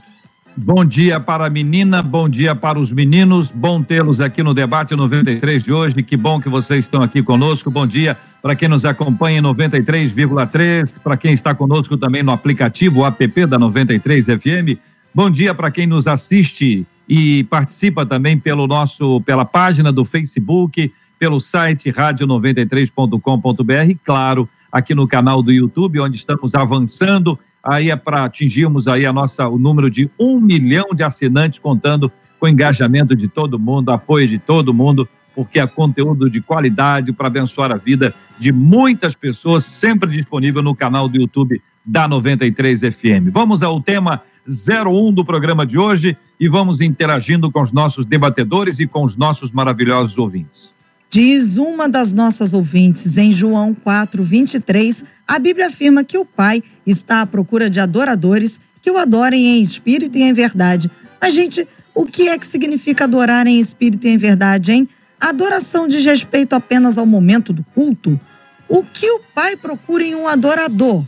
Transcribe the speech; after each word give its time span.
Bom 0.56 0.86
dia 0.86 1.20
para 1.20 1.48
a 1.48 1.50
menina, 1.50 2.04
bom 2.04 2.30
dia 2.30 2.54
para 2.54 2.78
os 2.78 2.92
meninos, 2.92 3.50
bom 3.50 3.82
tê-los 3.82 4.22
aqui 4.22 4.44
no 4.44 4.54
debate 4.54 4.96
93 4.96 5.64
de 5.64 5.74
hoje. 5.74 6.04
Que 6.04 6.16
bom 6.16 6.40
que 6.40 6.48
vocês 6.48 6.86
estão 6.86 7.02
aqui 7.02 7.24
conosco. 7.24 7.72
Bom 7.72 7.88
dia 7.88 8.16
para 8.40 8.56
quem 8.56 8.70
nos 8.70 8.86
acompanha 8.86 9.40
em 9.40 9.42
93,3, 9.42 10.94
para 11.04 11.18
quem 11.18 11.34
está 11.34 11.56
conosco 11.56 11.98
também 11.98 12.22
no 12.22 12.32
aplicativo 12.32 13.04
app 13.04 13.48
da 13.48 13.58
93 13.58 14.26
FM. 14.26 14.78
Bom 15.12 15.32
dia 15.32 15.56
para 15.56 15.72
quem 15.72 15.88
nos 15.88 16.06
assiste 16.06 16.86
e 17.10 17.44
participa 17.46 18.06
também 18.06 18.38
pelo 18.38 18.68
nosso 18.68 19.22
pela 19.22 19.46
página 19.46 19.92
do 19.92 20.06
Facebook, 20.06 20.94
pelo 21.18 21.42
site 21.42 21.92
rádio93.com.br, 21.92 23.98
claro, 24.06 24.48
aqui 24.72 24.94
no 24.94 25.08
canal 25.08 25.42
do 25.42 25.52
YouTube, 25.52 26.00
onde 26.00 26.16
estamos 26.16 26.54
avançando 26.54 27.40
aí 27.64 27.90
é 27.90 27.96
para 27.96 28.26
atingirmos 28.26 28.88
aí 28.88 29.06
a 29.06 29.14
nossa, 29.14 29.48
o 29.48 29.58
número 29.58 29.90
de 29.90 30.10
um 30.20 30.40
milhão 30.40 30.88
de 30.94 31.04
assinantes, 31.04 31.60
contando 31.60 32.12
com 32.40 32.46
o 32.46 32.50
engajamento 32.50 33.16
de 33.16 33.28
todo 33.28 33.58
mundo, 33.58 33.90
apoio 33.90 34.28
de 34.28 34.38
todo 34.38 34.74
mundo, 34.74 35.08
porque 35.34 35.60
é 35.60 35.66
conteúdo 35.66 36.30
de 36.30 36.42
qualidade 36.42 37.14
para 37.14 37.28
abençoar 37.28 37.72
a 37.72 37.78
vida 37.78 38.14
de 38.38 38.52
muitas 38.52 39.16
pessoas, 39.16 39.64
sempre 39.64 40.10
disponível 40.12 40.62
no 40.62 40.76
canal 40.76 41.08
do 41.08 41.18
YouTube 41.18 41.62
da 41.86 42.08
93 42.08 42.82
FM. 42.82 43.32
Vamos 43.32 43.64
ao 43.64 43.80
tema 43.80 44.22
01 44.48 45.14
do 45.14 45.24
programa 45.24 45.66
de 45.66 45.78
hoje 45.78 46.18
e 46.40 46.50
vamos 46.50 46.82
interagindo 46.82 47.50
com 47.50 47.62
os 47.62 47.72
nossos 47.72 48.06
debatedores 48.06 48.80
e 48.80 48.88
com 48.88 49.04
os 49.04 49.16
nossos 49.16 49.52
maravilhosos 49.52 50.18
ouvintes. 50.18 50.74
Diz 51.14 51.58
uma 51.58 51.88
das 51.88 52.12
nossas 52.12 52.56
ouvintes 52.56 53.20
em 53.20 53.32
João 53.32 53.72
4, 53.72 54.24
23, 54.24 55.06
a 55.28 55.38
Bíblia 55.38 55.68
afirma 55.68 56.04
que 56.04 56.18
o 56.18 56.26
Pai 56.26 56.64
está 56.88 57.22
à 57.22 57.26
procura 57.28 57.70
de 57.70 57.80
adoradores 57.80 58.60
que 58.82 58.90
o 58.90 58.98
adorem 58.98 59.46
em 59.46 59.62
espírito 59.62 60.18
e 60.18 60.24
em 60.24 60.34
verdade. 60.34 60.90
Mas, 61.22 61.36
gente, 61.36 61.68
o 61.94 62.04
que 62.04 62.30
é 62.30 62.40
que 62.40 62.48
significa 62.48 63.04
adorar 63.04 63.46
em 63.46 63.60
espírito 63.60 64.08
e 64.08 64.10
em 64.10 64.18
verdade, 64.18 64.72
hein? 64.72 64.90
A 65.22 65.30
adoração 65.30 65.88
diz 65.88 66.04
respeito 66.04 66.54
apenas 66.54 66.98
ao 66.98 67.06
momento 67.06 67.54
do 67.54 67.64
culto? 67.76 68.20
O 68.68 68.84
que 68.84 69.08
o 69.12 69.20
Pai 69.36 69.56
procura 69.56 70.04
em 70.04 70.16
um 70.16 70.28
adorador? 70.28 71.06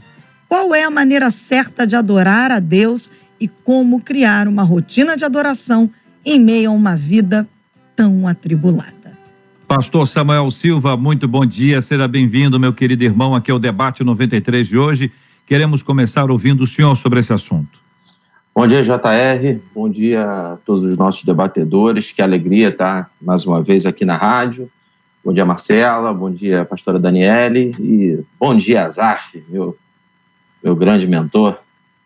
Qual 0.48 0.76
é 0.76 0.84
a 0.84 0.92
maneira 0.92 1.32
certa 1.32 1.88
de 1.88 1.96
adorar 1.96 2.52
a 2.52 2.60
Deus 2.60 3.10
e 3.42 3.48
como 3.48 4.00
criar 4.00 4.48
uma 4.48 4.62
rotina 4.62 5.18
de 5.18 5.26
adoração 5.26 5.90
em 6.24 6.40
meio 6.40 6.70
a 6.70 6.74
uma 6.74 6.96
vida 6.96 7.50
tão 7.96 8.28
atribulada? 8.28 9.05
Pastor 9.68 10.08
Samuel 10.08 10.52
Silva, 10.52 10.96
muito 10.96 11.28
bom 11.28 11.44
dia, 11.44 11.82
seja 11.82 12.08
bem-vindo, 12.08 12.60
meu 12.60 12.72
querido 12.72 13.04
irmão, 13.04 13.34
aqui 13.34 13.50
ao 13.50 13.58
debate 13.58 14.04
93 14.04 14.68
de 14.68 14.78
hoje. 14.78 15.12
Queremos 15.48 15.82
começar 15.82 16.30
ouvindo 16.30 16.64
o 16.64 16.68
senhor 16.68 16.96
sobre 16.96 17.20
esse 17.20 17.34
assunto. 17.34 17.80
Bom 18.54 18.68
dia, 18.68 18.84
JR. 18.84 19.60
Bom 19.74 19.90
dia 19.90 20.24
a 20.24 20.58
todos 20.64 20.84
os 20.84 20.96
nossos 20.98 21.24
debatedores. 21.24 22.12
Que 22.12 22.22
alegria 22.22 22.70
estar 22.70 23.10
mais 23.20 23.46
uma 23.46 23.62
vez 23.62 23.88
aqui 23.88 24.06
na 24.06 24.16
rádio. 24.16 24.70
Bom 25.24 25.34
dia, 25.34 25.44
Marcela. 25.44 26.14
Bom 26.14 26.32
dia, 26.32 26.64
pastora 26.64 27.00
Daniele. 27.00 27.76
E 27.80 28.24
bom 28.40 28.56
dia, 28.56 28.86
Azaf, 28.86 29.44
meu, 29.50 29.76
meu 30.64 30.76
grande 30.76 31.08
mentor, 31.08 31.58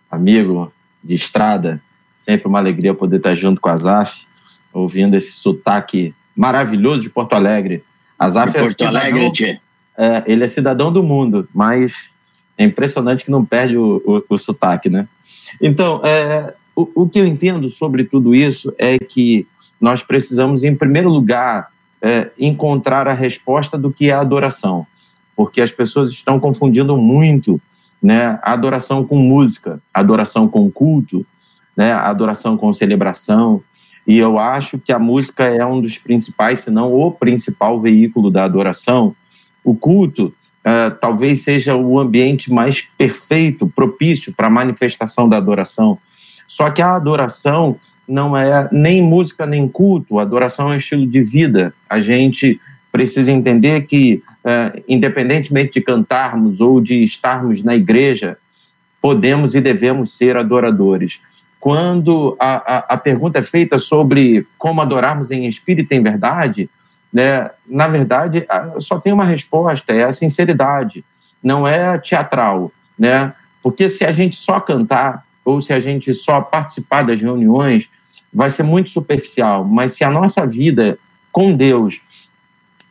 amigo 0.09 0.71
de 1.03 1.13
estrada. 1.13 1.81
Sempre 2.13 2.47
uma 2.47 2.59
alegria 2.59 2.93
poder 2.93 3.17
estar 3.17 3.35
junto 3.35 3.59
com 3.59 3.67
a 3.67 3.73
Azaf, 3.73 4.25
ouvindo 4.73 5.15
esse 5.15 5.33
sotaque 5.33 6.15
maravilhoso 6.39 7.01
de 7.01 7.09
Porto 7.09 7.33
Alegre 7.33 7.83
Azaf 8.19 8.55
é 8.55 8.59
Porto 8.59 8.83
Alegre, 8.83 9.59
é, 9.97 10.23
ele 10.25 10.43
é 10.43 10.47
cidadão 10.47 10.91
do 10.91 11.01
mundo, 11.01 11.47
mas 11.53 12.09
é 12.57 12.65
impressionante 12.65 13.23
que 13.23 13.31
não 13.31 13.45
perde 13.45 13.77
o, 13.77 14.01
o, 14.05 14.33
o 14.33 14.37
sotaque, 14.37 14.89
né? 14.89 15.07
Então, 15.61 16.01
é, 16.03 16.53
o, 16.75 17.03
o, 17.03 17.09
que 17.09 17.19
eu 17.19 17.25
entendo 17.25 17.69
sobre 17.69 18.03
tudo 18.03 18.35
isso 18.35 18.73
é 18.77 18.99
que 18.99 19.47
nós 19.79 20.03
precisamos, 20.03 20.65
em 20.65 20.75
primeiro 20.75 21.09
lugar, 21.09 21.69
é, 22.01 22.29
encontrar 22.37 23.07
a 23.07 23.13
resposta 23.13 23.77
do 23.77 23.91
que 23.91 24.09
é 24.09 24.13
adoração, 24.13 24.85
porque 25.35 25.61
as 25.61 25.71
pessoas 25.71 26.09
estão 26.09 26.39
confundindo 26.39 26.97
muito 26.97 27.59
né, 28.03 28.37
a 28.41 28.51
adoração 28.51 29.05
com 29.05 29.15
música, 29.15 29.81
a 29.93 30.01
adoração 30.01 30.47
com 30.47 30.69
culto, 30.69 31.25
né, 31.75 31.93
a 31.93 32.09
adoração 32.09 32.57
com 32.57 32.73
celebração. 32.73 33.61
E 34.09 34.17
eu 34.17 34.39
acho 34.39 34.79
que 34.79 34.91
a 34.91 34.97
música 34.97 35.43
é 35.43 35.63
um 35.63 35.79
dos 35.79 35.99
principais, 35.99 36.61
se 36.61 36.71
não 36.71 36.91
o 36.91 37.11
principal 37.11 37.79
veículo 37.79 38.31
da 38.31 38.43
adoração. 38.43 39.15
O 39.63 39.75
culto 39.75 40.33
uh, 40.65 40.89
talvez 40.99 41.43
seja 41.43 41.75
o 41.75 41.99
ambiente 41.99 42.51
mais 42.51 42.81
perfeito, 42.81 43.67
propício 43.67 44.33
para 44.33 44.47
a 44.47 44.49
manifestação 44.49 45.29
da 45.29 45.37
adoração. 45.37 45.99
Só 46.47 46.71
que 46.71 46.81
a 46.81 46.95
adoração 46.95 47.75
não 48.07 48.35
é 48.35 48.67
nem 48.71 48.99
música 48.99 49.45
nem 49.45 49.67
culto, 49.67 50.17
a 50.17 50.23
adoração 50.23 50.71
é 50.71 50.73
um 50.73 50.77
estilo 50.79 51.05
de 51.05 51.21
vida. 51.21 51.71
A 51.87 52.01
gente 52.01 52.59
precisa 52.91 53.31
entender 53.31 53.81
que, 53.85 54.23
uh, 54.43 54.81
independentemente 54.87 55.73
de 55.73 55.81
cantarmos 55.81 56.59
ou 56.59 56.81
de 56.81 57.03
estarmos 57.03 57.63
na 57.63 57.75
igreja, 57.75 58.39
podemos 58.99 59.53
e 59.53 59.61
devemos 59.61 60.17
ser 60.17 60.35
adoradores. 60.35 61.21
Quando 61.59 62.37
a, 62.39 62.77
a, 62.77 62.77
a 62.93 62.97
pergunta 62.97 63.39
é 63.39 63.43
feita 63.43 63.77
sobre 63.77 64.47
como 64.57 64.81
adorarmos 64.81 65.31
em 65.31 65.45
espírito 65.45 65.93
e 65.93 65.97
em 65.97 66.01
verdade, 66.01 66.69
né, 67.11 67.49
na 67.67 67.87
verdade, 67.87 68.45
só 68.79 68.99
tem 68.99 69.11
uma 69.11 69.25
resposta: 69.25 69.93
é 69.93 70.03
a 70.03 70.11
sinceridade, 70.11 71.03
não 71.43 71.67
é 71.67 71.97
teatral. 71.97 72.71
Né? 72.97 73.33
Porque 73.61 73.89
se 73.89 74.05
a 74.05 74.11
gente 74.11 74.35
só 74.35 74.59
cantar 74.59 75.25
ou 75.43 75.61
se 75.61 75.73
a 75.73 75.79
gente 75.79 76.13
só 76.13 76.41
participar 76.41 77.03
das 77.03 77.19
reuniões, 77.19 77.89
vai 78.31 78.49
ser 78.49 78.63
muito 78.63 78.89
superficial, 78.89 79.65
mas 79.65 79.93
se 79.93 80.03
a 80.03 80.11
nossa 80.11 80.45
vida 80.45 80.97
com 81.31 81.55
Deus 81.55 81.99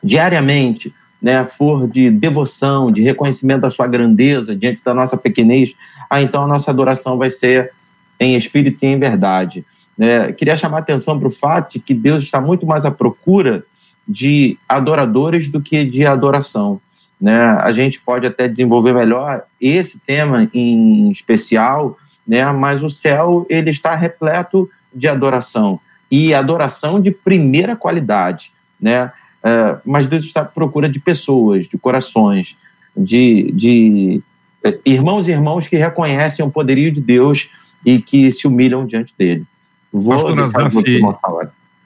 diariamente 0.02 0.92
né, 1.20 1.44
for 1.44 1.88
de 1.88 2.10
devoção, 2.10 2.90
de 2.90 3.02
reconhecimento 3.02 3.62
da 3.62 3.70
sua 3.70 3.86
grandeza 3.86 4.54
diante 4.54 4.82
da 4.84 4.94
nossa 4.94 5.16
pequenez, 5.16 5.74
ah, 6.08 6.22
então 6.22 6.44
a 6.44 6.46
nossa 6.46 6.70
adoração 6.70 7.18
vai 7.18 7.30
ser 7.30 7.72
em 8.18 8.36
espírito 8.36 8.84
e 8.84 8.86
em 8.86 8.98
verdade. 8.98 9.64
É, 9.98 10.32
queria 10.32 10.56
chamar 10.56 10.78
a 10.78 10.80
atenção 10.80 11.18
para 11.18 11.28
o 11.28 11.30
fato 11.30 11.72
de 11.72 11.80
que 11.80 11.92
Deus 11.92 12.24
está 12.24 12.40
muito 12.40 12.66
mais 12.66 12.86
à 12.86 12.90
procura 12.90 13.64
de 14.06 14.56
adoradores 14.68 15.50
do 15.50 15.60
que 15.60 15.84
de 15.84 16.06
adoração. 16.06 16.80
Né? 17.20 17.36
A 17.36 17.72
gente 17.72 18.00
pode 18.00 18.26
até 18.26 18.46
desenvolver 18.46 18.92
melhor 18.92 19.42
esse 19.60 19.98
tema 19.98 20.48
em 20.54 21.10
especial, 21.10 21.98
né? 22.26 22.50
mas 22.52 22.82
o 22.82 22.88
céu 22.88 23.44
ele 23.50 23.70
está 23.70 23.94
repleto 23.94 24.70
de 24.94 25.08
adoração 25.08 25.80
e 26.10 26.32
adoração 26.32 27.00
de 27.00 27.10
primeira 27.10 27.76
qualidade, 27.76 28.50
né? 28.80 29.12
É, 29.42 29.76
mas 29.84 30.06
Deus 30.06 30.24
está 30.24 30.40
à 30.40 30.44
procura 30.44 30.88
de 30.88 30.98
pessoas, 30.98 31.66
de 31.66 31.78
corações, 31.78 32.56
de, 32.96 33.52
de 33.52 34.20
é, 34.64 34.76
irmãos 34.84 35.28
e 35.28 35.30
irmãos 35.30 35.68
que 35.68 35.76
reconhecem 35.76 36.44
o 36.44 36.50
poderio 36.50 36.90
de 36.90 37.00
Deus 37.00 37.50
e 37.84 38.00
que 38.00 38.30
se 38.30 38.46
humilham 38.46 38.86
diante 38.86 39.14
dele. 39.16 39.44
Vou 39.92 40.14
Pastor 40.14 40.38
Azaf, 40.40 41.00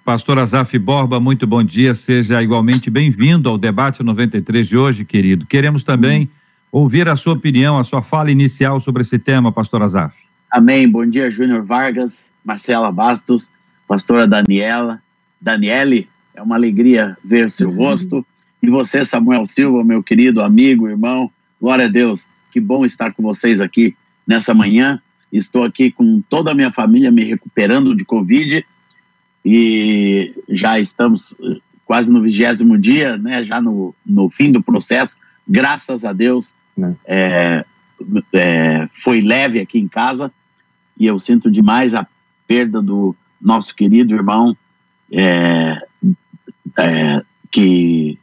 Pastor 0.04 0.38
Azaf 0.38 0.78
Borba, 0.78 1.20
muito 1.20 1.46
bom 1.46 1.62
dia, 1.62 1.94
seja 1.94 2.42
igualmente 2.42 2.90
bem-vindo 2.90 3.48
ao 3.48 3.56
debate 3.56 4.02
93 4.02 4.66
de 4.66 4.76
hoje, 4.76 5.04
querido. 5.04 5.46
Queremos 5.46 5.84
também 5.84 6.28
ouvir 6.72 7.08
a 7.08 7.14
sua 7.14 7.34
opinião, 7.34 7.78
a 7.78 7.84
sua 7.84 8.02
fala 8.02 8.30
inicial 8.30 8.80
sobre 8.80 9.02
esse 9.02 9.18
tema, 9.18 9.52
Pastor 9.52 9.82
Azaf. 9.82 10.16
Amém. 10.50 10.88
Bom 10.88 11.06
dia, 11.06 11.30
Júnior 11.30 11.62
Vargas, 11.62 12.32
Marcela 12.44 12.90
Bastos, 12.90 13.50
pastora 13.86 14.26
Daniela, 14.26 15.00
Daniele, 15.40 16.08
é 16.34 16.42
uma 16.42 16.56
alegria 16.56 17.16
ver 17.24 17.50
seu 17.50 17.68
uhum. 17.70 17.76
rosto. 17.76 18.26
E 18.62 18.70
você, 18.70 19.04
Samuel 19.04 19.46
Silva, 19.48 19.84
meu 19.84 20.02
querido 20.02 20.40
amigo, 20.40 20.88
irmão, 20.88 21.30
glória 21.60 21.86
a 21.86 21.88
Deus, 21.88 22.26
que 22.52 22.60
bom 22.60 22.84
estar 22.84 23.12
com 23.12 23.22
vocês 23.22 23.60
aqui 23.60 23.94
nessa 24.26 24.54
manhã. 24.54 25.00
Estou 25.32 25.64
aqui 25.64 25.90
com 25.90 26.20
toda 26.28 26.50
a 26.50 26.54
minha 26.54 26.70
família 26.70 27.10
me 27.10 27.24
recuperando 27.24 27.94
de 27.94 28.04
Covid 28.04 28.64
e 29.44 30.32
já 30.48 30.78
estamos 30.78 31.34
eh, 31.42 31.56
quase 31.84 32.10
no 32.10 32.20
vigésimo 32.20 32.78
dia, 32.78 33.16
né, 33.16 33.44
já 33.44 33.60
no, 33.60 33.94
no 34.04 34.28
fim 34.28 34.52
do 34.52 34.62
processo. 34.62 35.16
Graças 35.48 36.04
a 36.04 36.12
Deus, 36.12 36.54
é, 37.06 37.64
é, 38.32 38.88
foi 38.92 39.20
leve 39.20 39.60
aqui 39.60 39.78
em 39.78 39.88
casa 39.88 40.30
e 40.98 41.06
eu 41.06 41.18
sinto 41.18 41.50
demais 41.50 41.94
a 41.94 42.06
perda 42.46 42.80
do 42.80 43.16
nosso 43.40 43.74
querido 43.74 44.14
irmão 44.14 44.56
é, 45.10 45.78
é, 46.78 47.22
que 47.50 48.18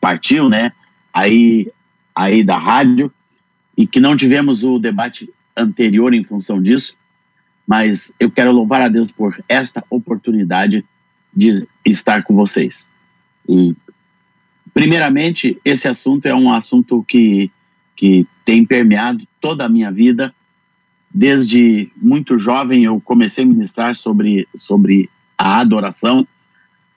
partiu, 0.00 0.48
né? 0.48 0.72
Aí, 1.12 1.70
aí 2.14 2.42
da 2.42 2.56
rádio 2.56 3.12
e 3.76 3.86
que 3.86 4.00
não 4.00 4.16
tivemos 4.16 4.64
o 4.64 4.78
debate 4.78 5.28
anterior 5.56 6.14
em 6.14 6.24
função 6.24 6.62
disso, 6.62 6.94
mas 7.66 8.12
eu 8.18 8.30
quero 8.30 8.52
louvar 8.52 8.82
a 8.82 8.88
Deus 8.88 9.10
por 9.10 9.36
esta 9.48 9.82
oportunidade 9.90 10.84
de 11.34 11.66
estar 11.84 12.22
com 12.22 12.34
vocês. 12.34 12.88
E, 13.48 13.74
primeiramente, 14.74 15.58
esse 15.64 15.88
assunto 15.88 16.26
é 16.26 16.34
um 16.34 16.52
assunto 16.52 17.04
que, 17.06 17.50
que 17.96 18.26
tem 18.44 18.64
permeado 18.64 19.26
toda 19.40 19.64
a 19.64 19.68
minha 19.68 19.90
vida 19.90 20.34
Desde 21.14 21.90
muito 21.96 22.38
jovem 22.38 22.84
eu 22.84 22.98
comecei 23.00 23.44
a 23.44 23.46
ministrar 23.46 23.94
sobre, 23.94 24.48
sobre 24.54 25.10
a 25.36 25.58
adoração, 25.58 26.26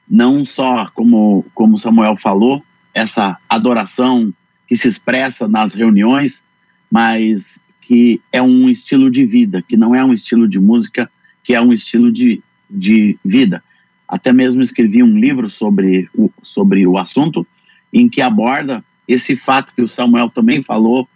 não 0.07 0.45
só 0.45 0.89
como, 0.93 1.45
como 1.53 1.77
Samuel 1.77 2.15
falou, 2.15 2.63
essa 2.93 3.37
adoração 3.49 4.33
que 4.67 4.75
se 4.75 4.87
expressa 4.87 5.49
nas 5.49 5.73
reuniões, 5.73 6.45
mas 6.89 7.59
que 7.85 8.19
é 8.31 8.41
um 8.41 8.67
estilo 8.67 9.11
de 9.11 9.25
vida, 9.25 9.61
que 9.61 9.77
não 9.77 9.93
é 9.93 10.03
um 10.03 10.11
estilo 10.11 10.47
de 10.47 10.59
música, 10.59 11.09
que 11.43 11.53
é 11.53 11.61
um 11.61 11.71
estilo 11.71 12.11
de, 12.11 12.41
de 12.67 13.15
vida. 13.23 13.63
Até 14.07 14.33
mesmo 14.33 14.63
escrevi 14.63 15.03
um 15.03 15.19
livro 15.19 15.51
sobre 15.51 16.09
o, 16.15 16.31
sobre 16.41 16.87
o 16.87 16.97
assunto, 16.97 17.45
em 17.93 18.09
que 18.09 18.21
aborda 18.21 18.83
esse 19.07 19.35
fato 19.35 19.71
que 19.75 19.83
o 19.83 19.87
Samuel 19.87 20.31
também 20.31 20.63
falou, 20.63 21.07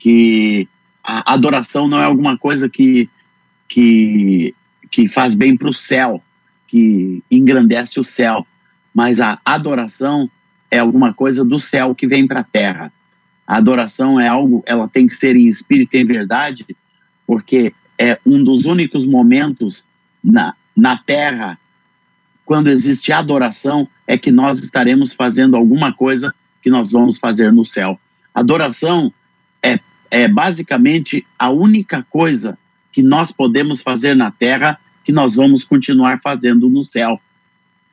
que 0.00 0.66
a 1.02 1.32
adoração 1.32 1.86
não 1.86 2.00
é 2.00 2.04
alguma 2.04 2.36
coisa 2.36 2.68
que, 2.68 3.08
que, 3.68 4.52
que 4.90 5.08
faz 5.08 5.36
bem 5.36 5.56
para 5.56 5.68
o 5.68 5.72
céu, 5.72 6.20
que 6.66 7.22
engrandece 7.30 8.00
o 8.00 8.04
céu, 8.04 8.44
mas 8.92 9.20
a 9.20 9.38
adoração 9.44 10.28
é 10.72 10.78
alguma 10.78 11.14
coisa 11.14 11.44
do 11.44 11.60
céu 11.60 11.94
que 11.94 12.08
vem 12.08 12.26
para 12.26 12.40
a 12.40 12.44
terra. 12.44 12.92
A 13.46 13.56
adoração 13.56 14.18
é 14.18 14.28
algo, 14.28 14.62
ela 14.66 14.88
tem 14.88 15.06
que 15.06 15.14
ser 15.14 15.36
em 15.36 15.48
espírito 15.48 15.94
e 15.94 16.00
em 16.00 16.04
verdade, 16.04 16.66
porque 17.26 17.72
é 17.98 18.18
um 18.26 18.42
dos 18.42 18.64
únicos 18.64 19.04
momentos 19.04 19.86
na, 20.22 20.54
na 20.76 20.96
terra, 20.96 21.58
quando 22.44 22.68
existe 22.68 23.12
adoração, 23.12 23.88
é 24.06 24.18
que 24.18 24.30
nós 24.30 24.58
estaremos 24.58 25.12
fazendo 25.12 25.56
alguma 25.56 25.92
coisa 25.92 26.34
que 26.62 26.70
nós 26.70 26.90
vamos 26.90 27.18
fazer 27.18 27.52
no 27.52 27.64
céu. 27.64 27.98
Adoração 28.34 29.12
é 29.62 29.78
é 30.10 30.28
basicamente 30.28 31.26
a 31.38 31.50
única 31.50 32.04
coisa 32.10 32.58
que 32.92 33.02
nós 33.02 33.32
podemos 33.32 33.82
fazer 33.82 34.14
na 34.14 34.30
terra 34.30 34.78
que 35.04 35.12
nós 35.12 35.34
vamos 35.34 35.62
continuar 35.62 36.20
fazendo 36.20 36.68
no 36.68 36.82
céu. 36.82 37.20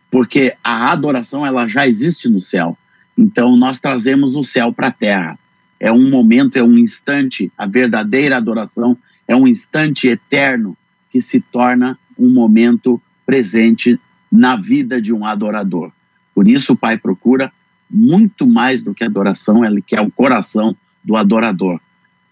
Porque 0.10 0.56
a 0.64 0.92
adoração 0.92 1.46
ela 1.46 1.68
já 1.68 1.88
existe 1.88 2.30
no 2.30 2.40
céu. 2.40 2.78
Então 3.18 3.56
nós 3.56 3.80
trazemos 3.80 4.36
o 4.36 4.44
céu 4.44 4.72
para 4.72 4.88
a 4.88 4.92
terra. 4.92 5.38
É 5.84 5.92
um 5.92 6.10
momento, 6.10 6.56
é 6.56 6.64
um 6.64 6.78
instante, 6.78 7.52
a 7.58 7.66
verdadeira 7.66 8.38
adoração 8.38 8.98
é 9.28 9.36
um 9.36 9.46
instante 9.46 10.08
eterno 10.08 10.78
que 11.12 11.22
se 11.22 11.42
torna 11.42 12.00
um 12.18 12.34
momento 12.34 13.02
presente 13.26 14.00
na 14.32 14.56
vida 14.56 15.02
de 15.02 15.12
um 15.12 15.26
adorador. 15.26 15.92
Por 16.34 16.48
isso 16.48 16.72
o 16.72 16.78
Pai 16.78 16.98
procura 16.98 17.52
muito 17.90 18.48
mais 18.48 18.82
do 18.82 18.94
que 18.94 19.04
adoração, 19.04 19.66
ele 19.66 19.82
quer 19.82 20.00
o 20.00 20.10
coração 20.10 20.74
do 21.04 21.18
adorador. 21.18 21.82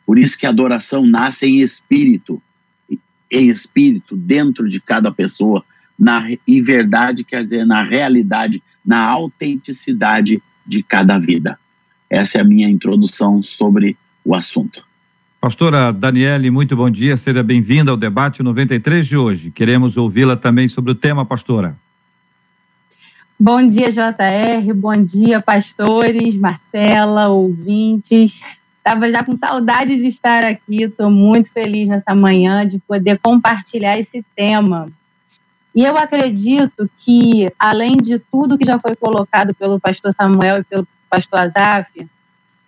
Por 0.06 0.18
isso 0.18 0.40
que 0.40 0.46
a 0.46 0.50
adoração 0.50 1.06
nasce 1.06 1.46
em 1.46 1.60
espírito, 1.60 2.42
em 3.30 3.50
espírito, 3.50 4.16
dentro 4.16 4.70
de 4.70 4.80
cada 4.80 5.12
pessoa, 5.12 5.62
na, 6.00 6.24
verdade 6.64 7.26
quer 7.26 7.44
dizer 7.44 7.66
na 7.66 7.84
realidade, 7.84 8.64
na 8.86 9.02
autenticidade 9.02 10.42
de 10.66 10.82
cada 10.82 11.20
vida. 11.20 11.60
Essa 12.12 12.40
é 12.40 12.42
a 12.42 12.44
minha 12.44 12.70
introdução 12.70 13.42
sobre 13.42 13.96
o 14.26 14.36
assunto. 14.36 14.84
Pastora 15.40 15.94
Daniele, 15.94 16.52
muito 16.52 16.76
bom 16.76 16.90
dia, 16.90 17.16
seja 17.16 17.42
bem-vinda 17.42 17.90
ao 17.90 17.96
debate 17.96 18.44
93 18.44 19.08
de 19.08 19.16
hoje. 19.16 19.50
Queremos 19.50 19.96
ouvi-la 19.96 20.36
também 20.36 20.68
sobre 20.68 20.92
o 20.92 20.96
tema, 20.96 21.26
pastora. 21.26 21.74
Bom 23.40 23.66
dia, 23.66 23.90
JR. 23.90 24.74
Bom 24.76 24.94
dia, 25.02 25.40
pastores, 25.40 26.36
Marcela, 26.36 27.30
ouvintes. 27.30 28.42
Estava 28.78 29.10
já 29.10 29.24
com 29.24 29.38
saudade 29.38 29.96
de 29.96 30.08
estar 30.08 30.44
aqui. 30.44 30.84
Estou 30.84 31.10
muito 31.10 31.50
feliz 31.54 31.88
nessa 31.88 32.14
manhã 32.14 32.68
de 32.68 32.78
poder 32.80 33.20
compartilhar 33.20 33.98
esse 33.98 34.22
tema. 34.36 34.90
E 35.74 35.86
eu 35.86 35.98
acredito 35.98 36.90
que, 37.00 37.50
além 37.58 37.96
de 37.96 38.20
tudo 38.20 38.58
que 38.58 38.66
já 38.66 38.78
foi 38.78 38.98
colocado 38.98 39.56
pelo 39.56 39.80
pastor 39.80 40.14
Samuel 40.14 40.60
e 40.60 40.64
pelo 40.66 40.86
pastor 41.12 41.42
Azaf, 41.42 42.10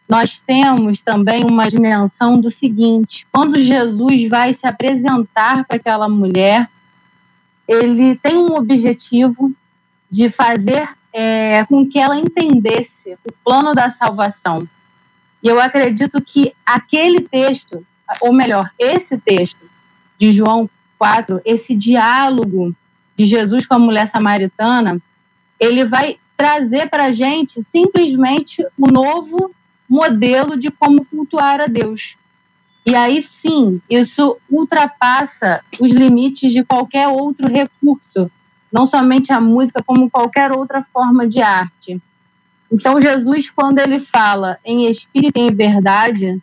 nós 0.07 0.41
temos 0.41 1.01
também 1.01 1.45
uma 1.50 1.67
dimensão 1.67 2.39
do 2.39 2.50
seguinte: 2.50 3.25
quando 3.31 3.57
Jesus 3.57 4.29
vai 4.29 4.53
se 4.53 4.67
apresentar 4.67 5.65
para 5.65 5.77
aquela 5.77 6.09
mulher, 6.09 6.69
ele 7.65 8.15
tem 8.17 8.38
um 8.38 8.53
objetivo 8.55 9.51
de 10.12 10.29
fazer 10.29 10.89
é, 11.13 11.65
com 11.65 11.88
que 11.88 11.97
ela 11.97 12.17
entendesse 12.17 13.17
o 13.25 13.31
plano 13.43 13.73
da 13.73 13.89
salvação. 13.89 14.67
E 15.41 15.47
eu 15.47 15.59
acredito 15.59 16.21
que 16.21 16.53
aquele 16.65 17.21
texto, 17.21 17.85
ou 18.21 18.33
melhor, 18.33 18.69
esse 18.77 19.17
texto 19.17 19.65
de 20.17 20.31
João 20.31 20.69
4, 20.97 21.41
esse 21.45 21.75
diálogo 21.75 22.75
de 23.15 23.25
Jesus 23.25 23.65
com 23.65 23.75
a 23.75 23.79
mulher 23.79 24.07
samaritana, 24.07 25.01
ele 25.59 25.85
vai 25.85 26.17
trazer 26.36 26.90
para 26.90 27.06
a 27.06 27.12
gente 27.12 27.63
simplesmente 27.63 28.63
o 28.78 28.88
um 28.88 28.92
novo 28.92 29.52
modelo 29.90 30.58
de 30.58 30.72
como 30.72 31.06
cultuar 31.06 31.62
a 31.62 31.68
Deus. 31.68 32.16
E 32.86 32.96
aí 32.96 33.22
sim, 33.22 33.82
isso 33.90 34.38
ultrapassa 34.50 35.63
os 35.80 35.92
limites 35.92 36.52
de 36.52 36.63
qualquer 36.63 37.08
outro 37.08 37.50
recurso 37.50 38.30
não 38.74 38.88
somente 38.88 39.32
a 39.32 39.40
música, 39.40 39.84
como 39.86 40.10
qualquer 40.10 40.52
outra 40.52 40.82
forma 40.82 41.28
de 41.28 41.40
arte. 41.44 42.02
Então, 42.72 43.00
Jesus, 43.00 43.52
quando 43.52 43.78
ele 43.78 44.00
fala 44.00 44.58
em 44.66 44.90
espírito 44.90 45.38
e 45.38 45.42
em 45.42 45.54
verdade, 45.54 46.42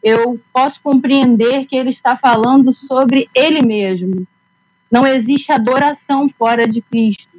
eu 0.00 0.40
posso 0.52 0.80
compreender 0.80 1.66
que 1.66 1.74
ele 1.74 1.90
está 1.90 2.16
falando 2.16 2.72
sobre 2.72 3.28
ele 3.34 3.60
mesmo. 3.66 4.24
Não 4.88 5.04
existe 5.04 5.50
adoração 5.50 6.28
fora 6.28 6.64
de 6.64 6.80
Cristo. 6.80 7.36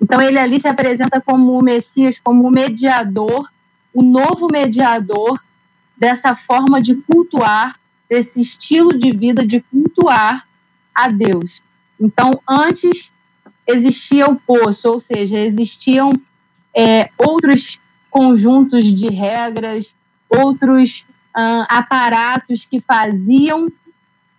Então, 0.00 0.20
ele 0.20 0.38
ali 0.38 0.58
se 0.58 0.68
apresenta 0.68 1.20
como 1.20 1.58
o 1.58 1.62
Messias, 1.62 2.18
como 2.18 2.46
o 2.46 2.50
mediador, 2.50 3.48
o 3.92 4.02
novo 4.02 4.48
mediador 4.50 5.38
dessa 5.96 6.34
forma 6.34 6.80
de 6.80 6.94
cultuar, 6.94 7.78
desse 8.08 8.40
estilo 8.40 8.98
de 8.98 9.10
vida 9.10 9.46
de 9.46 9.60
cultuar 9.60 10.46
a 10.94 11.08
Deus. 11.08 11.62
Então, 12.00 12.40
antes 12.48 13.12
existia 13.66 14.28
o 14.28 14.36
poço, 14.36 14.88
ou 14.88 14.98
seja, 14.98 15.38
existiam 15.38 16.10
é, 16.74 17.10
outros 17.18 17.78
conjuntos 18.10 18.84
de 18.84 19.08
regras, 19.08 19.94
outros 20.28 21.04
aparatos 21.68 22.64
que 22.64 22.80
faziam 22.80 23.70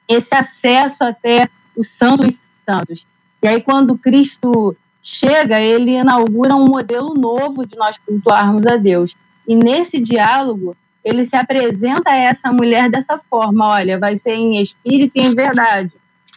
esse 0.08 0.36
acesso 0.36 1.04
até 1.04 1.50
os 1.76 1.88
santos 1.88 2.44
santos. 2.66 3.06
E 3.42 3.48
aí, 3.48 3.62
quando 3.62 3.98
Cristo 3.98 4.76
chega, 5.02 5.60
ele 5.60 5.92
inaugura 5.92 6.56
um 6.56 6.66
modelo 6.66 7.14
novo 7.14 7.66
de 7.66 7.76
nós 7.76 7.98
cultuarmos 7.98 8.66
a 8.68 8.78
Deus. 8.78 9.16
E 9.48 9.56
nesse 9.56 10.00
diálogo, 10.00 10.76
ele 11.04 11.26
se 11.26 11.36
apresenta 11.36 12.12
a 12.12 12.16
essa 12.16 12.52
mulher 12.52 12.90
dessa 12.90 13.18
forma: 13.18 13.68
olha, 13.68 13.98
vai 13.98 14.18
ser 14.18 14.34
em 14.34 14.62
espírito 14.62 15.14
e 15.16 15.22
em 15.22 15.36
verdade. 15.36 15.92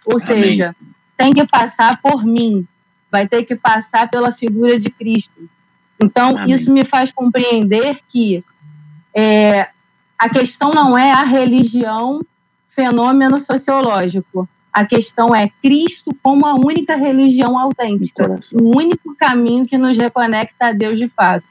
Ou 0.07 0.17
Amém. 0.17 0.27
seja, 0.27 0.75
tem 1.17 1.33
que 1.33 1.47
passar 1.47 2.01
por 2.01 2.25
mim, 2.25 2.67
vai 3.11 3.29
ter 3.29 3.45
que 3.45 3.55
passar 3.55 4.09
pela 4.09 4.33
figura 4.33 4.79
de 4.79 4.91
Cristo. 4.91 5.49
Então, 6.03 6.37
Amém. 6.37 6.55
isso 6.55 6.73
me 6.73 6.85
faz 6.85 7.13
compreender 7.13 7.99
que 8.11 8.45
é, 9.15 9.69
a 10.19 10.29
questão 10.29 10.73
não 10.73 10.99
é 10.99 11.13
a 11.13 11.23
religião, 11.23 12.21
fenômeno 12.69 13.37
sociológico. 13.39 14.49
A 14.75 14.85
questão 14.85 15.35
é 15.35 15.49
Cristo 15.63 16.15
como 16.23 16.45
a 16.45 16.55
única 16.55 16.97
religião 16.97 17.57
autêntica, 17.57 18.39
o 18.53 18.77
único 18.77 19.15
caminho 19.15 19.67
que 19.67 19.79
nos 19.79 19.97
reconecta 19.97 20.67
a 20.67 20.73
Deus 20.73 20.99
de 20.99 21.09
fato. 21.09 21.47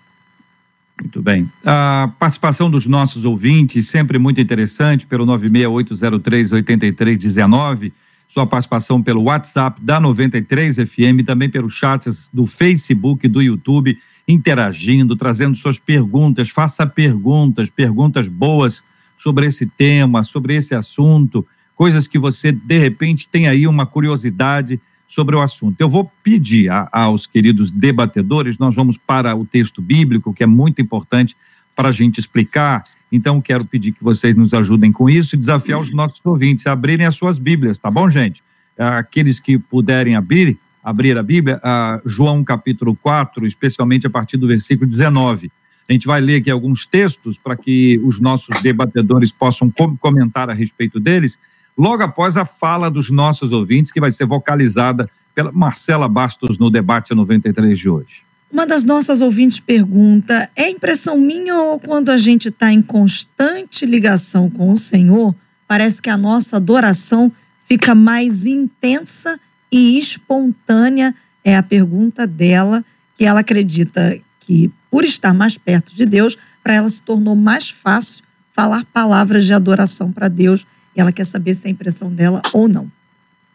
Muito 1.01 1.19
bem. 1.21 1.49
A 1.65 2.11
participação 2.19 2.69
dos 2.69 2.85
nossos 2.85 3.25
ouvintes, 3.25 3.87
sempre 3.87 4.19
muito 4.19 4.41
interessante, 4.41 5.07
pelo 5.07 5.25
968038319 5.25 7.91
sua 8.33 8.47
participação 8.47 9.01
pelo 9.01 9.21
WhatsApp 9.21 9.79
da 9.79 9.99
93 9.99 10.77
FM, 10.77 11.23
também 11.23 11.47
pelo 11.47 11.69
chat 11.69 12.09
do 12.33 12.47
Facebook, 12.47 13.27
do 13.27 13.43
YouTube, 13.43 13.95
interagindo, 14.27 15.15
trazendo 15.15 15.55
suas 15.55 15.77
perguntas. 15.77 16.49
Faça 16.49 16.87
perguntas, 16.87 17.69
perguntas 17.69 18.27
boas 18.27 18.83
sobre 19.19 19.45
esse 19.45 19.67
tema, 19.67 20.23
sobre 20.23 20.55
esse 20.55 20.73
assunto, 20.73 21.45
coisas 21.75 22.07
que 22.07 22.19
você 22.19 22.51
de 22.51 22.77
repente 22.77 23.27
tem 23.27 23.47
aí 23.47 23.67
uma 23.67 23.85
curiosidade 23.85 24.79
sobre 25.07 25.35
o 25.35 25.41
assunto. 25.41 25.79
Eu 25.79 25.89
vou 25.89 26.11
pedir 26.23 26.69
a, 26.69 26.87
aos 26.91 27.27
queridos 27.27 27.69
debatedores, 27.71 28.57
nós 28.57 28.75
vamos 28.75 28.97
para 28.97 29.35
o 29.35 29.45
texto 29.45 29.81
bíblico, 29.81 30.33
que 30.33 30.43
é 30.43 30.47
muito 30.47 30.81
importante 30.81 31.35
para 31.75 31.89
a 31.89 31.91
gente 31.91 32.19
explicar 32.19 32.83
então, 33.13 33.39
quero 33.39 33.63
pedir 33.63 33.91
que 33.91 34.03
vocês 34.03 34.35
nos 34.35 34.55
ajudem 34.55 34.91
com 34.91 35.07
isso 35.07 35.35
e 35.35 35.37
desafiar 35.37 35.79
os 35.79 35.91
nossos 35.91 36.19
ouvintes 36.25 36.65
a 36.65 36.71
abrirem 36.71 37.05
as 37.05 37.15
suas 37.15 37.37
Bíblias, 37.37 37.77
tá 37.77 37.91
bom, 37.91 38.09
gente? 38.09 38.41
Aqueles 38.75 39.39
que 39.39 39.59
puderem 39.59 40.15
abrir, 40.15 40.57
abrir 40.83 41.15
a 41.15 41.21
Bíblia, 41.21 41.59
a 41.63 42.01
João 42.03 42.43
capítulo 42.43 42.95
4, 42.95 43.45
especialmente 43.45 44.07
a 44.07 44.09
partir 44.09 44.37
do 44.37 44.47
versículo 44.47 44.89
19. 44.89 45.51
A 45.87 45.93
gente 45.93 46.07
vai 46.07 46.19
ler 46.21 46.37
aqui 46.37 46.49
alguns 46.49 46.87
textos 46.87 47.37
para 47.37 47.55
que 47.55 48.01
os 48.03 48.19
nossos 48.19 48.59
debatedores 48.63 49.31
possam 49.31 49.71
comentar 49.99 50.49
a 50.49 50.53
respeito 50.53 50.99
deles, 50.99 51.37
logo 51.77 52.03
após 52.03 52.37
a 52.37 52.45
fala 52.45 52.89
dos 52.89 53.09
nossos 53.09 53.51
ouvintes, 53.51 53.91
que 53.91 53.99
vai 53.99 54.11
ser 54.11 54.25
vocalizada 54.25 55.09
pela 55.33 55.51
Marcela 55.51 56.07
Bastos 56.07 56.57
no 56.57 56.69
debate 56.69 57.13
93 57.13 57.77
de 57.77 57.89
hoje. 57.89 58.23
Uma 58.51 58.67
das 58.67 58.83
nossas 58.83 59.19
ouvintes 59.19 59.59
pergunta: 59.59 60.47
é 60.55 60.69
impressão 60.69 61.17
minha 61.17 61.55
ou 61.55 61.79
quando 61.79 62.09
a 62.09 62.17
gente 62.17 62.49
está 62.49 62.71
em 62.71 62.81
constante 62.81 63.85
ligação 63.85 64.49
com 64.49 64.71
o 64.71 64.77
Senhor, 64.77 65.33
parece 65.67 66.01
que 66.01 66.09
a 66.09 66.17
nossa 66.17 66.57
adoração 66.57 67.31
fica 67.67 67.95
mais 67.95 68.45
intensa 68.45 69.39
e 69.71 69.97
espontânea? 69.97 71.15
É 71.43 71.57
a 71.57 71.63
pergunta 71.63 72.27
dela, 72.27 72.85
que 73.17 73.25
ela 73.25 73.39
acredita 73.39 74.17
que, 74.41 74.71
por 74.89 75.03
estar 75.03 75.33
mais 75.33 75.57
perto 75.57 75.95
de 75.95 76.05
Deus, 76.05 76.37
para 76.63 76.75
ela 76.75 76.89
se 76.89 77.01
tornou 77.01 77.35
mais 77.35 77.69
fácil 77.69 78.23
falar 78.53 78.85
palavras 78.93 79.45
de 79.45 79.53
adoração 79.53 80.11
para 80.11 80.27
Deus. 80.27 80.65
Ela 80.95 81.11
quer 81.11 81.25
saber 81.25 81.53
se 81.55 81.67
é 81.67 81.71
impressão 81.71 82.11
dela 82.11 82.41
ou 82.53 82.67
não. 82.67 82.89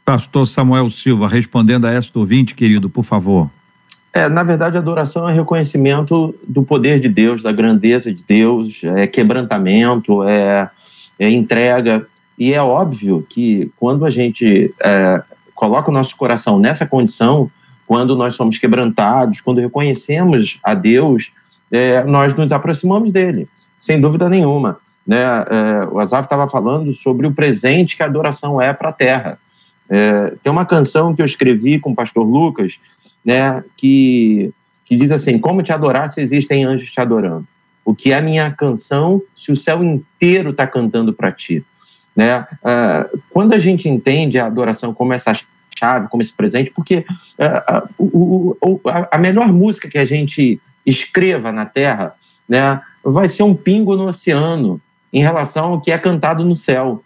Pastor 0.05 0.47
Samuel 0.47 0.89
Silva, 0.91 1.29
respondendo 1.29 1.87
a 1.87 1.93
esta 1.93 2.19
ouvinte, 2.19 2.55
querido, 2.55 2.89
por 2.89 3.05
favor. 3.05 3.51
É, 4.13 4.29
na 4.29 4.43
verdade, 4.43 4.77
a 4.77 4.81
adoração 4.81 5.29
é 5.29 5.35
reconhecimento 5.35 6.35
do 6.47 6.63
poder 6.63 6.99
de 6.99 7.09
Deus, 7.09 7.43
da 7.43 7.53
grandeza 7.53 8.13
de 8.13 8.25
Deus, 8.25 8.83
é 8.83 9.07
quebrantamento, 9.07 10.23
é, 10.25 10.71
é 11.19 11.31
entrega. 11.31 12.07
E 12.39 12.55
é 12.55 12.63
óbvio 12.63 13.27
que 13.29 13.71
quando 13.77 14.07
a 14.07 14.11
gente 14.11 14.75
é, 14.83 15.23
coloca 15.55 15.91
o 15.91 15.95
nosso 15.95 16.17
coração 16.17 16.59
nessa 16.59 16.87
condição, 16.87 17.51
quando 17.87 18.17
nós 18.17 18.35
somos 18.35 18.59
quebrantados, 18.59 19.41
quando 19.41 19.61
reconhecemos 19.61 20.59
a 20.63 20.73
Deus, 20.75 21.33
é, 21.71 22.03
nós 22.05 22.35
nos 22.35 22.51
aproximamos 22.51 23.13
dele, 23.13 23.49
sem 23.79 24.01
dúvida 24.01 24.29
nenhuma. 24.29 24.79
Né? 25.09 25.17
É, 25.17 25.89
o 25.91 25.99
Azaf 25.99 26.27
estava 26.27 26.47
falando 26.47 26.93
sobre 26.93 27.27
o 27.27 27.33
presente 27.33 27.97
que 27.97 28.03
a 28.03 28.07
adoração 28.07 28.61
é 28.61 28.75
para 28.75 28.91
a 28.91 28.93
terra. 28.93 29.39
É, 29.89 30.35
tem 30.43 30.53
uma 30.53 30.67
canção 30.67 31.15
que 31.17 31.23
eu 31.23 31.27
escrevi 31.27 31.79
com 31.79 31.93
o 31.93 31.95
pastor 31.95 32.27
Lucas, 32.27 32.79
né, 33.25 33.65
que, 33.75 34.53
que 34.85 34.95
diz 34.95 35.11
assim: 35.11 35.39
Como 35.39 35.63
te 35.63 35.73
adorar 35.73 36.11
se 36.11 36.21
existem 36.21 36.63
anjos 36.63 36.93
te 36.93 37.01
adorando? 37.01 37.47
O 37.87 37.95
que 37.95 38.13
é 38.13 38.21
minha 38.21 38.51
canção 38.51 39.23
se 39.35 39.51
o 39.51 39.57
céu 39.57 39.83
inteiro 39.83 40.51
está 40.51 40.67
cantando 40.67 41.11
para 41.15 41.33
ti? 41.33 41.65
Né? 42.15 42.41
Uh, 42.41 43.19
quando 43.31 43.55
a 43.55 43.59
gente 43.59 43.89
entende 43.89 44.39
a 44.39 44.45
adoração 44.45 44.93
como 44.93 45.15
essa 45.15 45.33
chave, 45.79 46.09
como 46.09 46.21
esse 46.21 46.35
presente, 46.35 46.71
porque 46.71 47.07
o, 47.99 48.81
a, 48.85 49.17
a 49.17 49.19
melhor 49.19 49.51
música 49.51 49.89
que 49.89 49.97
a 49.97 50.05
gente 50.05 50.61
escreva 50.85 51.51
na 51.51 51.65
Terra 51.65 52.13
né, 52.47 52.79
vai 53.03 53.27
ser 53.27 53.45
um 53.45 53.55
pingo 53.55 53.97
no 53.97 54.09
oceano 54.09 54.79
em 55.13 55.21
relação 55.21 55.73
ao 55.73 55.81
que 55.81 55.91
é 55.91 55.99
cantado 55.99 56.45
no 56.45 56.55
céu. 56.55 57.03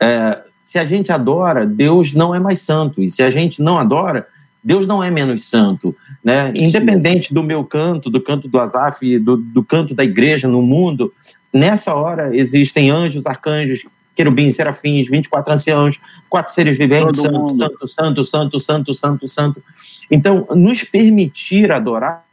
É, 0.00 0.38
se 0.60 0.78
a 0.78 0.84
gente 0.84 1.12
adora, 1.12 1.64
Deus 1.64 2.12
não 2.12 2.34
é 2.34 2.40
mais 2.40 2.60
santo. 2.60 3.02
E 3.02 3.10
se 3.10 3.22
a 3.22 3.30
gente 3.30 3.62
não 3.62 3.78
adora, 3.78 4.26
Deus 4.62 4.86
não 4.86 5.02
é 5.02 5.10
menos 5.10 5.44
santo. 5.44 5.94
Né? 6.24 6.52
Independente 6.56 7.32
do 7.32 7.42
meu 7.42 7.64
canto, 7.64 8.10
do 8.10 8.20
canto 8.20 8.48
do 8.48 8.58
Azaf, 8.58 9.18
do, 9.20 9.36
do 9.36 9.62
canto 9.62 9.94
da 9.94 10.02
igreja 10.02 10.48
no 10.48 10.60
mundo, 10.60 11.14
nessa 11.52 11.94
hora 11.94 12.36
existem 12.36 12.90
anjos, 12.90 13.26
arcanjos, 13.26 13.86
querubins, 14.16 14.56
serafins, 14.56 15.06
24 15.08 15.52
anciãos, 15.52 16.00
quatro 16.28 16.52
seres 16.52 16.76
viventes, 16.76 17.20
santo, 17.20 17.50
santo, 17.50 17.86
santo, 17.86 18.24
santo, 18.24 18.58
santo, 18.58 18.94
santo, 18.94 19.28
santo. 19.28 19.62
Então, 20.10 20.48
nos 20.56 20.82
permitir 20.82 21.70
adorar. 21.70 22.25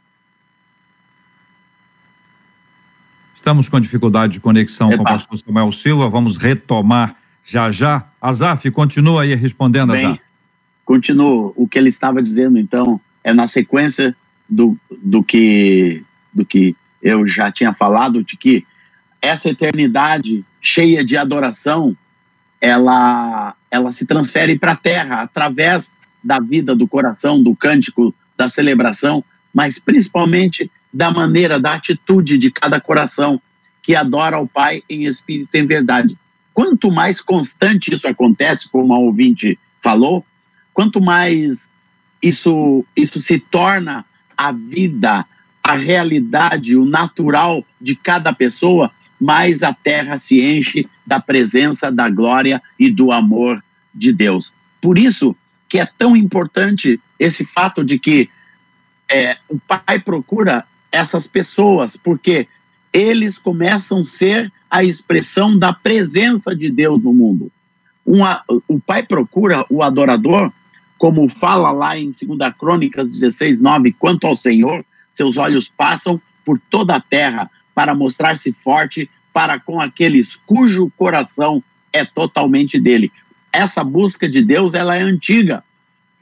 Estamos 3.44 3.68
com 3.68 3.78
dificuldade 3.78 4.32
de 4.32 4.40
conexão 4.40 4.88
Epa. 4.88 4.96
com 4.96 5.02
o 5.02 5.06
pastor 5.06 5.38
Samuel 5.38 5.70
Silva, 5.70 6.08
vamos 6.08 6.38
retomar 6.38 7.14
já 7.44 7.70
já. 7.70 8.02
Azaf, 8.18 8.70
continua 8.70 9.20
aí 9.20 9.34
respondendo, 9.34 9.92
Bem, 9.92 10.06
Azaf. 10.06 10.20
Continua. 10.82 11.52
O 11.54 11.68
que 11.68 11.76
ele 11.76 11.90
estava 11.90 12.22
dizendo, 12.22 12.58
então, 12.58 12.98
é 13.22 13.34
na 13.34 13.46
sequência 13.46 14.16
do, 14.48 14.78
do, 14.90 15.22
que, 15.22 16.02
do 16.32 16.42
que 16.42 16.74
eu 17.02 17.28
já 17.28 17.52
tinha 17.52 17.74
falado, 17.74 18.24
de 18.24 18.34
que 18.38 18.64
essa 19.20 19.50
eternidade 19.50 20.42
cheia 20.58 21.04
de 21.04 21.14
adoração, 21.18 21.94
ela, 22.62 23.54
ela 23.70 23.92
se 23.92 24.06
transfere 24.06 24.58
para 24.58 24.72
a 24.72 24.76
terra 24.76 25.20
através 25.20 25.92
da 26.22 26.40
vida, 26.40 26.74
do 26.74 26.88
coração, 26.88 27.42
do 27.42 27.54
cântico, 27.54 28.14
da 28.38 28.48
celebração, 28.48 29.22
mas 29.52 29.78
principalmente 29.78 30.70
da 30.94 31.10
maneira, 31.10 31.58
da 31.58 31.74
atitude 31.74 32.38
de 32.38 32.52
cada 32.52 32.80
coração 32.80 33.42
que 33.82 33.96
adora 33.96 34.36
ao 34.36 34.46
Pai 34.46 34.80
em 34.88 35.06
espírito 35.06 35.56
e 35.56 35.58
em 35.58 35.66
verdade. 35.66 36.16
Quanto 36.52 36.88
mais 36.88 37.20
constante 37.20 37.92
isso 37.92 38.06
acontece, 38.06 38.68
como 38.68 38.94
a 38.94 38.98
ouvinte 38.98 39.58
falou, 39.82 40.24
quanto 40.72 41.00
mais 41.00 41.68
isso, 42.22 42.84
isso 42.96 43.20
se 43.20 43.40
torna 43.40 44.04
a 44.36 44.52
vida, 44.52 45.26
a 45.62 45.74
realidade, 45.74 46.76
o 46.76 46.84
natural 46.84 47.64
de 47.80 47.96
cada 47.96 48.32
pessoa, 48.32 48.88
mais 49.20 49.64
a 49.64 49.74
terra 49.74 50.16
se 50.16 50.40
enche 50.40 50.88
da 51.04 51.18
presença, 51.18 51.90
da 51.90 52.08
glória 52.08 52.62
e 52.78 52.88
do 52.88 53.10
amor 53.10 53.62
de 53.92 54.12
Deus. 54.12 54.52
Por 54.80 54.96
isso 54.96 55.36
que 55.68 55.80
é 55.80 55.86
tão 55.98 56.16
importante 56.16 57.00
esse 57.18 57.44
fato 57.44 57.82
de 57.82 57.98
que 57.98 58.30
é, 59.08 59.36
o 59.48 59.58
Pai 59.58 59.98
procura 59.98 60.64
essas 60.94 61.26
pessoas, 61.26 61.96
porque 61.96 62.46
eles 62.92 63.36
começam 63.36 64.02
a 64.02 64.06
ser 64.06 64.52
a 64.70 64.84
expressão 64.84 65.58
da 65.58 65.72
presença 65.72 66.54
de 66.54 66.70
Deus 66.70 67.02
no 67.02 67.12
mundo. 67.12 67.50
Uma, 68.06 68.42
o 68.68 68.78
pai 68.78 69.02
procura 69.02 69.66
o 69.68 69.82
adorador, 69.82 70.52
como 70.96 71.28
fala 71.28 71.72
lá 71.72 71.98
em 71.98 72.10
2 72.10 72.54
Crônicas 72.56 73.10
16, 73.10 73.60
9, 73.60 73.92
quanto 73.92 74.26
ao 74.26 74.36
Senhor, 74.36 74.84
seus 75.12 75.36
olhos 75.36 75.68
passam 75.68 76.20
por 76.44 76.60
toda 76.70 76.94
a 76.94 77.00
terra 77.00 77.50
para 77.74 77.94
mostrar-se 77.94 78.52
forte 78.52 79.10
para 79.32 79.58
com 79.58 79.80
aqueles 79.80 80.36
cujo 80.36 80.92
coração 80.96 81.62
é 81.92 82.04
totalmente 82.04 82.78
dele. 82.78 83.10
Essa 83.52 83.82
busca 83.82 84.28
de 84.28 84.42
Deus, 84.42 84.74
ela 84.74 84.96
é 84.96 85.02
antiga. 85.02 85.64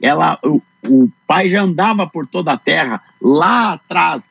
Ela, 0.01 0.39
o, 0.43 0.61
o 0.83 1.09
pai 1.27 1.49
já 1.49 1.61
andava 1.61 2.07
por 2.07 2.25
toda 2.25 2.53
a 2.53 2.57
terra, 2.57 3.01
lá 3.21 3.73
atrás, 3.73 4.27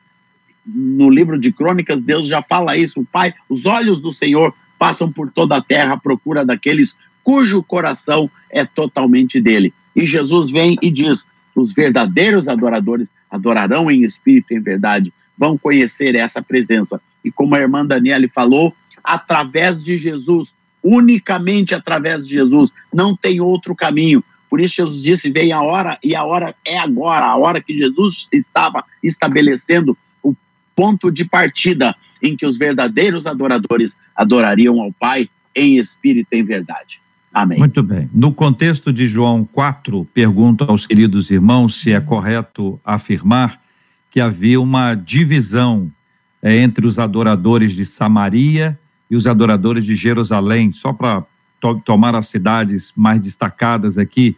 no 0.65 1.09
livro 1.09 1.39
de 1.39 1.51
Crônicas, 1.51 2.01
Deus 2.01 2.27
já 2.27 2.41
fala 2.41 2.77
isso. 2.77 3.01
O 3.01 3.05
Pai, 3.05 3.33
os 3.49 3.65
olhos 3.65 3.99
do 3.99 4.11
Senhor 4.11 4.53
passam 4.79 5.11
por 5.11 5.31
toda 5.31 5.57
a 5.57 5.61
terra 5.61 5.93
à 5.93 5.97
procura 5.97 6.45
daqueles 6.45 6.95
cujo 7.23 7.63
coração 7.63 8.29
é 8.49 8.65
totalmente 8.65 9.39
dele. 9.39 9.73
E 9.95 10.05
Jesus 10.05 10.51
vem 10.51 10.77
e 10.81 10.89
diz: 10.89 11.25
os 11.55 11.73
verdadeiros 11.73 12.47
adoradores 12.47 13.09
adorarão 13.29 13.89
em 13.89 14.03
espírito 14.03 14.53
e 14.53 14.57
em 14.57 14.61
verdade, 14.61 15.13
vão 15.37 15.57
conhecer 15.57 16.15
essa 16.15 16.41
presença. 16.41 17.01
E 17.23 17.31
como 17.31 17.55
a 17.55 17.59
irmã 17.59 17.85
Daniele 17.85 18.27
falou, 18.27 18.75
através 19.03 19.83
de 19.83 19.97
Jesus, 19.97 20.53
unicamente 20.83 21.73
através 21.73 22.25
de 22.25 22.33
Jesus, 22.33 22.73
não 22.93 23.15
tem 23.15 23.39
outro 23.39 23.75
caminho. 23.75 24.23
Por 24.49 24.59
isso 24.59 24.75
Jesus 24.75 25.01
disse: 25.01 25.31
vem 25.31 25.51
a 25.51 25.61
hora, 25.61 25.97
e 26.03 26.15
a 26.15 26.23
hora 26.23 26.53
é 26.65 26.77
agora, 26.77 27.25
a 27.25 27.35
hora 27.35 27.61
que 27.61 27.75
Jesus 27.75 28.27
estava 28.31 28.83
estabelecendo 29.01 29.97
ponto 30.75 31.11
de 31.11 31.25
partida 31.25 31.95
em 32.21 32.35
que 32.35 32.45
os 32.45 32.57
verdadeiros 32.57 33.27
adoradores 33.27 33.95
adorariam 34.15 34.81
ao 34.81 34.91
Pai 34.91 35.29
em 35.55 35.77
espírito 35.77 36.29
e 36.33 36.39
em 36.39 36.43
verdade. 36.43 36.99
Amém. 37.33 37.57
Muito 37.57 37.81
bem. 37.81 38.09
No 38.13 38.31
contexto 38.31 38.93
de 38.93 39.07
João 39.07 39.43
4, 39.43 40.07
pergunto 40.13 40.65
aos 40.65 40.85
queridos 40.85 41.31
irmãos 41.31 41.75
se 41.75 41.91
é 41.91 41.99
correto 41.99 42.79
afirmar 42.85 43.59
que 44.11 44.21
havia 44.21 44.61
uma 44.61 44.93
divisão 44.93 45.91
é, 46.41 46.57
entre 46.57 46.85
os 46.85 46.99
adoradores 46.99 47.73
de 47.73 47.83
Samaria 47.83 48.77
e 49.09 49.15
os 49.15 49.25
adoradores 49.25 49.83
de 49.83 49.95
Jerusalém. 49.95 50.71
Só 50.71 50.93
para 50.93 51.23
to 51.59 51.81
tomar 51.83 52.13
as 52.13 52.27
cidades 52.27 52.93
mais 52.95 53.19
destacadas 53.19 53.97
aqui, 53.97 54.35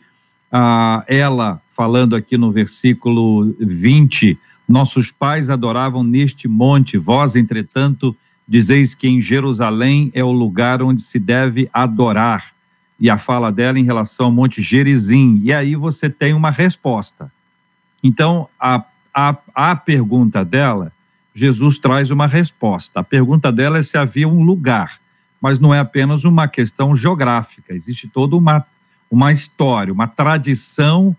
ah, 0.52 1.04
ela 1.08 1.62
falando 1.76 2.16
aqui 2.16 2.38
no 2.38 2.52
versículo 2.52 3.54
20 3.60 4.38
nossos 4.68 5.12
pais 5.12 5.50
adoravam 5.50 6.04
neste 6.04 6.48
monte, 6.48 6.98
vós, 6.98 7.36
entretanto, 7.36 8.16
dizeis 8.48 8.94
que 8.94 9.08
em 9.08 9.22
Jerusalém 9.22 10.12
é 10.14 10.24
o 10.24 10.32
lugar 10.32 10.82
onde 10.82 11.02
se 11.02 11.20
deve 11.20 11.70
adorar. 11.74 12.54
E 13.00 13.10
a 13.10 13.18
fala 13.18 13.52
dela 13.52 13.78
em 13.78 13.84
relação 13.84 14.28
ao 14.28 14.32
Monte 14.32 14.62
Gerizim. 14.62 15.42
E 15.44 15.54
aí 15.54 15.76
você 15.76 16.10
tem 16.10 16.34
uma 16.34 16.50
resposta. 16.50 17.32
Então, 18.02 18.48
a, 18.60 18.82
a, 19.14 19.36
a 19.54 19.76
pergunta 19.76 20.46
dela, 20.46 20.92
Jesus 21.34 21.78
traz 21.78 22.10
uma 22.10 22.28
resposta. 22.28 23.00
A 23.00 23.04
pergunta 23.04 23.52
dela 23.52 23.78
é 23.78 23.84
se 23.84 23.98
havia 23.98 24.28
um 24.28 24.44
lugar, 24.44 25.00
mas 25.42 25.60
não 25.60 25.74
é 25.74 25.80
apenas 25.80 26.24
uma 26.24 26.48
questão 26.48 26.96
geográfica, 26.96 27.74
existe 27.74 28.08
toda 28.08 28.36
uma, 28.36 28.66
uma 29.12 29.32
história, 29.32 29.92
uma 29.92 30.08
tradição 30.08 31.16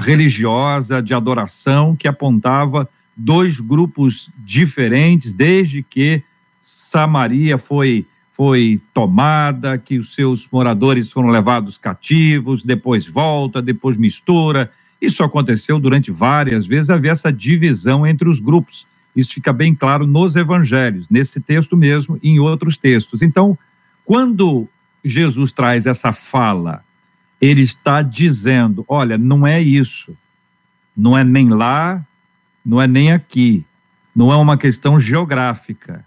religiosa 0.00 1.02
de 1.02 1.12
adoração 1.12 1.94
que 1.94 2.08
apontava 2.08 2.88
dois 3.16 3.60
grupos 3.60 4.30
diferentes, 4.38 5.32
desde 5.32 5.82
que 5.82 6.22
Samaria 6.60 7.58
foi 7.58 8.06
foi 8.36 8.78
tomada, 8.92 9.78
que 9.78 9.98
os 9.98 10.12
seus 10.12 10.46
moradores 10.52 11.10
foram 11.10 11.30
levados 11.30 11.78
cativos, 11.78 12.62
depois 12.62 13.06
volta, 13.06 13.62
depois 13.62 13.96
mistura. 13.96 14.70
Isso 15.00 15.22
aconteceu 15.22 15.78
durante 15.78 16.10
várias 16.10 16.66
vezes, 16.66 16.90
havia 16.90 17.12
essa 17.12 17.32
divisão 17.32 18.06
entre 18.06 18.28
os 18.28 18.38
grupos. 18.38 18.86
Isso 19.16 19.32
fica 19.32 19.54
bem 19.54 19.74
claro 19.74 20.06
nos 20.06 20.36
evangelhos, 20.36 21.08
nesse 21.08 21.40
texto 21.40 21.74
mesmo 21.78 22.18
e 22.22 22.28
em 22.28 22.38
outros 22.38 22.76
textos. 22.76 23.22
Então, 23.22 23.56
quando 24.04 24.68
Jesus 25.02 25.50
traz 25.50 25.86
essa 25.86 26.12
fala 26.12 26.84
ele 27.40 27.62
está 27.62 28.02
dizendo: 28.02 28.84
olha, 28.88 29.18
não 29.18 29.46
é 29.46 29.60
isso, 29.60 30.16
não 30.96 31.16
é 31.16 31.22
nem 31.22 31.48
lá, 31.50 32.04
não 32.64 32.80
é 32.80 32.86
nem 32.86 33.12
aqui, 33.12 33.64
não 34.14 34.32
é 34.32 34.36
uma 34.36 34.56
questão 34.56 34.98
geográfica. 34.98 36.04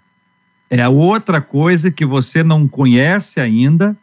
É 0.69 0.87
outra 0.87 1.41
coisa 1.41 1.89
que 1.89 2.05
você 2.05 2.43
não 2.43 2.67
conhece 2.67 3.39
ainda, 3.39 3.97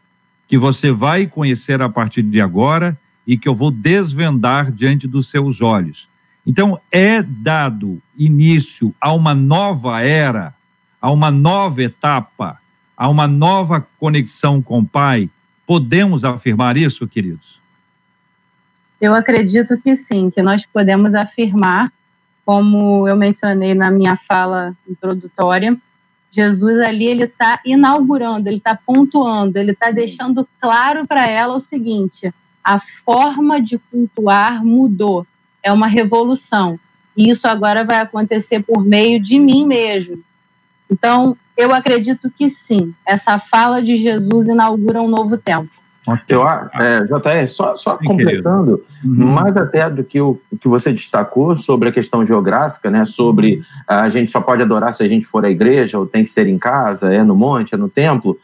que 0.49 0.59
você 0.59 0.91
vai 0.91 1.27
conhecer 1.27 1.81
a 1.81 1.89
partir 1.89 2.23
de 2.23 2.41
agora 2.41 2.99
e 3.27 3.37
que 3.37 3.49
eu 3.49 3.55
vou 3.55 3.71
desvendar 3.71 4.71
diante 4.73 5.07
dos 5.07 5.29
seus 5.29 5.61
olhos. 5.61 6.09
Então, 6.47 6.79
é 6.93 7.23
dado 7.23 8.01
início 8.17 8.95
a 9.01 9.13
uma 9.13 9.35
nova 9.35 10.01
era, 10.01 10.55
a 11.01 11.11
uma 11.11 11.31
nova 11.31 11.83
etapa, 11.83 12.59
a 12.97 13.09
uma 13.09 13.27
nova 13.27 13.87
conexão 13.99 14.63
com 14.63 14.79
o 14.79 14.87
Pai, 14.87 15.29
Podemos 15.67 16.25
afirmar 16.25 16.77
isso, 16.77 17.07
queridos? 17.09 17.59
Eu 19.01 19.15
acredito 19.15 19.77
que 19.79 19.97
sim, 19.97 20.31
que 20.31 20.41
nós 20.41 20.65
podemos 20.65 21.15
afirmar, 21.15 21.93
como 22.45 23.07
eu 23.09 23.17
mencionei 23.17 23.75
na 23.75 23.91
minha 23.91 24.17
fala 24.17 24.75
introdutória, 24.89 25.77
Jesus 26.31 26.79
ali 26.81 27.07
ele 27.07 27.25
está 27.25 27.61
inaugurando, 27.65 28.49
ele 28.49 28.59
está 28.59 28.75
pontuando, 28.77 29.59
ele 29.59 29.73
está 29.73 29.91
deixando 29.91 30.47
claro 30.61 31.07
para 31.07 31.27
ela 31.27 31.55
o 31.55 31.61
seguinte: 31.61 32.33
a 32.63 32.79
forma 32.79 33.61
de 33.61 33.79
cultuar 33.79 34.65
mudou, 34.65 35.27
é 35.63 35.73
uma 35.73 35.87
revolução. 35.87 36.79
E 37.17 37.31
isso 37.31 37.49
agora 37.49 37.85
vai 37.85 37.99
acontecer 37.99 38.63
por 38.63 38.85
meio 38.85 39.21
de 39.21 39.39
mim 39.39 39.67
mesmo. 39.67 40.23
Então, 40.91 41.37
eu 41.57 41.75
acredito 41.75 42.31
que 42.31 42.49
sim, 42.51 42.95
essa 43.07 43.39
fala 43.39 43.83
de 43.83 43.97
Jesus 43.97 44.49
inaugura 44.49 45.03
um 45.03 45.09
novo 45.09 45.37
tempo. 45.37 45.69
Eu, 46.29 46.47
é, 46.47 47.01
JR, 47.05 47.49
só, 47.49 47.77
só 47.77 47.97
completando, 47.97 48.85
uhum. 49.05 49.27
mais 49.27 49.57
até 49.57 49.91
do 49.91 50.05
que 50.05 50.21
o 50.21 50.41
que 50.61 50.69
você 50.69 50.93
destacou 50.93 51.57
sobre 51.57 51.89
a 51.89 51.93
questão 51.93 52.25
geográfica, 52.25 52.89
né? 52.91 53.05
Sobre 53.05 53.61
a 53.89 54.09
gente 54.09 54.31
só 54.31 54.41
pode 54.41 54.63
adorar 54.63 54.93
se 54.93 55.03
a 55.03 55.09
gente 55.09 55.27
for 55.27 55.45
à 55.45 55.51
igreja, 55.51 55.99
ou 55.99 56.07
tem 56.07 56.23
que 56.23 56.31
ser 56.31 56.47
em 56.47 56.59
casa, 56.59 57.13
é 57.13 57.25
no 57.25 57.35
monte, 57.35 57.75
é 57.75 57.77
no 57.77 57.89
templo. 57.89 58.39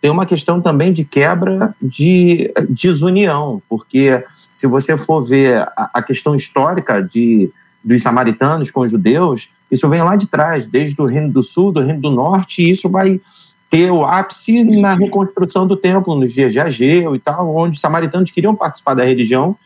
Tem 0.00 0.10
uma 0.10 0.24
questão 0.24 0.60
também 0.60 0.92
de 0.92 1.04
quebra 1.04 1.74
de 1.80 2.50
desunião, 2.68 3.62
porque 3.68 4.24
se 4.50 4.66
você 4.66 4.96
for 4.96 5.22
ver 5.22 5.58
a, 5.76 5.90
a 5.94 6.02
questão 6.02 6.34
histórica 6.34 7.02
de, 7.02 7.50
dos 7.84 8.02
samaritanos 8.02 8.70
com 8.70 8.80
os 8.80 8.90
judeus, 8.90 9.50
isso 9.72 9.88
vem 9.88 10.02
lá 10.02 10.14
de 10.14 10.26
trás, 10.26 10.66
desde 10.66 11.00
o 11.00 11.06
Reino 11.06 11.32
do 11.32 11.42
Sul, 11.42 11.72
do 11.72 11.80
Reino 11.80 12.00
do 12.00 12.10
Norte, 12.10 12.62
e 12.62 12.70
isso 12.70 12.90
vai 12.90 13.18
ter 13.70 13.90
o 13.90 14.04
ápice 14.04 14.62
na 14.62 14.92
reconstrução 14.94 15.66
do 15.66 15.78
templo, 15.78 16.14
nos 16.14 16.34
dias 16.34 16.52
de 16.52 16.60
Ageu 16.60 17.16
e 17.16 17.18
tal, 17.18 17.56
onde 17.56 17.76
os 17.76 17.80
samaritanos 17.80 18.30
queriam 18.30 18.54
participar 18.54 18.92
da 18.92 19.02
religião, 19.02 19.56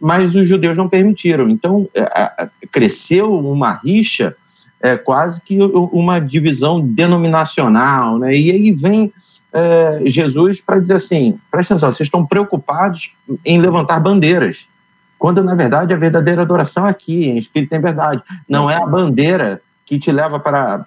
mas 0.00 0.34
os 0.34 0.48
judeus 0.48 0.78
não 0.78 0.88
permitiram. 0.88 1.50
Então, 1.50 1.86
é, 1.94 2.48
cresceu 2.72 3.38
uma 3.38 3.74
rixa, 3.74 4.34
é, 4.80 4.96
quase 4.96 5.42
que 5.42 5.58
uma 5.60 6.18
divisão 6.18 6.80
denominacional, 6.80 8.18
né? 8.18 8.34
E 8.34 8.50
aí 8.50 8.72
vem 8.72 9.12
é, 9.52 10.00
Jesus 10.06 10.62
para 10.62 10.78
dizer 10.78 10.94
assim: 10.94 11.38
presta 11.50 11.74
atenção, 11.74 11.90
vocês 11.90 12.06
estão 12.06 12.24
preocupados 12.24 13.14
em 13.44 13.60
levantar 13.60 14.00
bandeiras, 14.00 14.69
quando 15.20 15.44
na 15.44 15.54
verdade 15.54 15.92
a 15.92 15.98
verdadeira 15.98 16.40
adoração 16.40 16.86
é 16.86 16.90
aqui, 16.90 17.26
em 17.26 17.36
espírito 17.36 17.74
em 17.74 17.80
verdade. 17.80 18.22
Não 18.48 18.70
é 18.70 18.76
a 18.76 18.86
bandeira 18.86 19.60
que 19.84 19.98
te 19.98 20.10
leva 20.10 20.40
para, 20.40 20.86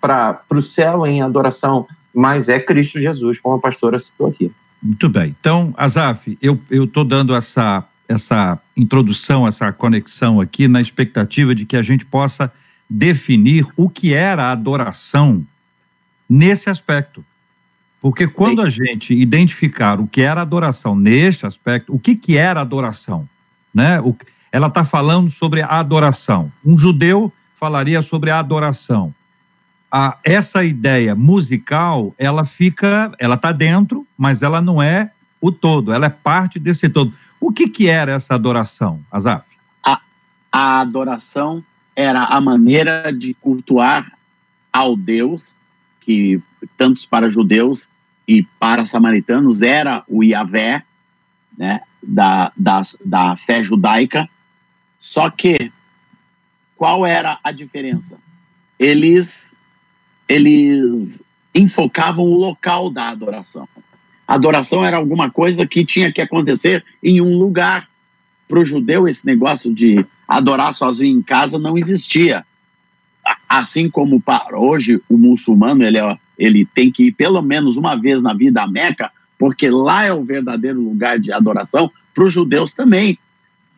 para, 0.00 0.34
para 0.34 0.58
o 0.58 0.60
céu 0.60 1.06
em 1.06 1.22
adoração, 1.22 1.86
mas 2.12 2.48
é 2.48 2.58
Cristo 2.58 2.98
Jesus, 2.98 3.38
como 3.38 3.54
a 3.54 3.60
pastora 3.60 3.96
citou 4.00 4.26
aqui. 4.26 4.50
Muito 4.82 5.08
bem. 5.08 5.36
Então, 5.38 5.72
Azaf, 5.76 6.36
eu 6.42 6.58
estou 6.68 7.04
dando 7.04 7.32
essa, 7.32 7.84
essa 8.08 8.58
introdução, 8.76 9.46
essa 9.46 9.70
conexão 9.70 10.40
aqui, 10.40 10.66
na 10.66 10.80
expectativa 10.80 11.54
de 11.54 11.64
que 11.64 11.76
a 11.76 11.82
gente 11.82 12.04
possa 12.04 12.52
definir 12.88 13.64
o 13.76 13.88
que 13.88 14.12
era 14.12 14.46
a 14.46 14.52
adoração 14.52 15.46
nesse 16.28 16.68
aspecto. 16.68 17.24
Porque 18.02 18.26
quando 18.26 18.62
a 18.62 18.68
gente 18.68 19.14
identificar 19.14 20.00
o 20.00 20.08
que 20.08 20.22
era 20.22 20.42
adoração 20.42 20.96
neste 20.96 21.46
aspecto, 21.46 21.94
o 21.94 22.00
que, 22.00 22.16
que 22.16 22.36
era 22.36 22.60
adoração? 22.60 23.28
Né? 23.72 24.00
O, 24.00 24.16
ela 24.50 24.66
está 24.66 24.84
falando 24.84 25.30
sobre 25.30 25.62
a 25.62 25.66
adoração. 25.66 26.50
Um 26.64 26.76
judeu 26.76 27.32
falaria 27.54 28.02
sobre 28.02 28.30
a 28.30 28.38
adoração 28.38 29.14
a, 29.90 30.16
essa 30.22 30.62
ideia 30.62 31.14
musical, 31.14 32.14
ela 32.16 32.44
fica, 32.44 33.12
ela 33.18 33.34
está 33.34 33.50
dentro, 33.50 34.06
mas 34.16 34.42
ela 34.42 34.60
não 34.60 34.80
é 34.80 35.10
o 35.40 35.50
todo, 35.50 35.92
ela 35.92 36.06
é 36.06 36.10
parte 36.10 36.58
desse 36.58 36.88
todo. 36.88 37.12
O 37.40 37.50
que, 37.50 37.68
que 37.68 37.88
era 37.88 38.12
essa 38.12 38.34
adoração, 38.34 39.00
Azaf? 39.10 39.48
A, 39.82 40.00
a 40.52 40.80
adoração 40.80 41.64
era 41.96 42.24
a 42.24 42.40
maneira 42.40 43.10
de 43.12 43.34
cultuar 43.34 44.12
ao 44.72 44.96
Deus, 44.96 45.54
que 46.02 46.40
tanto 46.76 47.06
para 47.08 47.30
judeus 47.30 47.88
e 48.28 48.44
para 48.60 48.86
samaritanos 48.86 49.60
era 49.60 50.04
o 50.06 50.22
Yahvé, 50.22 50.84
né, 51.58 51.80
da, 52.02 52.52
da, 52.56 52.82
da 53.04 53.36
fé 53.36 53.62
judaica. 53.62 54.28
Só 55.00 55.30
que, 55.30 55.70
qual 56.76 57.06
era 57.06 57.38
a 57.42 57.52
diferença? 57.52 58.18
Eles 58.78 59.50
eles 60.30 61.24
enfocavam 61.52 62.24
o 62.24 62.38
local 62.38 62.88
da 62.88 63.08
adoração. 63.08 63.68
A 64.26 64.34
adoração 64.36 64.84
era 64.84 64.96
alguma 64.96 65.28
coisa 65.28 65.66
que 65.66 65.84
tinha 65.84 66.12
que 66.12 66.20
acontecer 66.20 66.84
em 67.02 67.20
um 67.20 67.36
lugar. 67.36 67.88
Para 68.46 68.60
o 68.60 68.64
judeu, 68.64 69.08
esse 69.08 69.26
negócio 69.26 69.74
de 69.74 70.06
adorar 70.28 70.72
sozinho 70.72 71.18
em 71.18 71.22
casa 71.22 71.58
não 71.58 71.76
existia. 71.76 72.46
Assim 73.48 73.90
como 73.90 74.20
para 74.20 74.56
hoje 74.56 75.00
o 75.08 75.18
muçulmano 75.18 75.82
ele, 75.82 75.98
é, 75.98 76.18
ele 76.38 76.64
tem 76.64 76.92
que 76.92 77.08
ir 77.08 77.12
pelo 77.12 77.42
menos 77.42 77.76
uma 77.76 77.96
vez 77.96 78.22
na 78.22 78.32
vida 78.32 78.62
à 78.62 78.68
Meca, 78.68 79.10
porque 79.40 79.70
lá 79.70 80.04
é 80.04 80.12
o 80.12 80.22
verdadeiro 80.22 80.78
lugar 80.78 81.18
de 81.18 81.32
adoração. 81.32 81.90
Para 82.14 82.24
os 82.24 82.32
judeus 82.34 82.74
também 82.74 83.18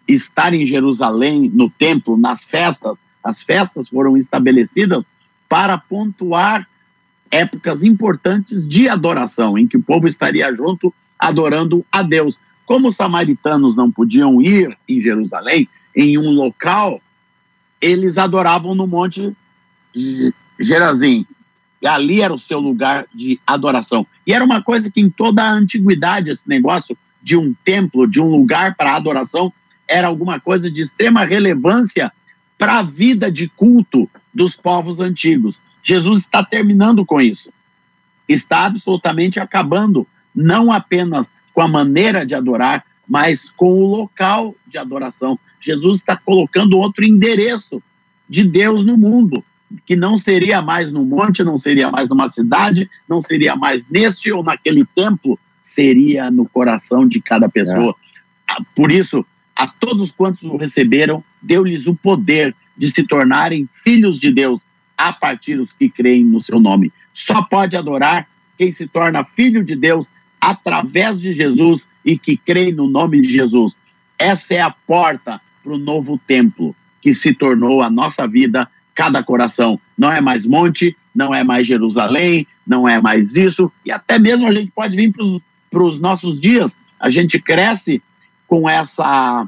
estar 0.08 0.52
em 0.52 0.66
Jerusalém, 0.66 1.48
no 1.54 1.70
templo, 1.70 2.16
nas 2.16 2.44
festas, 2.44 2.98
as 3.22 3.44
festas 3.44 3.88
foram 3.88 4.16
estabelecidas 4.16 5.06
para 5.48 5.78
pontuar 5.78 6.68
épocas 7.30 7.84
importantes 7.84 8.68
de 8.68 8.88
adoração, 8.88 9.56
em 9.56 9.68
que 9.68 9.76
o 9.76 9.82
povo 9.82 10.08
estaria 10.08 10.52
junto 10.52 10.92
adorando 11.16 11.86
a 11.92 12.02
Deus. 12.02 12.36
Como 12.66 12.88
os 12.88 12.96
samaritanos 12.96 13.76
não 13.76 13.88
podiam 13.88 14.42
ir 14.42 14.76
em 14.88 15.00
Jerusalém, 15.00 15.68
em 15.94 16.18
um 16.18 16.32
local, 16.32 17.00
eles 17.80 18.18
adoravam 18.18 18.74
no 18.74 18.88
Monte 18.88 19.32
Gerazim. 20.58 21.24
Ali 21.84 22.20
era 22.20 22.32
o 22.32 22.38
seu 22.38 22.60
lugar 22.60 23.06
de 23.12 23.40
adoração. 23.46 24.06
E 24.26 24.32
era 24.32 24.44
uma 24.44 24.62
coisa 24.62 24.90
que 24.90 25.00
em 25.00 25.10
toda 25.10 25.42
a 25.42 25.52
antiguidade, 25.52 26.30
esse 26.30 26.48
negócio 26.48 26.96
de 27.22 27.36
um 27.36 27.54
templo, 27.64 28.06
de 28.06 28.20
um 28.20 28.28
lugar 28.28 28.74
para 28.74 28.96
adoração, 28.96 29.52
era 29.88 30.08
alguma 30.08 30.40
coisa 30.40 30.70
de 30.70 30.80
extrema 30.80 31.24
relevância 31.24 32.12
para 32.56 32.78
a 32.78 32.82
vida 32.82 33.30
de 33.30 33.48
culto 33.48 34.08
dos 34.32 34.54
povos 34.54 35.00
antigos. 35.00 35.60
Jesus 35.82 36.20
está 36.20 36.44
terminando 36.44 37.04
com 37.04 37.20
isso. 37.20 37.50
Está 38.28 38.66
absolutamente 38.66 39.40
acabando, 39.40 40.06
não 40.34 40.72
apenas 40.72 41.32
com 41.52 41.60
a 41.60 41.68
maneira 41.68 42.24
de 42.24 42.34
adorar, 42.34 42.84
mas 43.06 43.50
com 43.50 43.72
o 43.72 43.84
local 43.84 44.54
de 44.66 44.78
adoração. 44.78 45.38
Jesus 45.60 45.98
está 45.98 46.16
colocando 46.16 46.78
outro 46.78 47.04
endereço 47.04 47.82
de 48.28 48.44
Deus 48.44 48.84
no 48.84 48.96
mundo, 48.96 49.44
que 49.86 49.96
não 49.96 50.18
seria 50.18 50.60
mais 50.60 50.90
no 50.90 51.04
monte, 51.04 51.44
não 51.44 51.56
seria 51.56 51.90
mais 51.90 52.08
numa 52.08 52.28
cidade, 52.28 52.88
não 53.08 53.20
seria 53.20 53.56
mais 53.56 53.84
neste 53.88 54.32
ou 54.32 54.42
naquele 54.42 54.84
templo, 54.84 55.38
seria 55.62 56.30
no 56.30 56.46
coração 56.46 57.06
de 57.06 57.20
cada 57.20 57.48
pessoa. 57.48 57.94
É. 58.50 58.54
Por 58.74 58.90
isso, 58.90 59.24
a 59.54 59.66
todos 59.66 60.10
quantos 60.10 60.42
o 60.44 60.56
receberam, 60.56 61.22
deu-lhes 61.40 61.86
o 61.86 61.94
poder 61.94 62.54
de 62.76 62.90
se 62.90 63.02
tornarem 63.04 63.68
filhos 63.82 64.18
de 64.18 64.32
Deus 64.32 64.62
a 64.96 65.12
partir 65.12 65.56
dos 65.56 65.72
que 65.72 65.88
creem 65.88 66.24
no 66.24 66.40
seu 66.40 66.60
nome. 66.60 66.92
Só 67.14 67.42
pode 67.42 67.76
adorar 67.76 68.26
quem 68.56 68.72
se 68.72 68.86
torna 68.86 69.24
filho 69.24 69.64
de 69.64 69.76
Deus 69.76 70.08
através 70.40 71.20
de 71.20 71.32
Jesus 71.32 71.86
e 72.04 72.18
que 72.18 72.36
crê 72.36 72.72
no 72.72 72.88
nome 72.88 73.20
de 73.20 73.28
Jesus. 73.28 73.76
Essa 74.18 74.54
é 74.54 74.60
a 74.60 74.70
porta 74.70 75.40
para 75.62 75.72
o 75.72 75.78
novo 75.78 76.20
templo 76.26 76.74
que 77.00 77.14
se 77.14 77.34
tornou 77.34 77.82
a 77.82 77.90
nossa 77.90 78.26
vida, 78.26 78.68
cada 78.94 79.22
coração. 79.22 79.78
Não 79.96 80.10
é 80.10 80.20
mais 80.20 80.46
monte, 80.46 80.96
não 81.14 81.34
é 81.34 81.44
mais 81.44 81.66
Jerusalém, 81.66 82.46
não 82.66 82.88
é 82.88 83.00
mais 83.00 83.34
isso, 83.36 83.70
e 83.84 83.90
até 83.90 84.18
mesmo 84.18 84.46
a 84.46 84.54
gente 84.54 84.70
pode 84.70 84.96
vir 84.96 85.12
para 85.70 85.82
os 85.82 85.98
nossos 85.98 86.40
dias. 86.40 86.76
A 86.98 87.10
gente 87.10 87.38
cresce 87.40 88.00
com 88.46 88.68
essa 88.68 89.46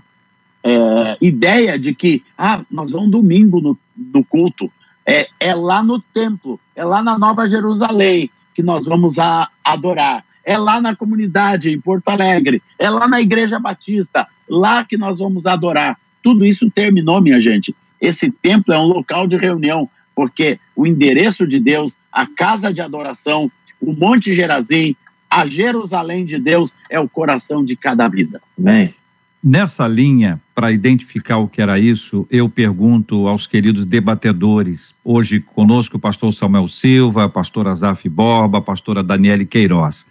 é, 0.63 1.17
ideia 1.21 1.79
de 1.79 1.95
que 1.95 2.23
ah, 2.37 2.63
nós 2.71 2.91
vamos 2.91 3.11
domingo 3.11 3.61
no, 3.61 3.79
no 3.97 4.25
culto. 4.25 4.71
É, 5.07 5.29
é 5.39 5.55
lá 5.55 5.83
no 5.83 6.01
templo, 6.01 6.59
é 6.75 6.83
lá 6.85 7.03
na 7.03 7.19
Nova 7.19 7.47
Jerusalém 7.47 8.31
que 8.55 8.63
nós 8.63 8.87
vamos 8.87 9.19
a, 9.19 9.49
adorar. 9.63 10.25
É 10.45 10.57
lá 10.57 10.81
na 10.81 10.95
comunidade, 10.95 11.71
em 11.71 11.81
Porto 11.81 12.09
Alegre. 12.09 12.63
É 12.79 12.89
lá 12.89 13.09
na 13.09 13.21
Igreja 13.21 13.59
Batista, 13.59 14.27
lá 14.49 14.85
que 14.85 14.97
nós 14.97 15.19
vamos 15.19 15.47
adorar. 15.47 15.99
Tudo 16.23 16.45
isso 16.45 16.71
terminou, 16.71 17.21
minha 17.21 17.41
gente. 17.41 17.75
Esse 18.05 18.31
templo 18.31 18.75
é 18.75 18.79
um 18.79 18.85
local 18.85 19.27
de 19.27 19.35
reunião, 19.37 19.89
porque 20.15 20.59
o 20.77 20.87
endereço 20.87 21.47
de 21.47 21.59
Deus, 21.59 21.97
a 22.13 22.27
casa 22.27 22.73
de 22.73 22.83
adoração, 22.83 23.51
o 23.81 23.95
Monte 23.95 24.35
Gerazim, 24.35 24.95
a 25.31 25.47
Jerusalém 25.47 26.27
de 26.27 26.39
Deus 26.39 26.75
é 26.91 27.01
o 27.01 27.09
coração 27.09 27.65
de 27.65 27.75
cada 27.75 28.07
vida. 28.07 28.43
Amém. 28.59 28.95
Nessa 29.43 29.89
linha, 29.89 30.39
para 30.55 30.71
identificar 30.71 31.39
o 31.39 31.49
que 31.49 31.63
era 31.63 31.79
isso, 31.79 32.27
eu 32.31 32.47
pergunto 32.47 33.27
aos 33.27 33.47
queridos 33.47 33.87
debatedores. 33.87 34.95
Hoje 35.03 35.41
conosco 35.41 35.97
o 35.97 36.01
pastor 36.01 36.33
Samuel 36.33 36.69
Silva, 36.69 37.25
a 37.25 37.29
pastora 37.29 37.71
Azaf 37.71 38.07
Borba, 38.09 38.59
a 38.59 38.63
pastora 38.63 39.03
Daniele 39.03 39.47
Queiroz. 39.47 40.07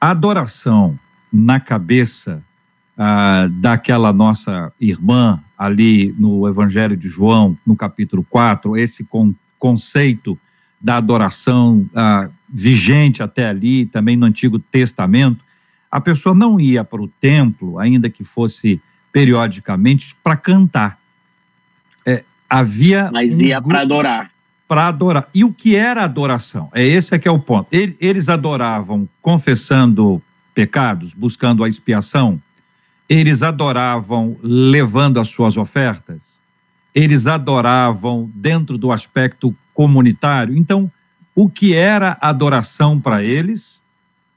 A 0.00 0.10
adoração 0.10 0.98
na 1.32 1.60
cabeça 1.60 2.42
ah, 3.02 3.48
daquela 3.50 4.12
nossa 4.12 4.70
irmã 4.78 5.40
ali 5.56 6.14
no 6.18 6.46
Evangelho 6.46 6.94
de 6.94 7.08
João, 7.08 7.56
no 7.66 7.74
capítulo 7.74 8.22
4, 8.28 8.76
esse 8.76 9.04
con 9.04 9.34
conceito 9.58 10.38
da 10.78 10.98
adoração 10.98 11.88
ah, 11.94 12.28
vigente 12.46 13.22
até 13.22 13.48
ali, 13.48 13.86
também 13.86 14.18
no 14.18 14.26
Antigo 14.26 14.58
Testamento, 14.58 15.40
a 15.90 15.98
pessoa 15.98 16.34
não 16.34 16.60
ia 16.60 16.84
para 16.84 17.00
o 17.00 17.08
templo, 17.08 17.78
ainda 17.78 18.10
que 18.10 18.22
fosse 18.22 18.78
periodicamente, 19.10 20.14
para 20.22 20.36
cantar. 20.36 20.98
É, 22.04 22.22
havia. 22.50 23.08
Mas 23.10 23.36
um 23.36 23.40
ia 23.40 23.62
para 23.62 23.80
adorar. 23.80 24.30
Para 24.68 24.88
adorar. 24.88 25.28
E 25.34 25.42
o 25.42 25.50
que 25.50 25.74
era 25.74 26.04
adoração? 26.04 26.68
É 26.74 26.86
esse 26.86 27.14
é 27.14 27.18
que 27.18 27.26
é 27.26 27.30
o 27.30 27.38
ponto. 27.38 27.66
Eles 27.72 28.28
adoravam 28.28 29.08
confessando 29.22 30.22
pecados, 30.54 31.14
buscando 31.14 31.64
a 31.64 31.68
expiação. 31.68 32.38
Eles 33.10 33.42
adoravam 33.42 34.36
levando 34.40 35.18
as 35.18 35.28
suas 35.28 35.56
ofertas. 35.56 36.20
Eles 36.94 37.26
adoravam 37.26 38.30
dentro 38.32 38.78
do 38.78 38.92
aspecto 38.92 39.52
comunitário. 39.74 40.56
Então, 40.56 40.88
o 41.34 41.50
que 41.50 41.74
era 41.74 42.16
adoração 42.20 43.00
para 43.00 43.24
eles 43.24 43.80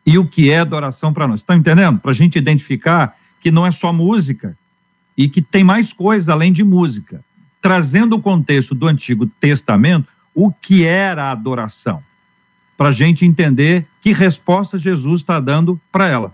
e 0.03 0.17
o 0.17 0.25
que 0.25 0.49
é 0.49 0.57
adoração 0.57 1.13
para 1.13 1.27
nós. 1.27 1.41
Estão 1.41 1.55
entendendo? 1.55 1.99
Para 1.99 2.09
a 2.09 2.15
gente 2.15 2.37
identificar 2.39 3.15
que 3.39 3.51
não 3.51 3.63
é 3.63 3.69
só 3.69 3.93
música 3.93 4.57
e 5.15 5.29
que 5.29 5.41
tem 5.41 5.63
mais 5.63 5.93
coisa 5.93 6.33
além 6.33 6.51
de 6.51 6.63
música. 6.63 7.23
Trazendo 7.61 8.15
o 8.15 8.21
contexto 8.21 8.73
do 8.73 8.87
Antigo 8.87 9.27
Testamento, 9.39 10.07
o 10.33 10.51
que 10.51 10.83
era 10.83 11.31
adoração? 11.31 12.01
Para 12.75 12.89
a 12.89 12.91
gente 12.91 13.23
entender 13.23 13.85
que 14.01 14.11
resposta 14.11 14.79
Jesus 14.79 15.21
está 15.21 15.39
dando 15.39 15.79
para 15.91 16.07
ela. 16.07 16.33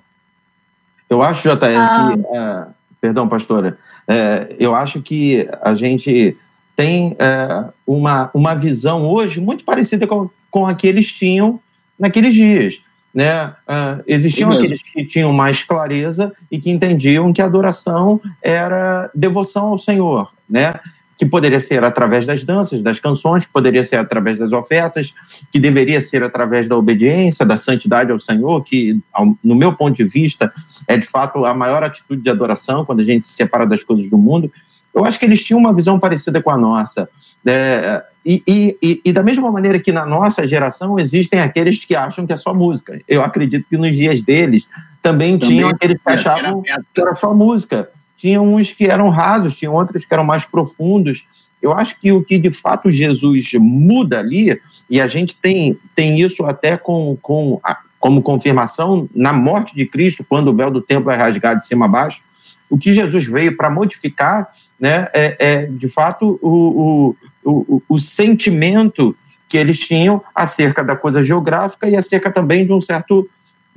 Eu 1.10 1.24
acho, 1.24 1.50
JR, 1.50 1.76
ah. 1.78 2.14
que. 2.14 2.20
Uh, 2.20 2.74
perdão, 3.02 3.28
pastora, 3.28 3.78
é, 4.08 4.56
eu 4.60 4.76
acho 4.76 5.02
que 5.02 5.48
a 5.62 5.74
gente 5.74 6.36
tem 6.76 7.16
é, 7.20 7.64
uma, 7.86 8.30
uma 8.34 8.56
visão 8.56 9.06
hoje 9.06 9.40
muito 9.40 9.64
parecida 9.64 10.08
com, 10.08 10.30
com 10.50 10.66
a 10.66 10.74
que 10.74 10.88
eles 10.88 11.12
tinham 11.12 11.60
naqueles 12.00 12.34
dias. 12.34 12.82
Né? 13.14 13.46
Uh, 13.46 14.04
existiam 14.08 14.52
aqueles 14.52 14.84
que 14.84 15.04
tinham 15.04 15.34
mais 15.34 15.64
clareza 15.64 16.32
e 16.52 16.60
que 16.60 16.70
entendiam 16.70 17.34
que 17.34 17.42
a 17.42 17.46
adoração 17.46 18.22
era 18.42 19.10
devoção 19.16 19.68
ao 19.68 19.78
Senhor, 19.78 20.32
né? 20.48 20.74
Que 21.20 21.26
poderia 21.26 21.60
ser 21.60 21.84
através 21.84 22.26
das 22.26 22.46
danças, 22.46 22.82
das 22.82 22.98
canções, 22.98 23.46
que 23.46 23.52
poderia 23.52 23.84
ser 23.84 23.98
através 23.98 24.40
das 24.40 24.54
ofertas, 24.54 25.14
que 25.52 25.60
deveria 25.60 26.00
ser 26.00 26.24
através 26.24 26.70
da 26.70 26.78
obediência, 26.78 27.46
da 27.46 27.58
santidade 27.58 28.10
ao 28.10 28.18
Senhor, 28.18 28.64
que, 28.64 28.98
no 29.44 29.54
meu 29.54 29.74
ponto 29.74 29.98
de 29.98 30.06
vista, 30.06 30.50
é 30.88 30.98
de 30.98 31.06
fato 31.06 31.44
a 31.44 31.54
maior 31.54 31.84
atitude 31.84 32.22
de 32.22 32.30
adoração, 32.30 32.86
quando 32.86 33.02
a 33.02 33.04
gente 33.04 33.28
se 33.28 33.34
separa 33.34 33.66
das 33.66 33.84
coisas 33.84 34.10
do 34.10 34.18
mundo. 34.18 34.50
Eu 34.96 35.04
acho 35.04 35.20
que 35.20 35.26
eles 35.26 35.44
tinham 35.44 35.60
uma 35.60 35.76
visão 35.76 36.00
parecida 36.00 36.42
com 36.42 36.52
a 36.52 36.58
nossa. 36.58 37.10
É, 37.46 38.02
e, 38.26 38.42
e, 38.82 39.02
e, 39.04 39.12
da 39.12 39.22
mesma 39.22 39.52
maneira 39.52 39.78
que 39.78 39.92
na 39.92 40.06
nossa 40.06 40.48
geração 40.48 40.98
existem 40.98 41.42
aqueles 41.42 41.84
que 41.84 41.96
acham 41.96 42.26
que 42.26 42.32
é 42.32 42.38
só 42.38 42.54
música. 42.54 42.98
Eu 43.06 43.22
acredito 43.22 43.68
que 43.70 43.78
nos 43.78 43.94
dias 43.94 44.24
deles 44.24 44.66
também, 45.02 45.38
também 45.38 45.38
tinham 45.38 45.70
aqueles 45.70 46.02
que 46.02 46.10
achavam 46.10 46.62
que 46.62 47.02
era 47.02 47.14
só 47.14 47.34
música 47.34 47.90
tinha 48.20 48.42
uns 48.42 48.74
que 48.74 48.86
eram 48.86 49.10
rasos, 49.10 49.58
tinha 49.58 49.72
outros 49.72 50.04
que 50.04 50.14
eram 50.14 50.26
mais 50.26 50.46
profundos. 50.46 51.26
Eu 51.62 51.72
acho 51.72 52.00
que 52.00 52.12
o 52.12 52.22
que 52.22 52.38
de 52.38 52.52
fato 52.52 52.92
Jesus 52.92 53.52
muda 53.54 54.20
ali, 54.20 54.60
e 54.90 55.00
a 55.00 55.08
gente 55.08 55.36
tem, 55.36 55.78
tem 55.96 56.20
isso 56.20 56.46
até 56.46 56.76
com, 56.76 57.18
com 57.22 57.62
como 57.98 58.22
confirmação 58.22 59.10
na 59.16 59.32
morte 59.32 59.76
de 59.76 59.86
Cristo, 59.86 60.26
quando 60.28 60.50
o 60.50 60.54
véu 60.54 60.70
do 60.70 60.82
templo 60.82 61.12
é 61.12 61.16
rasgado 61.16 61.60
de 61.60 61.68
cima 61.68 61.86
a 61.86 61.90
baixo, 61.90 62.22
o 62.70 62.78
que 62.78 62.94
Jesus 62.94 63.26
veio 63.26 63.56
para 63.56 63.70
modificar 63.70 64.48
né, 64.80 65.08
é, 65.14 65.36
é, 65.40 65.66
de 65.66 65.90
fato 65.90 66.40
o, 66.42 67.16
o, 67.44 67.52
o, 67.52 67.84
o 67.90 67.98
sentimento 67.98 69.16
que 69.48 69.58
eles 69.58 69.80
tinham 69.80 70.22
acerca 70.36 70.84
da 70.84 70.96
coisa 70.96 71.22
geográfica 71.24 71.90
e 71.90 71.96
acerca 71.96 72.32
também 72.32 72.66
de 72.66 72.72
um 72.72 72.80
certo 72.80 73.28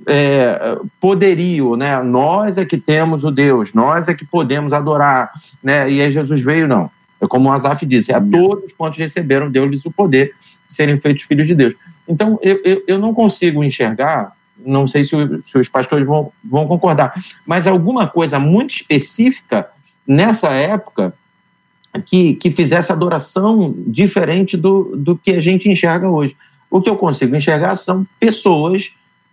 é, 0.07 0.78
poderio, 1.00 1.76
né? 1.76 2.02
Nós 2.02 2.59
é 2.59 2.64
que 2.64 2.76
temos 2.76 3.24
o 3.24 3.31
Deus, 3.31 3.72
nós 3.72 4.09
é 4.09 4.14
que 4.14 4.24
podemos 4.24 4.72
adorar, 4.72 5.31
né? 5.62 5.90
E 5.90 6.00
aí 6.00 6.11
Jesus 6.11 6.40
veio, 6.40 6.66
não. 6.66 6.90
É 7.20 7.26
como 7.26 7.48
o 7.48 7.52
Asaf 7.52 7.87
disse, 7.87 8.12
a 8.12 8.20
todos 8.20 8.72
quantos 8.72 8.98
receberam, 8.98 9.50
Deus-lhes 9.50 9.85
o 9.87 9.92
poder 9.92 10.35
de 10.68 10.74
serem 10.74 10.98
feitos 10.98 11.22
filhos 11.22 11.46
de 11.46 11.55
Deus. 11.55 11.74
Então, 12.09 12.38
eu, 12.42 12.61
eu, 12.64 12.83
eu 12.88 12.98
não 12.98 13.14
consigo 13.14 13.62
enxergar, 13.62 14.33
não 14.59 14.88
sei 14.88 15.05
se, 15.05 15.14
o, 15.14 15.42
se 15.42 15.57
os 15.57 15.68
pastores 15.68 16.05
vão, 16.05 16.33
vão 16.44 16.66
concordar, 16.66 17.14
mas 17.46 17.66
alguma 17.66 18.09
coisa 18.09 18.40
muito 18.40 18.70
específica 18.70 19.68
nessa 20.07 20.50
época 20.50 21.14
que, 22.07 22.35
que 22.35 22.50
fizesse 22.50 22.90
adoração 22.90 23.74
diferente 23.87 24.57
do, 24.57 24.96
do 24.96 25.16
que 25.16 25.33
a 25.33 25.40
gente 25.40 25.70
enxerga 25.70 26.09
hoje. 26.09 26.37
O 26.70 26.81
que 26.81 26.88
eu 26.88 26.96
consigo 26.96 27.37
enxergar 27.37 27.74
são 27.76 28.07
pessoas 28.18 28.92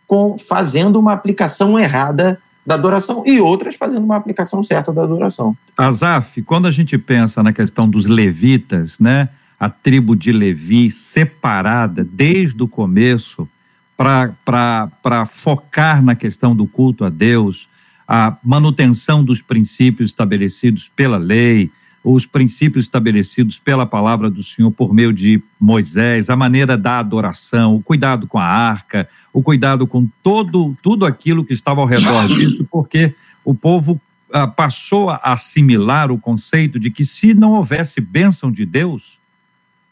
com, 0.10 0.40
fazendo 0.40 1.00
uma 1.00 1.14
aplicação 1.14 1.80
errada 1.80 2.42
da 2.66 2.74
adoração 2.74 3.22
e 3.28 3.40
outras 3.40 3.76
fazendo 3.76 4.04
uma 4.04 4.16
aplicação 4.16 4.64
certa 4.64 4.92
da 4.92 5.04
adoração. 5.04 5.56
Azaf, 5.78 6.42
quando 6.42 6.68
a 6.68 6.72
gente 6.72 6.98
pensa 6.98 7.44
na 7.44 7.54
questão 7.54 7.88
dos 7.88 8.08
levitas, 8.08 8.98
né? 9.00 9.30
A 9.60 9.70
tribo 9.70 10.16
de 10.16 10.32
Levi 10.32 10.90
separada 10.90 12.04
desde 12.04 12.64
o 12.64 12.68
começo 12.68 13.48
para 13.96 15.26
focar 15.28 16.02
na 16.02 16.16
questão 16.16 16.56
do 16.56 16.66
culto 16.66 17.06
a 17.06 17.10
Deus, 17.10 17.68
a 18.08 18.36
manutenção 18.44 19.24
dos 19.24 19.42
princípios 19.42 20.10
estabelecidos 20.10 20.90
pela 20.96 21.18
lei, 21.18 21.70
os 22.04 22.26
princípios 22.26 22.86
estabelecidos 22.86 23.58
pela 23.58 23.86
palavra 23.86 24.30
do 24.30 24.42
Senhor 24.42 24.72
por 24.72 24.94
meio 24.94 25.12
de 25.12 25.42
Moisés, 25.60 26.30
a 26.30 26.36
maneira 26.36 26.78
da 26.78 27.00
adoração, 27.00 27.76
o 27.76 27.82
cuidado 27.82 28.26
com 28.28 28.38
a 28.38 28.46
arca, 28.46 29.08
o 29.34 29.42
cuidado 29.42 29.86
com 29.86 30.08
todo 30.24 30.76
tudo 30.82 31.06
aquilo 31.06 31.44
que 31.44 31.54
estava 31.54 31.82
ao 31.82 31.88
redor 31.88 32.28
disso, 32.30 32.66
porque 32.72 33.14
o 33.44 33.54
povo 33.54 34.00
ah, 34.32 34.48
passou 34.48 35.10
a 35.10 35.20
assimilar 35.24 36.12
o 36.12 36.18
conceito 36.18 36.80
de 36.80 36.90
que 36.90 37.04
se 37.04 37.34
não 37.34 37.54
houvesse 37.54 38.00
bênção 38.00 38.52
de 38.52 38.66
Deus, 38.66 39.18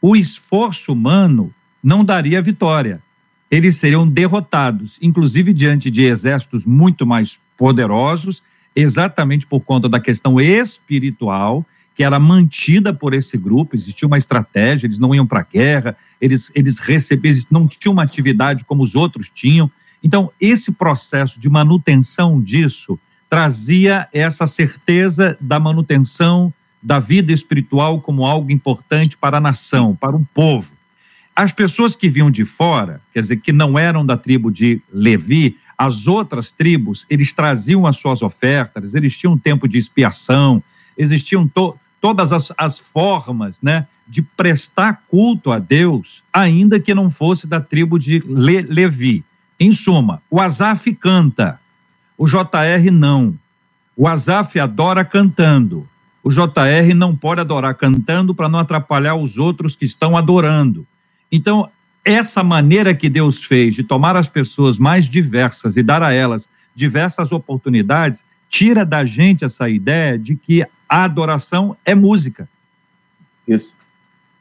o 0.02 0.15
esforço 0.15 0.93
humano 0.93 1.54
não 1.84 2.04
daria 2.04 2.41
vitória. 2.41 3.02
Eles 3.50 3.78
seriam 3.78 4.08
derrotados, 4.08 4.98
inclusive 5.02 5.54
diante 5.54 5.89
de 5.89 6.04
exércitos 6.04 6.65
muito 6.65 7.06
mais 7.06 7.39
poderosos, 7.58 8.43
exatamente 8.76 9.48
por 9.48 9.62
conta 9.62 9.89
da 9.89 10.00
questão 10.00 10.39
espiritual 10.39 11.65
que 11.97 12.03
era 12.03 12.19
mantida 12.19 12.93
por 12.93 13.15
esse 13.15 13.36
grupo, 13.39 13.75
existia 13.75 14.07
uma 14.07 14.19
estratégia, 14.19 14.86
eles 14.86 14.99
não 14.99 15.15
iam 15.15 15.25
para 15.25 15.39
a 15.39 15.47
guerra, 15.51 15.97
eles, 16.21 16.51
eles 16.53 16.77
recebiam, 16.77 17.36
não 17.49 17.67
tinham 17.67 17.91
uma 17.91 18.03
atividade 18.03 18.63
como 18.65 18.83
os 18.83 18.93
outros 18.93 19.31
tinham. 19.33 19.69
Então, 20.03 20.31
esse 20.39 20.71
processo 20.71 21.39
de 21.39 21.49
manutenção 21.49 22.39
disso 22.39 22.99
trazia 23.27 24.07
essa 24.13 24.45
certeza 24.45 25.36
da 25.41 25.60
manutenção 25.60 26.53
da 26.83 26.99
vida 26.99 27.33
espiritual 27.33 27.99
como 27.99 28.27
algo 28.27 28.51
importante 28.51 29.17
para 29.17 29.38
a 29.38 29.41
nação, 29.41 29.95
para 29.95 30.15
o 30.15 30.23
povo. 30.36 30.71
As 31.36 31.51
pessoas 31.51 31.95
que 31.95 32.10
vinham 32.10 32.29
de 32.29 32.45
fora, 32.45 33.01
quer 33.12 33.21
dizer, 33.21 33.38
que 33.38 33.51
não 33.51 33.77
eram 33.77 34.05
da 34.05 34.15
tribo 34.15 34.51
de 34.51 34.79
Levi, 34.93 35.57
as 35.75 36.05
outras 36.05 36.51
tribos, 36.51 37.07
eles 37.10 37.33
traziam 37.33 37.88
as 37.88 37.97
suas 37.97 38.21
ofertas, 38.21 38.93
eles 38.93 39.17
tinham 39.17 39.33
um 39.33 39.38
tempo 39.38 39.67
de 39.67 39.79
expiação, 39.79 40.62
existiam 40.95 41.47
to 41.47 41.75
todas 42.01 42.31
as, 42.31 42.51
as 42.57 42.77
formas, 42.79 43.62
né, 43.62 43.88
de 44.07 44.21
prestar 44.21 45.01
culto 45.07 45.51
a 45.51 45.60
Deus, 45.60 46.23
ainda 46.31 46.79
que 46.79 46.93
não 46.93 47.10
fosse 47.10 47.45
da 47.45 47.60
tribo 47.60 47.99
de 47.99 48.23
Le, 48.27 48.62
Levi. 48.62 49.23
Em 49.60 49.71
suma, 49.71 50.21
o 50.29 50.39
Asaf 50.39 50.93
canta, 50.93 51.60
o 52.17 52.25
JR 52.27 52.91
não. 52.91 53.33
O 53.95 54.07
Asaf 54.07 54.60
adora 54.60 55.03
cantando. 55.03 55.88
O 56.23 56.29
JR 56.29 56.93
não 56.95 57.15
pode 57.15 57.41
adorar 57.41 57.73
cantando 57.75 58.36
para 58.36 58.49
não 58.49 58.60
atrapalhar 58.60 59.15
os 59.15 59.38
outros 59.38 59.75
que 59.75 59.86
estão 59.86 60.15
adorando. 60.15 60.86
Então, 61.31 61.69
essa 62.03 62.43
maneira 62.43 62.93
que 62.93 63.10
Deus 63.10 63.43
fez 63.43 63.75
de 63.75 63.83
tomar 63.83 64.15
as 64.15 64.27
pessoas 64.27 64.77
mais 64.77 65.10
diversas 65.10 65.75
e 65.75 65.83
dar 65.83 66.01
a 66.01 66.13
elas 66.13 66.47
diversas 66.75 67.31
oportunidades, 67.31 68.23
tira 68.49 68.86
da 68.86 69.03
gente 69.03 69.43
essa 69.43 69.67
ideia 69.67 70.17
de 70.17 70.36
que 70.36 70.65
a 70.88 71.04
adoração 71.04 71.76
é 71.86 71.93
música. 71.93 72.47
Isso. 73.47 73.73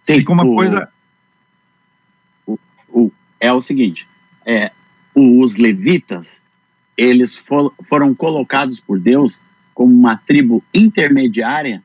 Sim, 0.02 0.18
Fica 0.18 0.32
uma 0.32 0.44
o, 0.44 0.54
coisa. 0.54 0.88
O, 2.46 2.58
o, 2.88 3.12
é 3.40 3.52
o 3.52 3.60
seguinte: 3.60 4.06
é, 4.44 4.70
os 5.14 5.56
levitas, 5.56 6.42
eles 6.96 7.36
for, 7.36 7.72
foram 7.88 8.14
colocados 8.14 8.78
por 8.78 8.98
Deus 8.98 9.40
como 9.74 9.92
uma 9.92 10.16
tribo 10.16 10.62
intermediária 10.72 11.82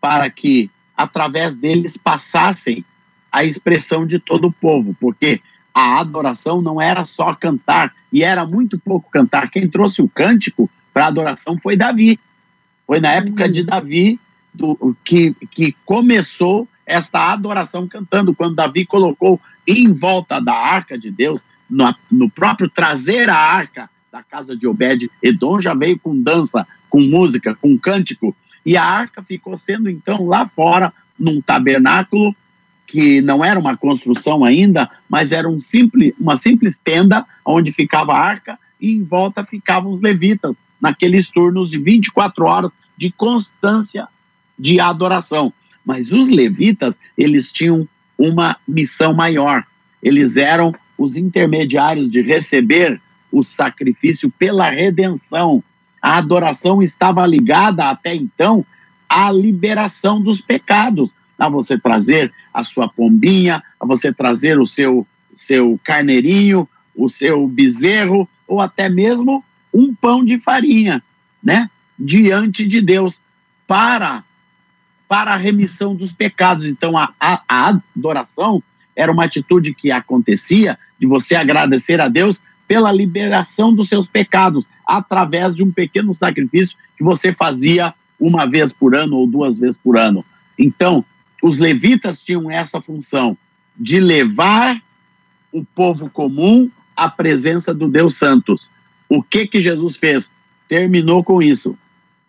para 0.00 0.28
que, 0.28 0.70
através 0.96 1.54
deles, 1.54 1.96
passassem 1.96 2.84
a 3.30 3.44
expressão 3.44 4.06
de 4.06 4.18
todo 4.18 4.48
o 4.48 4.52
povo, 4.52 4.94
porque 5.00 5.40
a 5.72 6.00
adoração 6.00 6.60
não 6.60 6.80
era 6.80 7.04
só 7.04 7.34
cantar, 7.34 7.94
e 8.12 8.22
era 8.22 8.44
muito 8.44 8.78
pouco 8.78 9.10
cantar. 9.10 9.50
Quem 9.50 9.66
trouxe 9.68 10.02
o 10.02 10.08
cântico 10.08 10.68
para 10.92 11.06
a 11.06 11.08
adoração 11.08 11.58
foi 11.58 11.76
Davi. 11.76 12.20
Foi 12.92 13.00
na 13.00 13.12
época 13.12 13.48
de 13.48 13.62
Davi 13.62 14.20
do, 14.52 14.94
que, 15.02 15.34
que 15.50 15.74
começou 15.82 16.68
esta 16.84 17.32
adoração 17.32 17.88
cantando, 17.88 18.34
quando 18.34 18.54
Davi 18.54 18.84
colocou 18.84 19.40
em 19.66 19.90
volta 19.94 20.38
da 20.38 20.52
arca 20.52 20.98
de 20.98 21.10
Deus, 21.10 21.42
no, 21.70 21.94
no 22.10 22.28
próprio 22.28 22.68
trazer 22.68 23.30
a 23.30 23.34
arca 23.34 23.88
da 24.12 24.22
casa 24.22 24.54
de 24.54 24.66
Obed, 24.66 25.10
Edom 25.22 25.58
já 25.58 25.72
veio 25.72 25.98
com 25.98 26.20
dança, 26.20 26.68
com 26.90 27.00
música, 27.00 27.54
com 27.54 27.78
cântico, 27.78 28.36
e 28.66 28.76
a 28.76 28.84
arca 28.84 29.22
ficou 29.22 29.56
sendo 29.56 29.88
então 29.88 30.26
lá 30.26 30.46
fora, 30.46 30.92
num 31.18 31.40
tabernáculo 31.40 32.36
que 32.86 33.22
não 33.22 33.42
era 33.42 33.58
uma 33.58 33.74
construção 33.74 34.44
ainda, 34.44 34.90
mas 35.08 35.32
era 35.32 35.48
um 35.48 35.58
simples, 35.58 36.12
uma 36.20 36.36
simples 36.36 36.76
tenda 36.76 37.24
onde 37.42 37.72
ficava 37.72 38.12
a 38.12 38.20
arca 38.20 38.58
e 38.78 38.92
em 38.92 39.02
volta 39.02 39.46
ficavam 39.46 39.90
os 39.90 40.02
levitas, 40.02 40.60
naqueles 40.78 41.30
turnos 41.30 41.70
de 41.70 41.78
24 41.78 42.44
horas 42.44 42.70
de 42.96 43.10
constância 43.10 44.06
de 44.58 44.80
adoração. 44.80 45.52
Mas 45.84 46.12
os 46.12 46.28
levitas, 46.28 46.98
eles 47.16 47.50
tinham 47.50 47.88
uma 48.16 48.56
missão 48.66 49.12
maior. 49.12 49.64
Eles 50.02 50.36
eram 50.36 50.74
os 50.96 51.16
intermediários 51.16 52.10
de 52.10 52.20
receber 52.20 53.00
o 53.30 53.42
sacrifício 53.42 54.30
pela 54.30 54.68
redenção. 54.70 55.62
A 56.00 56.18
adoração 56.18 56.82
estava 56.82 57.26
ligada 57.26 57.88
até 57.88 58.14
então 58.14 58.64
à 59.08 59.30
liberação 59.32 60.20
dos 60.20 60.40
pecados, 60.40 61.12
a 61.38 61.48
você 61.48 61.78
trazer 61.78 62.32
a 62.52 62.62
sua 62.62 62.88
pombinha, 62.88 63.62
a 63.80 63.86
você 63.86 64.12
trazer 64.12 64.58
o 64.58 64.66
seu 64.66 65.06
seu 65.34 65.80
carneirinho, 65.82 66.68
o 66.94 67.08
seu 67.08 67.46
bezerro 67.48 68.28
ou 68.46 68.60
até 68.60 68.88
mesmo 68.88 69.42
um 69.72 69.94
pão 69.94 70.22
de 70.22 70.38
farinha, 70.38 71.02
né? 71.42 71.70
Diante 72.04 72.66
de 72.66 72.80
Deus 72.80 73.20
para 73.66 74.24
para 75.08 75.34
a 75.34 75.36
remissão 75.36 75.94
dos 75.94 76.10
pecados. 76.10 76.66
Então 76.66 76.96
a, 76.96 77.12
a, 77.20 77.42
a 77.46 77.78
adoração 77.94 78.62
era 78.96 79.12
uma 79.12 79.24
atitude 79.24 79.74
que 79.74 79.90
acontecia 79.90 80.78
de 80.98 81.06
você 81.06 81.34
agradecer 81.34 82.00
a 82.00 82.08
Deus 82.08 82.40
pela 82.66 82.90
liberação 82.90 83.74
dos 83.74 83.88
seus 83.88 84.06
pecados 84.06 84.64
através 84.86 85.54
de 85.54 85.62
um 85.62 85.70
pequeno 85.70 86.14
sacrifício 86.14 86.76
que 86.96 87.04
você 87.04 87.32
fazia 87.32 87.94
uma 88.18 88.46
vez 88.46 88.72
por 88.72 88.94
ano 88.94 89.16
ou 89.16 89.26
duas 89.26 89.58
vezes 89.58 89.76
por 89.76 89.98
ano. 89.98 90.24
Então, 90.58 91.04
os 91.42 91.58
levitas 91.58 92.22
tinham 92.22 92.50
essa 92.50 92.80
função 92.80 93.36
de 93.76 94.00
levar 94.00 94.80
o 95.52 95.64
povo 95.64 96.08
comum 96.08 96.70
à 96.96 97.10
presença 97.10 97.74
do 97.74 97.88
Deus 97.88 98.16
Santos. 98.16 98.70
O 99.08 99.22
que 99.22 99.46
que 99.46 99.60
Jesus 99.60 99.96
fez? 99.96 100.30
Terminou 100.68 101.22
com 101.22 101.42
isso. 101.42 101.76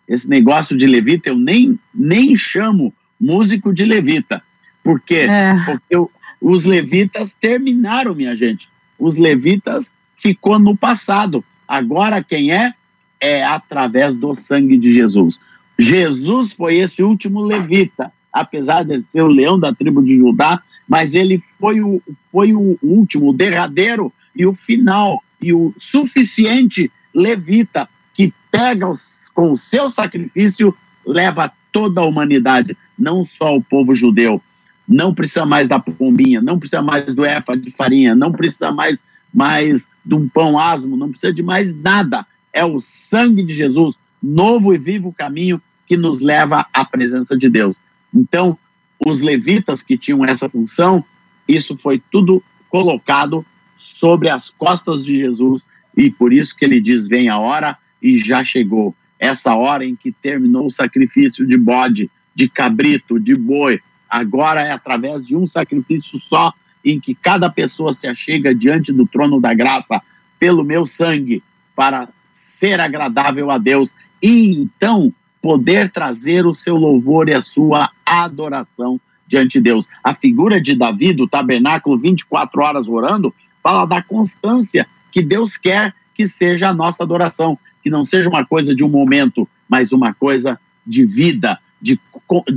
Esse 0.08 0.28
negócio 0.28 0.76
de 0.76 0.86
levita 0.86 1.28
eu 1.28 1.36
nem 1.36 1.78
nem 1.94 2.36
chamo 2.36 2.92
músico 3.20 3.72
de 3.72 3.84
levita, 3.84 4.42
porque 4.82 5.16
é. 5.16 5.54
porque 5.64 6.10
os 6.40 6.64
levitas 6.64 7.32
terminaram, 7.32 8.14
minha 8.14 8.36
gente. 8.36 8.68
Os 8.98 9.16
levitas 9.16 9.94
ficou 10.16 10.58
no 10.58 10.76
passado. 10.76 11.44
Agora 11.66 12.22
quem 12.22 12.52
é 12.52 12.74
é 13.20 13.42
através 13.42 14.14
do 14.14 14.34
sangue 14.34 14.76
de 14.76 14.92
Jesus. 14.92 15.40
Jesus 15.78 16.52
foi 16.52 16.76
esse 16.76 17.02
último 17.02 17.40
levita, 17.40 18.12
apesar 18.32 18.84
de 18.84 19.02
ser 19.02 19.22
o 19.22 19.28
leão 19.28 19.58
da 19.58 19.72
tribo 19.72 20.02
de 20.02 20.18
Judá, 20.18 20.60
mas 20.86 21.14
ele 21.14 21.42
foi 21.58 21.80
o, 21.80 22.02
foi 22.30 22.52
o 22.52 22.78
último, 22.82 23.30
o 23.30 23.32
derradeiro 23.32 24.12
e 24.36 24.44
o 24.44 24.54
final, 24.54 25.22
e 25.40 25.52
o 25.52 25.74
suficiente 25.78 26.90
levita 27.14 27.88
que 28.12 28.32
pega 28.50 28.88
os, 28.88 29.00
com 29.34 29.52
o 29.52 29.58
seu 29.58 29.90
sacrifício, 29.90 30.74
leva 31.04 31.52
toda 31.72 32.00
a 32.00 32.06
humanidade, 32.06 32.76
não 32.96 33.24
só 33.24 33.56
o 33.56 33.62
povo 33.62 33.94
judeu. 33.94 34.40
Não 34.86 35.12
precisa 35.12 35.44
mais 35.44 35.66
da 35.66 35.78
pombinha, 35.78 36.40
não 36.40 36.58
precisa 36.58 36.80
mais 36.80 37.14
do 37.14 37.24
efa 37.24 37.56
de 37.56 37.70
farinha, 37.70 38.14
não 38.14 38.30
precisa 38.30 38.70
mais, 38.70 39.02
mais 39.32 39.88
de 40.04 40.14
um 40.14 40.28
pão 40.28 40.58
asmo, 40.58 40.96
não 40.96 41.10
precisa 41.10 41.32
de 41.32 41.42
mais 41.42 41.74
nada. 41.74 42.24
É 42.52 42.64
o 42.64 42.78
sangue 42.78 43.42
de 43.42 43.54
Jesus, 43.54 43.96
novo 44.22 44.72
e 44.72 44.78
vivo 44.78 45.12
caminho 45.12 45.60
que 45.86 45.96
nos 45.96 46.20
leva 46.20 46.66
à 46.72 46.84
presença 46.84 47.36
de 47.36 47.48
Deus. 47.48 47.78
Então, 48.14 48.56
os 49.04 49.20
levitas 49.20 49.82
que 49.82 49.98
tinham 49.98 50.24
essa 50.24 50.48
função, 50.48 51.04
isso 51.48 51.76
foi 51.76 52.00
tudo 52.10 52.42
colocado 52.68 53.44
sobre 53.78 54.30
as 54.30 54.48
costas 54.50 55.04
de 55.04 55.18
Jesus 55.18 55.66
e 55.96 56.10
por 56.10 56.32
isso 56.32 56.56
que 56.56 56.64
ele 56.64 56.80
diz: 56.80 57.06
vem 57.06 57.28
a 57.28 57.38
hora 57.38 57.76
e 58.02 58.18
já 58.18 58.44
chegou. 58.44 58.94
Essa 59.18 59.54
hora 59.54 59.84
em 59.84 59.94
que 59.94 60.12
terminou 60.12 60.66
o 60.66 60.70
sacrifício 60.70 61.46
de 61.46 61.56
bode, 61.56 62.10
de 62.34 62.48
cabrito, 62.48 63.18
de 63.18 63.34
boi, 63.34 63.80
agora 64.08 64.62
é 64.62 64.72
através 64.72 65.26
de 65.26 65.36
um 65.36 65.46
sacrifício 65.46 66.18
só 66.18 66.52
em 66.84 67.00
que 67.00 67.14
cada 67.14 67.48
pessoa 67.48 67.92
se 67.92 68.06
achega 68.06 68.54
diante 68.54 68.92
do 68.92 69.06
trono 69.06 69.40
da 69.40 69.54
graça 69.54 70.02
pelo 70.38 70.62
meu 70.62 70.84
sangue 70.84 71.42
para 71.74 72.08
ser 72.28 72.80
agradável 72.80 73.50
a 73.50 73.58
Deus 73.58 73.90
e 74.22 74.50
então 74.50 75.12
poder 75.40 75.90
trazer 75.90 76.46
o 76.46 76.54
seu 76.54 76.76
louvor 76.76 77.28
e 77.28 77.34
a 77.34 77.42
sua 77.42 77.90
adoração 78.04 79.00
diante 79.26 79.54
de 79.54 79.60
Deus. 79.60 79.88
A 80.02 80.14
figura 80.14 80.60
de 80.60 80.74
Davi, 80.74 81.12
do 81.12 81.28
tabernáculo 81.28 81.98
24 81.98 82.62
horas 82.62 82.88
orando, 82.88 83.34
fala 83.62 83.86
da 83.86 84.02
constância 84.02 84.86
que 85.10 85.22
Deus 85.22 85.56
quer 85.56 85.94
que 86.14 86.26
seja 86.26 86.68
a 86.68 86.74
nossa 86.74 87.02
adoração, 87.02 87.58
que 87.84 87.90
não 87.90 88.02
seja 88.02 88.30
uma 88.30 88.46
coisa 88.46 88.74
de 88.74 88.82
um 88.82 88.88
momento, 88.88 89.46
mas 89.68 89.92
uma 89.92 90.14
coisa 90.14 90.58
de 90.86 91.04
vida, 91.04 91.60
de, 91.80 92.00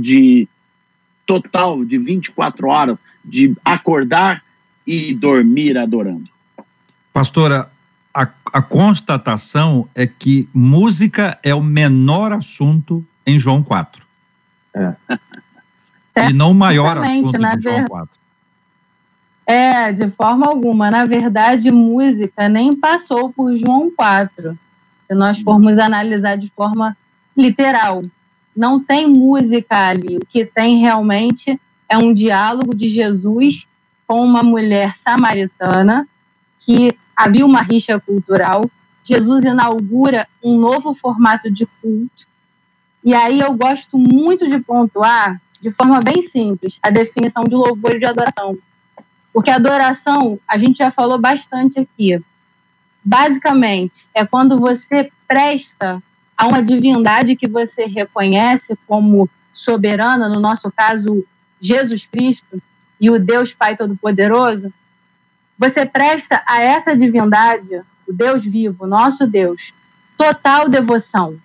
de 0.00 0.48
total, 1.26 1.84
de 1.84 1.98
24 1.98 2.66
horas, 2.66 2.98
de 3.22 3.54
acordar 3.62 4.42
e 4.86 5.12
dormir 5.14 5.76
adorando. 5.76 6.30
Pastora, 7.12 7.70
a, 8.14 8.26
a 8.54 8.62
constatação 8.62 9.86
é 9.94 10.06
que 10.06 10.48
música 10.54 11.38
é 11.42 11.54
o 11.54 11.62
menor 11.62 12.32
assunto 12.32 13.04
em 13.26 13.38
João 13.38 13.62
4. 13.62 14.02
É. 14.74 14.94
e 16.30 16.32
não 16.32 16.52
o 16.52 16.54
maior 16.54 16.96
assunto 16.96 17.36
em 17.36 17.62
João 17.62 17.84
4. 17.84 18.18
É, 19.46 19.92
de 19.92 20.10
forma 20.10 20.46
alguma. 20.46 20.90
Na 20.90 21.04
verdade, 21.04 21.70
música 21.70 22.48
nem 22.48 22.74
passou 22.74 23.30
por 23.30 23.54
João 23.56 23.90
4. 23.94 24.58
Se 25.08 25.14
nós 25.14 25.40
formos 25.40 25.78
analisar 25.78 26.36
de 26.36 26.48
forma 26.50 26.96
literal. 27.36 28.02
Não 28.54 28.78
tem 28.78 29.08
música 29.08 29.88
ali. 29.88 30.18
O 30.18 30.26
que 30.26 30.44
tem 30.44 30.80
realmente 30.80 31.58
é 31.88 31.96
um 31.96 32.12
diálogo 32.12 32.74
de 32.74 32.88
Jesus 32.88 33.66
com 34.06 34.22
uma 34.22 34.42
mulher 34.42 34.94
samaritana 34.94 36.06
que 36.60 36.94
havia 37.16 37.46
uma 37.46 37.62
rixa 37.62 37.98
cultural. 37.98 38.70
Jesus 39.02 39.44
inaugura 39.44 40.28
um 40.44 40.58
novo 40.58 40.94
formato 40.94 41.50
de 41.50 41.64
culto. 41.80 42.26
E 43.02 43.14
aí 43.14 43.40
eu 43.40 43.54
gosto 43.54 43.96
muito 43.96 44.46
de 44.46 44.58
pontuar, 44.58 45.40
de 45.60 45.70
forma 45.70 46.00
bem 46.00 46.22
simples, 46.22 46.78
a 46.82 46.90
definição 46.90 47.44
de 47.44 47.54
louvor 47.54 47.94
e 47.94 47.98
de 47.98 48.04
adoração. 48.04 48.58
Porque 49.32 49.50
adoração, 49.50 50.38
a 50.46 50.58
gente 50.58 50.78
já 50.78 50.90
falou 50.90 51.18
bastante 51.18 51.80
aqui. 51.80 52.20
Basicamente, 53.04 54.06
é 54.14 54.24
quando 54.24 54.58
você 54.58 55.10
presta 55.26 56.02
a 56.36 56.46
uma 56.46 56.62
divindade 56.62 57.36
que 57.36 57.48
você 57.48 57.86
reconhece 57.86 58.78
como 58.86 59.28
soberana, 59.52 60.28
no 60.28 60.40
nosso 60.40 60.70
caso, 60.70 61.24
Jesus 61.60 62.06
Cristo 62.06 62.62
e 63.00 63.10
o 63.10 63.18
Deus 63.18 63.52
Pai 63.52 63.76
Todo-Poderoso, 63.76 64.72
você 65.58 65.84
presta 65.84 66.42
a 66.46 66.60
essa 66.60 66.96
divindade, 66.96 67.82
o 68.06 68.12
Deus 68.12 68.44
vivo, 68.44 68.86
nosso 68.86 69.26
Deus, 69.26 69.72
total 70.16 70.68
devoção. 70.68 71.36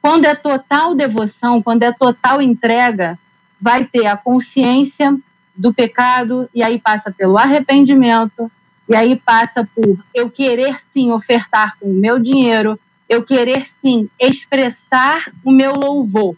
Quando 0.00 0.24
é 0.24 0.34
total 0.34 0.94
devoção, 0.96 1.62
quando 1.62 1.84
é 1.84 1.92
total 1.92 2.42
entrega, 2.42 3.16
vai 3.60 3.84
ter 3.84 4.06
a 4.06 4.16
consciência 4.16 5.16
do 5.54 5.72
pecado 5.72 6.48
e 6.52 6.62
aí 6.62 6.80
passa 6.80 7.12
pelo 7.12 7.38
arrependimento 7.38 8.50
e 8.88 8.94
aí 8.94 9.16
passa 9.16 9.68
por 9.74 9.98
eu 10.14 10.30
querer 10.30 10.80
sim 10.80 11.10
ofertar 11.12 11.76
com 11.78 11.88
o 11.88 11.94
meu 11.94 12.18
dinheiro, 12.18 12.78
eu 13.08 13.22
querer 13.22 13.66
sim 13.66 14.08
expressar 14.18 15.30
o 15.44 15.50
meu 15.50 15.72
louvor, 15.72 16.34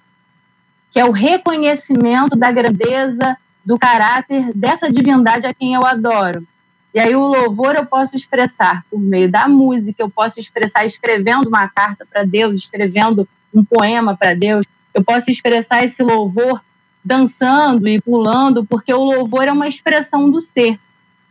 que 0.93 1.01
é 1.01 1.05
o 1.05 1.11
reconhecimento 1.11 2.37
da 2.37 2.51
grandeza, 2.51 3.37
do 3.65 3.79
caráter 3.79 4.53
dessa 4.55 4.91
divindade 4.91 5.47
a 5.47 5.55
quem 5.55 5.75
eu 5.75 5.87
adoro. 5.87 6.47
E 6.93 7.01
aí 7.01 7.17
o 7.17 7.27
louvor 7.27 7.75
eu 7.75 7.87
posso 7.87 8.15
expressar 8.15 8.85
por 8.91 9.01
meio 9.01 9.29
da 9.31 9.49
música, 9.49 10.03
eu 10.03 10.11
posso 10.11 10.39
expressar 10.39 10.85
escrevendo 10.85 11.49
uma 11.49 11.67
carta 11.67 12.07
para 12.09 12.23
Deus, 12.25 12.59
escrevendo 12.59 13.29
um 13.53 13.65
poema 13.65 14.17
para 14.17 14.35
Deus, 14.35 14.65
eu 14.93 15.03
posso 15.03 15.31
expressar 15.31 15.85
esse 15.85 16.03
louvor 16.03 16.61
dançando 17.05 17.89
e 17.89 18.01
pulando, 18.01 18.65
porque 18.65 18.93
o 18.95 19.03
louvor 19.03 19.45
é 19.45 19.53
uma 19.53 19.67
expressão 19.67 20.31
do 20.31 20.41
ser. 20.41 20.79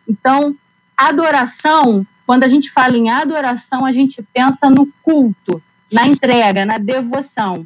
Então, 0.08 0.56
adoração, 0.98 2.06
quando 2.26 2.44
a 2.44 2.48
gente 2.48 2.72
fala 2.72 2.98
em 2.98 3.10
adoração, 3.10 3.86
a 3.86 3.92
gente 3.92 4.24
pensa 4.34 4.70
no 4.70 4.88
culto, 5.02 5.62
na 5.92 6.08
entrega, 6.08 6.66
na 6.66 6.78
devoção. 6.78 7.66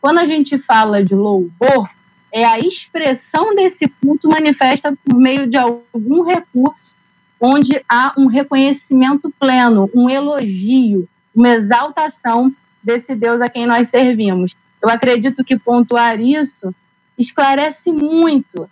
Quando 0.00 0.18
a 0.18 0.26
gente 0.26 0.58
fala 0.58 1.04
de 1.04 1.14
louvor, 1.14 1.88
é 2.32 2.44
a 2.44 2.58
expressão 2.58 3.54
desse 3.54 3.86
culto 3.86 4.28
manifesta 4.28 4.96
por 5.04 5.16
meio 5.16 5.46
de 5.46 5.56
algum 5.56 6.22
recurso 6.22 6.94
onde 7.38 7.82
há 7.88 8.12
um 8.16 8.26
reconhecimento 8.26 9.32
pleno, 9.38 9.90
um 9.94 10.08
elogio, 10.08 11.08
uma 11.34 11.50
exaltação 11.50 12.52
desse 12.82 13.14
Deus 13.14 13.40
a 13.40 13.48
quem 13.48 13.66
nós 13.66 13.88
servimos. 13.88 14.54
Eu 14.80 14.88
acredito 14.88 15.44
que 15.44 15.58
pontuar 15.58 16.20
isso 16.20 16.74
esclarece 17.18 17.90
muito, 17.90 18.68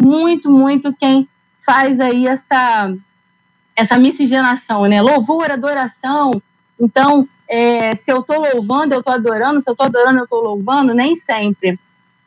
muito, 0.00 0.50
muito 0.50 0.92
quem 0.94 1.28
faz 1.64 2.00
aí 2.00 2.26
essa 2.26 2.94
essa 3.74 3.96
miscigenação, 3.96 4.86
né? 4.86 5.00
Louvor, 5.00 5.50
adoração. 5.50 6.30
Então, 6.78 7.26
é, 7.48 7.94
se 7.94 8.10
eu 8.10 8.20
estou 8.20 8.40
louvando, 8.40 8.94
eu 8.94 9.00
estou 9.00 9.14
adorando. 9.14 9.60
Se 9.60 9.68
eu 9.68 9.72
estou 9.72 9.86
adorando, 9.86 10.18
eu 10.18 10.24
estou 10.24 10.42
louvando. 10.42 10.94
Nem 10.94 11.16
sempre. 11.16 11.78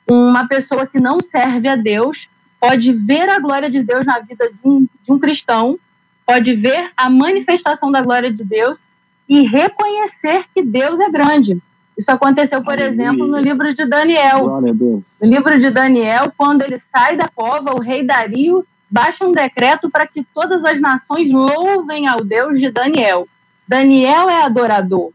Uma 0.07 0.47
pessoa 0.47 0.85
que 0.85 0.99
não 0.99 1.19
serve 1.19 1.67
a 1.67 1.75
Deus 1.75 2.27
pode 2.59 2.91
ver 2.93 3.29
a 3.29 3.39
glória 3.39 3.69
de 3.69 3.83
Deus 3.83 4.05
na 4.05 4.19
vida 4.19 4.49
de 4.49 4.67
um, 4.67 4.87
de 5.03 5.11
um 5.11 5.19
cristão 5.19 5.77
pode 6.25 6.53
ver 6.55 6.89
a 6.97 7.09
manifestação 7.09 7.91
da 7.91 8.01
glória 8.01 8.31
de 8.31 8.43
Deus 8.43 8.83
e 9.29 9.41
reconhecer 9.41 10.45
que 10.53 10.63
Deus 10.63 10.99
é 10.99 11.09
grande. 11.09 11.61
Isso 11.97 12.11
aconteceu, 12.11 12.61
por 12.61 12.73
Aleluia. 12.73 12.91
exemplo, 12.91 13.27
no 13.27 13.37
livro 13.37 13.73
de 13.73 13.85
Daniel. 13.85 14.61
No 14.61 15.29
livro 15.29 15.59
de 15.59 15.69
Daniel, 15.69 16.33
quando 16.35 16.63
ele 16.63 16.79
sai 16.79 17.15
da 17.15 17.27
cova, 17.27 17.73
o 17.73 17.79
rei 17.79 18.03
Dario 18.03 18.65
baixa 18.95 19.25
um 19.25 19.33
decreto 19.33 19.89
para 19.89 20.07
que 20.07 20.23
todas 20.23 20.63
as 20.63 20.79
nações 20.79 21.29
louvem 21.29 22.07
ao 22.07 22.23
Deus 22.23 22.61
de 22.61 22.71
Daniel. 22.71 23.27
Daniel 23.67 24.29
é 24.29 24.43
adorador, 24.43 25.11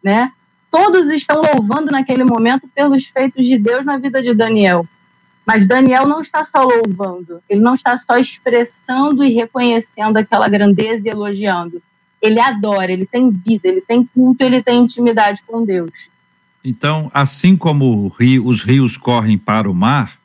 né? 0.00 0.30
todos 0.70 1.08
estão 1.08 1.42
louvando 1.42 1.90
naquele 1.90 2.22
momento 2.22 2.68
pelos 2.72 3.06
feitos 3.06 3.44
de 3.44 3.58
Deus 3.58 3.84
na 3.84 3.98
vida 3.98 4.22
de 4.22 4.32
Daniel. 4.32 4.86
Mas 5.44 5.66
Daniel 5.66 6.06
não 6.06 6.20
está 6.20 6.44
só 6.44 6.62
louvando, 6.62 7.40
ele 7.48 7.60
não 7.60 7.74
está 7.74 7.96
só 7.96 8.16
expressando 8.16 9.24
e 9.24 9.32
reconhecendo 9.32 10.18
aquela 10.18 10.48
grandeza 10.48 11.08
e 11.08 11.10
elogiando. 11.10 11.82
Ele 12.22 12.38
adora, 12.38 12.92
ele 12.92 13.06
tem 13.06 13.30
vida, 13.30 13.66
ele 13.66 13.80
tem 13.80 14.04
culto, 14.04 14.44
ele 14.44 14.62
tem 14.62 14.82
intimidade 14.82 15.42
com 15.46 15.64
Deus. 15.64 15.90
Então, 16.64 17.10
assim 17.12 17.56
como 17.56 18.12
os 18.44 18.62
rios 18.62 18.96
correm 18.96 19.36
para 19.36 19.70
o 19.70 19.74
mar, 19.74 20.16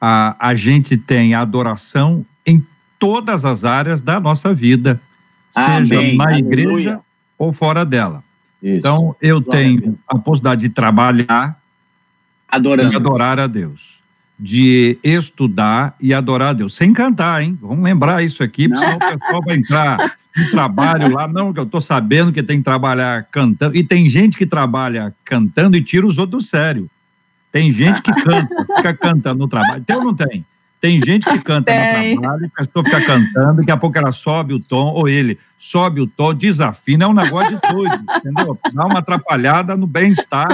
a, 0.00 0.34
a 0.38 0.54
gente 0.54 0.96
tem 0.96 1.34
adoração 1.34 2.24
em 2.46 2.64
todas 2.98 3.44
as 3.44 3.64
áreas 3.64 4.00
da 4.00 4.18
nossa 4.18 4.52
vida, 4.54 5.00
Amém. 5.54 5.86
seja 5.86 6.16
na 6.16 6.24
Aleluia. 6.24 6.38
igreja 6.38 7.00
ou 7.38 7.52
fora 7.52 7.84
dela. 7.84 8.22
Isso. 8.62 8.78
Então, 8.78 9.16
eu 9.20 9.40
Glória 9.40 9.62
tenho 9.62 9.98
a, 10.08 10.16
a 10.16 10.18
possibilidade 10.18 10.60
de 10.62 10.68
trabalhar 10.68 11.58
Adorando. 12.48 12.92
e 12.92 12.96
adorar 12.96 13.38
a 13.40 13.46
Deus. 13.46 13.98
De 14.38 14.98
estudar 15.04 15.94
e 16.00 16.14
adorar 16.14 16.48
a 16.48 16.52
Deus. 16.54 16.74
Sem 16.74 16.92
cantar, 16.92 17.42
hein? 17.42 17.58
Vamos 17.60 17.84
lembrar 17.84 18.22
isso 18.22 18.42
aqui, 18.42 18.68
porque 18.68 18.80
senão 18.84 18.96
o 18.96 19.18
pessoal 19.18 19.42
vai 19.44 19.56
entrar 19.56 20.16
no 20.36 20.50
trabalho 20.50 21.12
lá. 21.14 21.28
Não, 21.28 21.52
que 21.52 21.60
eu 21.60 21.64
estou 21.64 21.80
sabendo 21.80 22.32
que 22.32 22.42
tem 22.42 22.58
que 22.58 22.64
trabalhar 22.64 23.24
cantando. 23.30 23.76
E 23.76 23.84
tem 23.84 24.08
gente 24.08 24.38
que 24.38 24.46
trabalha 24.46 25.14
cantando 25.24 25.76
e 25.76 25.82
tira 25.82 26.06
os 26.06 26.16
outros 26.16 26.44
do 26.44 26.48
sério. 26.48 26.88
Tem 27.52 27.72
gente 27.72 28.00
que 28.02 28.12
canta, 28.12 28.64
fica 28.76 28.94
cantando 28.94 29.40
no 29.40 29.48
trabalho. 29.48 29.84
Tem 29.84 29.96
ou 29.96 30.04
não 30.04 30.14
tem? 30.14 30.44
Tem 30.80 30.98
gente 31.04 31.28
que 31.28 31.38
canta 31.40 31.70
tem. 31.70 32.14
no 32.14 32.22
trabalho, 32.22 32.50
a 32.56 32.64
pessoa 32.64 32.84
fica 32.84 33.04
cantando, 33.04 33.56
daqui 33.56 33.70
a 33.70 33.76
pouco 33.76 33.98
ela 33.98 34.12
sobe 34.12 34.54
o 34.54 34.58
tom, 34.58 34.94
ou 34.94 35.08
ele 35.08 35.38
sobe 35.58 36.00
o 36.00 36.06
tom, 36.06 36.32
desafina, 36.32 37.04
é 37.04 37.08
um 37.08 37.12
negócio 37.12 37.54
de 37.54 37.60
tudo, 37.60 38.00
entendeu? 38.16 38.58
Dá 38.72 38.86
uma 38.86 39.00
atrapalhada 39.00 39.76
no 39.76 39.86
bem-estar 39.86 40.48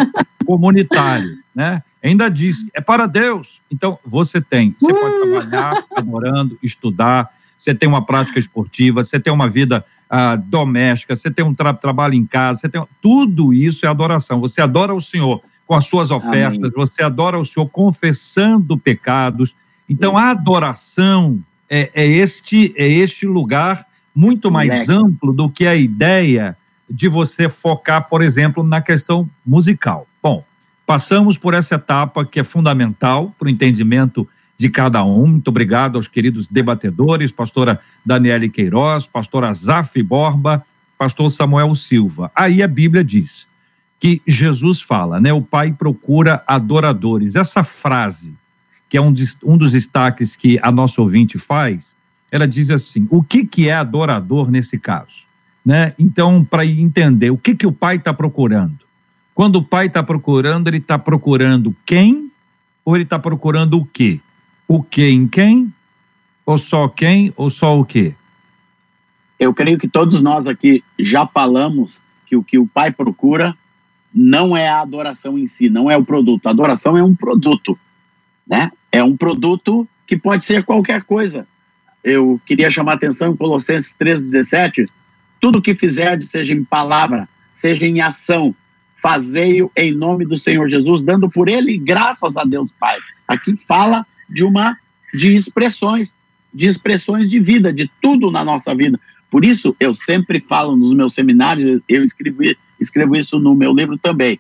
comunitário, 0.45 1.37
né? 1.55 1.81
Ainda 2.03 2.29
diz, 2.29 2.67
é 2.75 2.81
para 2.81 3.07
Deus. 3.07 3.61
Então, 3.71 3.99
você 4.05 4.41
tem, 4.41 4.75
você 4.81 4.93
pode 4.93 5.15
uh! 5.15 5.31
trabalhar 5.31 5.85
adorando, 5.95 6.59
estudar, 6.61 7.31
você 7.57 7.75
tem 7.75 7.89
uma 7.89 8.05
prática 8.05 8.39
esportiva, 8.39 9.05
você 9.05 9.21
tem 9.21 9.33
uma 9.33 9.49
vida 9.49 9.85
ah, 10.11 10.37
doméstica, 10.37 11.17
você 11.17 11.31
tem 11.31 11.45
um 11.45 11.55
tra 11.55 11.73
trabalho 11.73 12.15
em 12.15 12.27
casa, 12.27 12.61
você 12.61 12.69
tem 12.69 12.83
tudo 13.01 13.53
isso 13.53 13.87
é 13.87 13.89
adoração. 13.89 14.41
Você 14.41 14.61
adora 14.61 14.95
o 14.95 15.01
Senhor 15.01 15.41
com 15.67 15.75
as 15.75 15.87
suas 15.87 16.11
ofertas, 16.11 16.59
Amém. 16.59 16.73
você 16.75 17.03
adora 17.03 17.39
o 17.39 17.45
Senhor 17.45 17.67
confessando 17.67 18.79
pecados, 18.79 19.55
então, 19.89 20.17
a 20.17 20.31
adoração 20.31 21.39
é, 21.71 21.91
é, 21.95 22.07
este, 22.07 22.75
é 22.77 22.89
este 22.89 23.27
lugar 23.27 23.87
muito 24.15 24.51
mais 24.51 24.89
amplo 24.89 25.33
do 25.33 25.49
que 25.49 25.67
a 25.67 25.77
ideia 25.77 26.57
de 26.89 27.09
você 27.09 27.49
focar, 27.49 28.09
por 28.09 28.23
exemplo, 28.23 28.63
na 28.65 28.81
questão 28.81 29.29
musical. 29.45 30.07
Bom, 30.23 30.45
passamos 30.87 31.37
por 31.39 31.55
essa 31.55 31.77
etapa 31.77 32.25
que 32.25 32.41
é 32.41 32.45
fundamental 32.45 33.35
para 33.39 33.47
o 33.47 33.51
entendimento 33.51 34.27
de 34.59 34.71
cada 34.71 35.05
um. 35.05 35.27
Muito 35.27 35.49
obrigado 35.49 35.97
aos 35.97 36.09
queridos 36.09 36.47
debatedores, 36.47 37.31
pastora 37.31 37.81
Daniele 38.05 38.49
Queiroz, 38.49 39.07
pastor 39.07 39.45
Azaf 39.45 40.03
Borba, 40.03 40.65
pastor 40.97 41.31
Samuel 41.31 41.75
Silva. 41.75 42.31
Aí 42.35 42.63
a 42.63 42.69
Bíblia 42.69 43.05
diz 43.05 43.47
que 43.99 44.21
Jesus 44.27 44.81
fala, 44.81 45.21
né? 45.21 45.33
O 45.33 45.43
Pai 45.43 45.73
procura 45.73 46.43
adoradores. 46.47 47.35
Essa 47.35 47.63
frase 47.63 48.35
que 48.89 48.97
é 48.97 49.01
um, 49.01 49.13
um 49.45 49.57
dos 49.57 49.73
destaques 49.73 50.37
que 50.37 50.59
a 50.63 50.71
nossa 50.71 51.01
ouvinte 51.01 51.39
faz, 51.39 51.95
ela 52.31 52.47
diz 52.47 52.71
assim: 52.71 53.07
o 53.11 53.23
que, 53.23 53.45
que 53.45 53.69
é 53.69 53.75
adorador 53.75 54.51
nesse 54.51 54.79
caso? 54.79 55.27
Né? 55.65 55.93
Então, 55.99 56.45
para 56.45 56.65
entender 56.65 57.31
o 57.31 57.39
que, 57.39 57.55
que 57.55 57.67
o 57.67 57.73
pai 57.73 57.97
está 57.97 58.15
procurando. 58.15 58.79
Quando 59.35 59.57
o 59.57 59.63
pai 59.63 59.87
está 59.87 60.03
procurando, 60.03 60.69
ele 60.69 60.79
está 60.79 60.99
procurando 60.99 61.75
quem 61.85 62.31
ou 62.85 62.97
ele 62.97 63.03
está 63.03 63.19
procurando 63.19 63.79
o 63.79 63.85
quê? 63.85 64.21
O 64.69 64.83
que 64.83 65.09
em 65.09 65.27
quem? 65.27 65.73
Ou 66.47 66.57
só 66.57 66.89
quem 66.89 67.33
ou 67.37 67.51
só 67.51 67.79
o 67.79 67.85
quê? 67.85 68.15
Eu 69.39 69.53
creio 69.53 69.77
que 69.77 69.89
todos 69.89 70.23
nós 70.23 70.47
aqui 70.47 70.83
já 70.99 71.27
falamos 71.27 72.03
que 72.27 72.37
o 72.37 72.43
que 72.43 72.59
o 72.59 72.67
pai 72.67 72.91
procura 72.91 73.55
não 74.17 74.57
é 74.57 74.67
a 74.69 74.81
adoração 74.81 75.39
em 75.39 75.47
si, 75.47 75.69
não 75.69 75.91
é 75.91 75.97
o 75.97 76.05
produto. 76.05 76.47
A 76.47 76.51
adoração 76.51 76.97
é 76.97 77.05
um 77.05 77.15
produto 77.15 77.79
né? 78.47 78.71
É 78.93 79.03
um 79.03 79.17
produto 79.17 79.89
que 80.07 80.17
pode 80.17 80.45
ser 80.45 80.63
qualquer 80.63 81.03
coisa. 81.03 81.47
Eu 82.05 82.41
queria 82.47 82.71
chamar 82.71 82.93
a 82.93 82.95
atenção 82.95 83.33
em 83.33 83.37
Colossenses 83.37 83.97
3,17: 83.99 84.89
tudo 85.41 85.61
que 85.61 85.75
fizerdes, 85.75 86.31
seja 86.31 86.55
em 86.55 86.63
palavra, 86.63 87.29
seja 87.53 87.87
em 87.87 88.01
ação, 88.01 88.55
fazei-o 88.95 89.71
em 89.77 89.93
nome 89.93 90.25
do 90.25 90.39
Senhor 90.39 90.69
Jesus, 90.69 91.03
dando 91.03 91.29
por 91.29 91.49
ele 91.49 91.77
graças 91.77 92.37
a 92.37 92.45
Deus 92.45 92.71
Pai. 92.79 92.97
Aqui 93.27 93.57
fala 93.57 94.07
de 94.31 94.45
uma 94.45 94.79
de 95.13 95.35
expressões, 95.35 96.15
de 96.55 96.69
expressões 96.69 97.29
de 97.29 97.41
vida, 97.41 97.73
de 97.73 97.91
tudo 98.01 98.31
na 98.31 98.45
nossa 98.45 98.75
vida. 98.75 99.01
Por 99.31 99.45
isso, 99.45 99.75
eu 99.81 99.95
sempre 99.95 100.41
falo 100.41 100.77
nos 100.77 100.95
meus 100.95 101.13
seminários, 101.13 101.83
eu 101.89 102.05
escrevo, 102.05 102.43
escrevo 102.81 103.17
isso 103.17 103.39
no 103.39 103.55
meu 103.55 103.73
livro 103.73 103.99
também, 103.99 104.39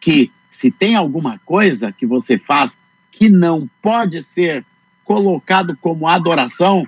que 0.00 0.30
se 0.50 0.70
tem 0.70 0.94
alguma 0.94 1.38
coisa 1.44 1.92
que 1.92 2.06
você 2.06 2.36
faz 2.36 2.78
que 3.12 3.28
não 3.28 3.68
pode 3.82 4.22
ser 4.22 4.64
colocado 5.04 5.76
como 5.80 6.08
adoração, 6.08 6.86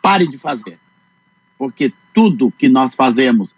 pare 0.00 0.26
de 0.26 0.38
fazer. 0.38 0.78
Porque 1.58 1.92
tudo 2.12 2.52
que 2.58 2.68
nós 2.68 2.94
fazemos 2.94 3.54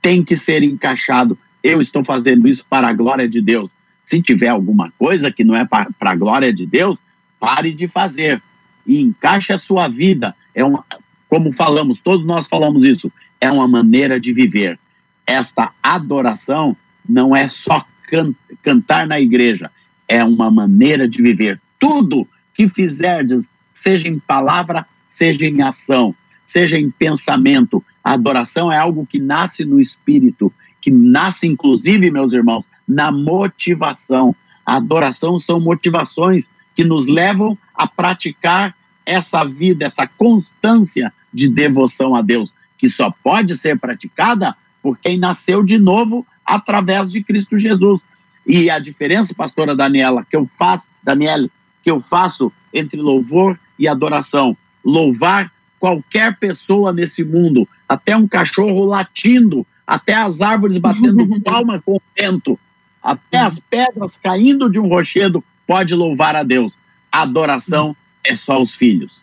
tem 0.00 0.24
que 0.24 0.36
ser 0.36 0.62
encaixado. 0.62 1.38
Eu 1.62 1.80
estou 1.80 2.04
fazendo 2.04 2.46
isso 2.46 2.64
para 2.68 2.88
a 2.88 2.92
glória 2.92 3.28
de 3.28 3.40
Deus. 3.40 3.72
Se 4.04 4.22
tiver 4.22 4.48
alguma 4.48 4.92
coisa 4.98 5.32
que 5.32 5.42
não 5.42 5.56
é 5.56 5.64
para, 5.64 5.88
a 5.98 6.14
glória 6.14 6.52
de 6.52 6.64
Deus, 6.64 7.00
pare 7.40 7.72
de 7.72 7.88
fazer 7.88 8.40
e 8.86 9.00
encaixe 9.00 9.52
a 9.52 9.58
sua 9.58 9.88
vida. 9.88 10.34
É 10.54 10.64
uma, 10.64 10.84
como 11.28 11.52
falamos, 11.52 11.98
todos 11.98 12.24
nós 12.24 12.46
falamos 12.46 12.84
isso, 12.84 13.10
é 13.40 13.50
uma 13.50 13.66
maneira 13.66 14.20
de 14.20 14.32
viver. 14.32 14.78
Esta 15.26 15.70
adoração 15.82 16.76
não 17.08 17.34
é 17.34 17.48
só 17.48 17.84
can, 18.08 18.32
cantar 18.62 19.06
na 19.06 19.20
igreja, 19.20 19.70
é 20.08 20.22
uma 20.22 20.50
maneira 20.50 21.08
de 21.08 21.20
viver. 21.20 21.60
Tudo 21.78 22.26
que 22.54 22.68
fizerdes, 22.68 23.48
seja 23.74 24.08
em 24.08 24.18
palavra, 24.18 24.86
seja 25.08 25.46
em 25.46 25.62
ação, 25.62 26.14
seja 26.44 26.78
em 26.78 26.90
pensamento, 26.90 27.84
a 28.06 28.12
adoração 28.12 28.70
é 28.70 28.78
algo 28.78 29.04
que 29.04 29.18
nasce 29.18 29.64
no 29.64 29.80
espírito, 29.80 30.52
que 30.80 30.92
nasce, 30.92 31.46
inclusive, 31.48 32.08
meus 32.08 32.32
irmãos, 32.32 32.64
na 32.86 33.10
motivação. 33.10 34.34
A 34.64 34.76
adoração 34.76 35.40
são 35.40 35.58
motivações 35.58 36.48
que 36.76 36.84
nos 36.84 37.08
levam 37.08 37.58
a 37.74 37.84
praticar 37.84 38.76
essa 39.04 39.44
vida, 39.44 39.84
essa 39.84 40.06
constância 40.06 41.12
de 41.34 41.48
devoção 41.48 42.14
a 42.14 42.22
Deus, 42.22 42.54
que 42.78 42.88
só 42.88 43.12
pode 43.24 43.56
ser 43.56 43.76
praticada 43.76 44.56
por 44.86 44.96
quem 44.96 45.18
nasceu 45.18 45.64
de 45.64 45.80
novo 45.80 46.24
através 46.44 47.10
de 47.10 47.20
Cristo 47.20 47.58
Jesus. 47.58 48.02
E 48.46 48.70
a 48.70 48.78
diferença, 48.78 49.34
pastora 49.34 49.74
Daniela, 49.74 50.24
que 50.30 50.36
eu 50.36 50.48
faço, 50.56 50.86
Daniela, 51.02 51.48
que 51.82 51.90
eu 51.90 52.00
faço 52.00 52.52
entre 52.72 53.00
louvor 53.00 53.58
e 53.76 53.88
adoração. 53.88 54.56
Louvar 54.84 55.50
qualquer 55.80 56.36
pessoa 56.36 56.92
nesse 56.92 57.24
mundo, 57.24 57.68
até 57.88 58.16
um 58.16 58.28
cachorro 58.28 58.84
latindo, 58.84 59.66
até 59.84 60.14
as 60.14 60.40
árvores 60.40 60.78
batendo 60.78 61.26
palma 61.42 61.82
com 61.84 61.96
o 61.96 62.02
vento, 62.16 62.56
até 63.02 63.38
as 63.38 63.58
pedras 63.58 64.16
caindo 64.16 64.70
de 64.70 64.78
um 64.78 64.86
rochedo, 64.86 65.42
pode 65.66 65.96
louvar 65.96 66.36
a 66.36 66.44
Deus. 66.44 66.74
A 67.10 67.22
adoração 67.22 67.96
é 68.22 68.36
só 68.36 68.62
os 68.62 68.76
filhos. 68.76 69.20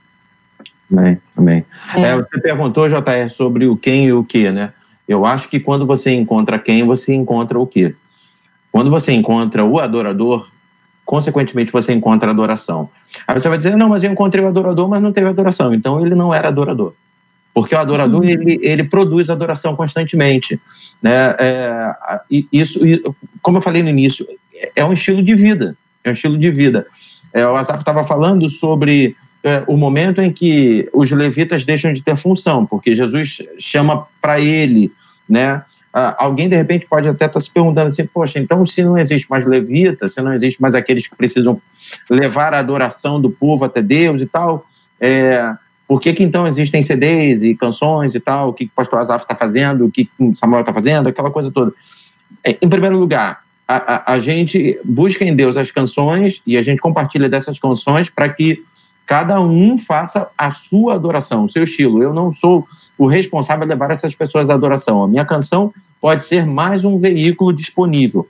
Amém, 0.91 1.17
amém. 1.37 1.65
É. 1.95 2.01
É, 2.01 2.15
você 2.17 2.41
perguntou, 2.41 2.89
JR, 2.89 3.29
sobre 3.29 3.65
o 3.65 3.77
quem 3.77 4.07
e 4.07 4.11
o 4.13 4.25
que, 4.25 4.51
né? 4.51 4.73
Eu 5.07 5.25
acho 5.25 5.49
que 5.49 5.59
quando 5.59 5.85
você 5.85 6.11
encontra 6.11 6.57
quem, 6.57 6.83
você 6.83 7.13
encontra 7.13 7.59
o 7.59 7.67
que. 7.67 7.95
Quando 8.71 8.89
você 8.89 9.11
encontra 9.11 9.63
o 9.63 9.79
adorador, 9.79 10.47
consequentemente 11.05 11.71
você 11.71 11.93
encontra 11.93 12.29
a 12.29 12.31
adoração. 12.31 12.89
Aí 13.27 13.37
você 13.37 13.47
vai 13.47 13.57
dizer, 13.57 13.75
não, 13.75 13.89
mas 13.89 14.03
eu 14.03 14.11
encontrei 14.11 14.43
o 14.43 14.47
adorador, 14.47 14.87
mas 14.87 15.01
não 15.01 15.11
teve 15.11 15.27
adoração. 15.27 15.73
Então 15.73 16.03
ele 16.03 16.15
não 16.15 16.33
era 16.33 16.47
adorador. 16.47 16.93
Porque 17.53 17.75
o 17.75 17.77
adorador, 17.77 18.21
uhum. 18.21 18.27
ele, 18.27 18.59
ele 18.63 18.83
produz 18.83 19.29
adoração 19.29 19.75
constantemente. 19.75 20.59
Né? 21.01 21.35
É, 21.37 21.95
isso, 22.51 22.79
como 23.41 23.57
eu 23.57 23.61
falei 23.61 23.83
no 23.83 23.89
início, 23.89 24.25
é 24.75 24.83
um 24.83 24.93
estilo 24.93 25.21
de 25.21 25.35
vida. 25.35 25.77
É 26.03 26.09
um 26.09 26.13
estilo 26.13 26.37
de 26.37 26.49
vida. 26.49 26.87
É, 27.31 27.45
o 27.45 27.55
Asaf 27.55 27.79
estava 27.79 28.03
falando 28.03 28.49
sobre 28.49 29.15
é, 29.43 29.63
o 29.67 29.75
momento 29.75 30.21
em 30.21 30.31
que 30.31 30.89
os 30.93 31.11
levitas 31.11 31.65
deixam 31.65 31.91
de 31.91 32.01
ter 32.01 32.15
função, 32.15 32.65
porque 32.65 32.95
Jesus 32.95 33.39
chama 33.59 34.07
para 34.21 34.39
ele, 34.39 34.91
né? 35.27 35.61
Uh, 35.93 36.09
alguém 36.17 36.49
de 36.49 36.55
repente 36.55 36.87
pode 36.87 37.07
até 37.07 37.25
estar 37.25 37.33
tá 37.33 37.39
se 37.39 37.51
perguntando 37.51 37.87
assim: 37.87 38.05
poxa, 38.07 38.39
então 38.39 38.65
se 38.65 38.83
não 38.83 38.97
existe 38.97 39.29
mais 39.29 39.45
levita, 39.45 40.07
se 40.07 40.19
não 40.21 40.33
existe 40.33 40.59
mais 40.59 40.73
aqueles 40.73 41.07
que 41.07 41.15
precisam 41.15 41.61
levar 42.09 42.51
a 42.53 42.59
adoração 42.59 43.21
do 43.21 43.29
povo 43.29 43.63
até 43.63 43.79
Deus 43.79 44.19
e 44.19 44.25
tal, 44.25 44.65
é, 44.99 45.53
por 45.87 46.01
que, 46.01 46.11
que 46.13 46.23
então 46.23 46.47
existem 46.47 46.81
CDs 46.81 47.43
e 47.43 47.53
canções 47.53 48.15
e 48.15 48.19
tal? 48.19 48.49
O 48.49 48.53
que, 48.53 48.65
que 48.65 48.71
o 48.71 48.75
pastor 48.75 48.99
Azaf 48.99 49.23
está 49.23 49.35
fazendo, 49.35 49.85
o 49.85 49.91
que 49.91 50.09
Samuel 50.33 50.61
está 50.61 50.73
fazendo, 50.73 51.09
aquela 51.09 51.29
coisa 51.29 51.51
toda. 51.51 51.71
é, 52.43 52.57
em 52.59 52.69
primeiro 52.69 52.97
lugar, 52.97 53.43
a, 53.67 53.75
a, 53.75 54.13
a, 54.13 54.19
gente 54.19 54.79
busca 54.83 55.23
em 55.23 55.35
Deus 55.35 55.57
as 55.57 55.69
canções 55.69 56.41
e 56.47 56.57
a 56.57 56.63
gente 56.63 56.81
compartilha 56.81 57.29
dessas 57.29 57.59
canções 57.59 58.09
para 58.09 58.29
que 58.29 58.63
cada 59.05 59.39
um 59.41 59.77
faça 59.77 60.29
a 60.37 60.51
sua 60.51 60.95
adoração, 60.95 61.43
o 61.43 61.49
seu 61.49 61.63
estilo. 61.63 62.01
Eu 62.01 62.13
não 62.13 62.31
sou 62.31 62.67
o 62.97 63.07
responsável 63.07 63.65
de 63.65 63.69
levar 63.69 63.91
essas 63.91 64.15
pessoas 64.15 64.49
à 64.49 64.53
adoração. 64.53 65.03
A 65.03 65.07
minha 65.07 65.25
canção 65.25 65.73
pode 65.99 66.23
ser 66.23 66.45
mais 66.45 66.83
um 66.85 66.97
veículo 66.97 67.53
disponível. 67.53 68.27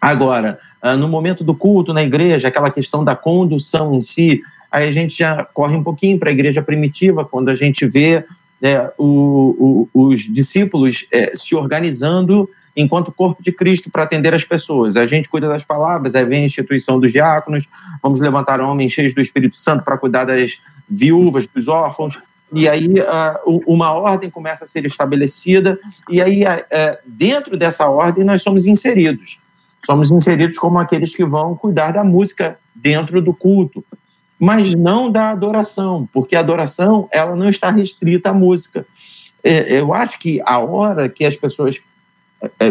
Agora, 0.00 0.58
ah, 0.82 0.96
no 0.96 1.08
momento 1.08 1.42
do 1.42 1.54
culto 1.54 1.92
na 1.92 2.02
igreja, 2.02 2.48
aquela 2.48 2.70
questão 2.70 3.02
da 3.02 3.16
condução 3.16 3.94
em 3.94 4.00
si, 4.00 4.42
aí 4.70 4.88
a 4.88 4.92
gente 4.92 5.16
já 5.16 5.44
corre 5.44 5.74
um 5.74 5.82
pouquinho 5.82 6.18
para 6.18 6.28
a 6.28 6.32
igreja 6.32 6.60
primitiva, 6.60 7.24
quando 7.24 7.48
a 7.48 7.54
gente 7.54 7.86
vê 7.86 8.24
é, 8.60 8.90
o, 8.98 9.88
o, 9.94 10.08
os 10.08 10.20
discípulos 10.20 11.06
é, 11.10 11.32
se 11.34 11.54
organizando 11.54 12.48
enquanto 12.76 13.12
corpo 13.12 13.42
de 13.42 13.52
Cristo 13.52 13.90
para 13.90 14.02
atender 14.02 14.34
as 14.34 14.44
pessoas. 14.44 14.96
A 14.96 15.06
gente 15.06 15.28
cuida 15.28 15.48
das 15.48 15.64
palavras, 15.64 16.14
aí 16.14 16.24
vem 16.24 16.42
a 16.42 16.46
instituição 16.46 16.98
dos 16.98 17.12
diáconos, 17.12 17.66
vamos 18.02 18.20
levantar 18.20 18.60
homens 18.60 18.92
cheios 18.92 19.14
do 19.14 19.20
Espírito 19.20 19.56
Santo 19.56 19.84
para 19.84 19.96
cuidar 19.96 20.24
das 20.24 20.60
viúvas, 20.88 21.46
dos 21.46 21.68
órfãos, 21.68 22.18
e 22.52 22.68
aí 22.68 22.86
uh, 22.86 23.62
uma 23.66 23.92
ordem 23.92 24.30
começa 24.30 24.64
a 24.64 24.66
ser 24.66 24.84
estabelecida, 24.84 25.78
e 26.08 26.20
aí 26.20 26.44
uh, 26.44 26.98
dentro 27.04 27.56
dessa 27.56 27.88
ordem 27.88 28.24
nós 28.24 28.42
somos 28.42 28.66
inseridos. 28.66 29.38
Somos 29.84 30.10
inseridos 30.10 30.58
como 30.58 30.78
aqueles 30.78 31.14
que 31.14 31.24
vão 31.24 31.54
cuidar 31.54 31.92
da 31.92 32.02
música 32.02 32.58
dentro 32.74 33.20
do 33.20 33.34
culto, 33.34 33.84
mas 34.38 34.74
não 34.74 35.10
da 35.10 35.30
adoração, 35.30 36.08
porque 36.12 36.34
a 36.34 36.40
adoração 36.40 37.08
ela 37.12 37.36
não 37.36 37.48
está 37.48 37.70
restrita 37.70 38.30
à 38.30 38.32
música. 38.32 38.86
É, 39.42 39.78
eu 39.78 39.92
acho 39.92 40.18
que 40.18 40.40
a 40.44 40.58
hora 40.58 41.08
que 41.08 41.24
as 41.24 41.36
pessoas 41.36 41.80
é, 41.80 41.82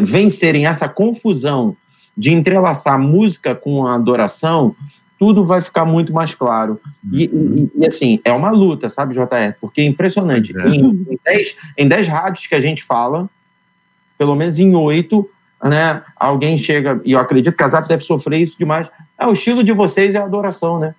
vencerem 0.02 0.66
essa 0.66 0.88
confusão 0.88 1.76
de 2.16 2.32
entrelaçar 2.32 3.00
música 3.00 3.56
com 3.56 3.88
a 3.88 3.96
adoração, 3.96 4.76
tudo 5.18 5.46
vai 5.46 5.62
ficar 5.62 5.86
muito 5.86 6.12
mais 6.12 6.36
claro. 6.36 6.80
E, 7.12 7.28
uhum. 7.28 7.70
e, 7.76 7.82
e, 7.82 7.88
assim, 7.88 8.20
é 8.24 8.32
uma 8.32 8.52
luta, 8.52 8.90
sabe, 8.90 9.14
JR? 9.14 9.56
Porque 9.60 9.82
é 9.82 9.86
impressionante. 9.86 10.56
É. 10.58 10.68
Em, 10.68 10.86
em, 10.86 11.20
dez, 11.24 11.56
em 11.78 11.88
dez 11.88 12.08
rádios 12.08 12.46
que 12.46 12.56
a 12.56 12.62
gente 12.62 12.84
fala, 12.84 13.30
pelo 14.18 14.36
menos 14.36 14.60
em 14.60 14.76
oito, 14.76 15.30
né, 15.64 16.02
alguém 16.18 16.58
chega, 16.58 17.00
e 17.06 17.14
eu 17.14 17.20
acredito 17.20 17.56
que 17.56 17.64
a 17.64 17.68
Zaf 17.68 17.88
deve 17.88 18.04
sofrer 18.04 18.42
isso 18.42 18.58
demais. 18.58 18.90
É, 19.18 19.26
o 19.26 19.32
estilo 19.32 19.64
de 19.64 19.72
vocês 19.72 20.14
é 20.14 20.20
adoração, 20.20 20.78
né? 20.80 20.94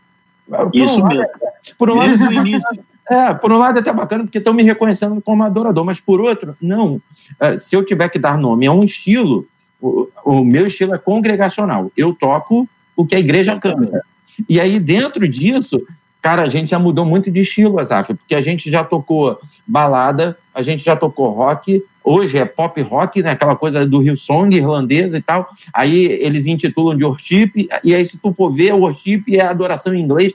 Por 0.49 0.75
isso 0.75 1.01
um 1.01 1.07
mesmo. 1.07 1.21
Lado, 1.21 1.53
por 1.79 1.91
um 1.91 2.01
Desde 2.01 2.23
lado, 2.23 2.35
o 2.35 2.47
início. 2.47 2.85
É, 3.11 3.35
por 3.35 3.53
um 3.53 3.59
lado 3.59 3.79
é 3.79 3.81
até 3.81 3.93
bacana, 3.93 4.25
porque 4.25 4.39
estão 4.39 4.55
me 4.55 4.63
reconhecendo 4.63 5.21
como 5.21 5.43
adorador, 5.43 5.85
mas 5.85 6.01
por 6.01 6.21
outro, 6.21 6.57
não. 6.61 7.01
É, 7.39 7.55
se 7.57 7.77
eu 7.77 7.85
tiver 7.85 8.09
que 8.09 8.19
dar 8.19 8.39
nome 8.39 8.67
a 8.67 8.73
um 8.73 8.81
estilo, 8.81 9.47
o, 9.81 10.09
o 10.25 10.45
meu 10.45 10.65
estilo 10.65 10.95
é 10.95 10.99
congregacional. 10.99 11.93
Eu 11.97 12.15
toco 12.15 12.69
o 12.97 13.05
que 13.05 13.15
a 13.15 13.21
igreja 13.21 13.59
canta. 13.59 14.03
E 14.49 14.59
aí, 14.59 14.81
dentro 14.81 15.29
disso, 15.29 15.83
cara, 16.23 16.43
a 16.43 16.49
gente 16.49 16.71
já 16.71 16.79
mudou 16.79 17.05
muito 17.05 17.31
de 17.31 17.41
estilo, 17.41 17.79
Azaf, 17.79 18.15
porque 18.15 18.35
a 18.35 18.41
gente 18.41 18.71
já 18.71 18.83
tocou 18.83 19.39
balada, 19.67 20.37
a 20.55 20.63
gente 20.63 20.83
já 20.83 20.97
tocou 20.97 21.29
rock, 21.31 21.83
hoje 22.03 22.39
é 22.39 22.45
pop 22.45 22.81
rock, 22.81 23.23
né, 23.23 23.33
aquela 23.33 23.55
coisa 23.55 23.87
do 23.87 23.99
Rio 23.99 24.17
Song 24.17 24.55
irlandesa 24.57 25.19
e 25.19 25.23
tal. 25.23 25.49
Aí 25.73 26.07
eles 26.07 26.47
intitulam 26.47 26.97
de 26.97 27.05
worship, 27.05 27.69
e 27.83 27.95
aí 27.95 28.07
se 28.07 28.17
tu 28.17 28.33
for 28.33 28.51
ver, 28.51 28.73
worship 28.73 29.23
é 29.29 29.43
adoração 29.43 29.95
em 29.95 30.01
inglês 30.01 30.33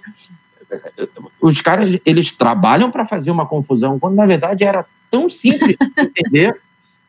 os 1.42 1.62
caras 1.62 1.98
eles 2.06 2.32
trabalham 2.32 2.92
para 2.92 3.06
fazer 3.06 3.32
uma 3.32 3.46
confusão, 3.46 4.00
quando 4.00 4.16
na 4.16 4.26
verdade 4.26 4.64
era 4.64 4.86
tão 5.10 5.30
simples 5.30 5.76
de 5.78 6.02
entender. 6.02 6.56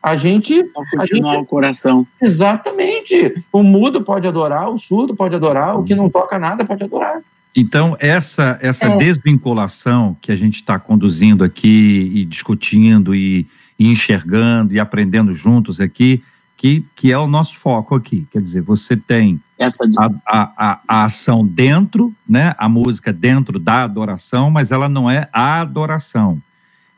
A 0.01 0.15
gente. 0.15 0.67
Só 0.71 0.81
continuar 0.97 1.31
a 1.31 1.35
gente, 1.35 1.43
o 1.43 1.45
coração. 1.45 2.07
Exatamente. 2.19 3.35
O 3.51 3.61
mudo 3.61 4.01
pode 4.01 4.27
adorar, 4.27 4.67
o 4.69 4.77
surdo 4.77 5.15
pode 5.15 5.35
adorar, 5.35 5.77
o 5.77 5.83
que 5.83 5.93
não 5.93 6.09
toca 6.09 6.39
nada 6.39 6.65
pode 6.65 6.83
adorar. 6.83 7.21
Então, 7.55 7.95
essa, 7.99 8.57
essa 8.61 8.87
é. 8.87 8.97
desvinculação 8.97 10.15
que 10.21 10.31
a 10.31 10.35
gente 10.35 10.55
está 10.55 10.79
conduzindo 10.79 11.43
aqui 11.43 12.11
e 12.15 12.25
discutindo 12.25 13.13
e, 13.13 13.45
e 13.77 13.91
enxergando 13.91 14.73
e 14.73 14.79
aprendendo 14.79 15.35
juntos 15.35 15.79
aqui, 15.79 16.23
que, 16.57 16.83
que 16.95 17.11
é 17.11 17.17
o 17.17 17.27
nosso 17.27 17.57
foco 17.57 17.93
aqui. 17.93 18.25
Quer 18.31 18.41
dizer, 18.41 18.61
você 18.61 18.95
tem 18.95 19.39
a, 19.65 20.51
a, 20.57 20.79
a, 20.87 21.03
ação 21.05 21.45
dentro, 21.45 22.13
né? 22.27 22.55
A 22.57 22.67
música 22.67 23.11
dentro 23.13 23.59
da 23.59 23.83
adoração, 23.83 24.49
mas 24.49 24.71
ela 24.71 24.89
não 24.89 25.09
é 25.09 25.29
a 25.31 25.61
adoração. 25.61 26.41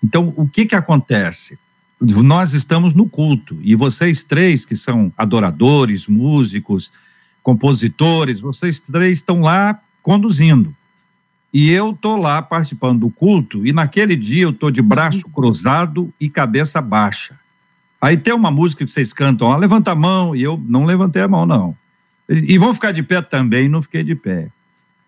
Então, 0.03 0.33
o 0.35 0.47
que 0.47 0.65
que 0.65 0.75
acontece? 0.75 1.57
Nós 1.99 2.53
estamos 2.53 2.93
no 2.93 3.07
culto 3.07 3.57
e 3.61 3.75
vocês 3.75 4.23
três 4.23 4.65
que 4.65 4.75
são 4.75 5.11
adoradores, 5.17 6.07
músicos, 6.07 6.91
compositores, 7.41 8.39
vocês 8.39 8.79
três 8.79 9.19
estão 9.19 9.41
lá 9.41 9.79
conduzindo. 10.01 10.75
E 11.53 11.69
eu 11.69 11.91
estou 11.91 12.17
lá 12.17 12.41
participando 12.41 13.01
do 13.01 13.09
culto 13.09 13.65
e 13.65 13.71
naquele 13.71 14.15
dia 14.15 14.43
eu 14.43 14.49
estou 14.49 14.71
de 14.71 14.81
braço 14.81 15.29
cruzado 15.29 16.11
e 16.19 16.29
cabeça 16.29 16.81
baixa. 16.81 17.35
Aí 18.03 18.17
tem 18.17 18.33
uma 18.33 18.51
música 18.51 18.83
que 18.85 18.91
vocês 18.91 19.13
cantam, 19.13 19.47
ó, 19.47 19.55
levanta 19.55 19.91
a 19.91 19.95
mão, 19.95 20.35
e 20.35 20.43
eu 20.43 20.61
não 20.67 20.83
levantei 20.83 21.21
a 21.21 21.27
mão, 21.27 21.45
não. 21.45 21.73
E, 22.29 22.57
vão 22.57 22.73
ficar 22.73 22.91
de 22.91 23.03
pé 23.03 23.21
também, 23.21 23.67
não 23.67 23.81
fiquei 23.81 24.03
de 24.03 24.15
pé. 24.15 24.47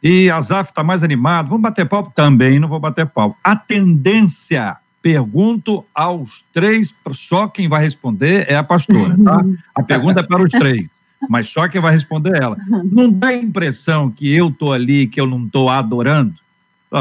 E 0.03 0.29
a 0.29 0.39
Zaf 0.41 0.69
está 0.69 0.83
mais 0.83 1.03
animado, 1.03 1.47
vamos 1.47 1.63
bater 1.63 1.85
pau? 1.85 2.11
Também 2.13 2.59
não 2.59 2.67
vou 2.67 2.79
bater 2.79 3.05
pau. 3.05 3.35
A 3.43 3.55
tendência, 3.55 4.75
pergunto 5.01 5.83
aos 5.93 6.43
três, 6.53 6.93
só 7.11 7.47
quem 7.47 7.67
vai 7.67 7.81
responder 7.81 8.45
é 8.49 8.55
a 8.55 8.63
pastora, 8.63 9.15
tá? 9.23 9.43
A 9.73 9.81
pergunta 9.81 10.19
é 10.19 10.23
para 10.23 10.43
os 10.43 10.51
três, 10.51 10.87
mas 11.29 11.49
só 11.49 11.67
quem 11.67 11.81
vai 11.81 11.93
responder 11.93 12.35
é 12.35 12.43
ela. 12.43 12.57
Não 12.91 13.11
dá 13.11 13.29
a 13.29 13.33
impressão 13.33 14.11
que 14.11 14.31
eu 14.31 14.51
tô 14.51 14.71
ali, 14.71 15.07
que 15.07 15.19
eu 15.19 15.25
não 15.25 15.47
tô 15.47 15.69
adorando? 15.69 16.35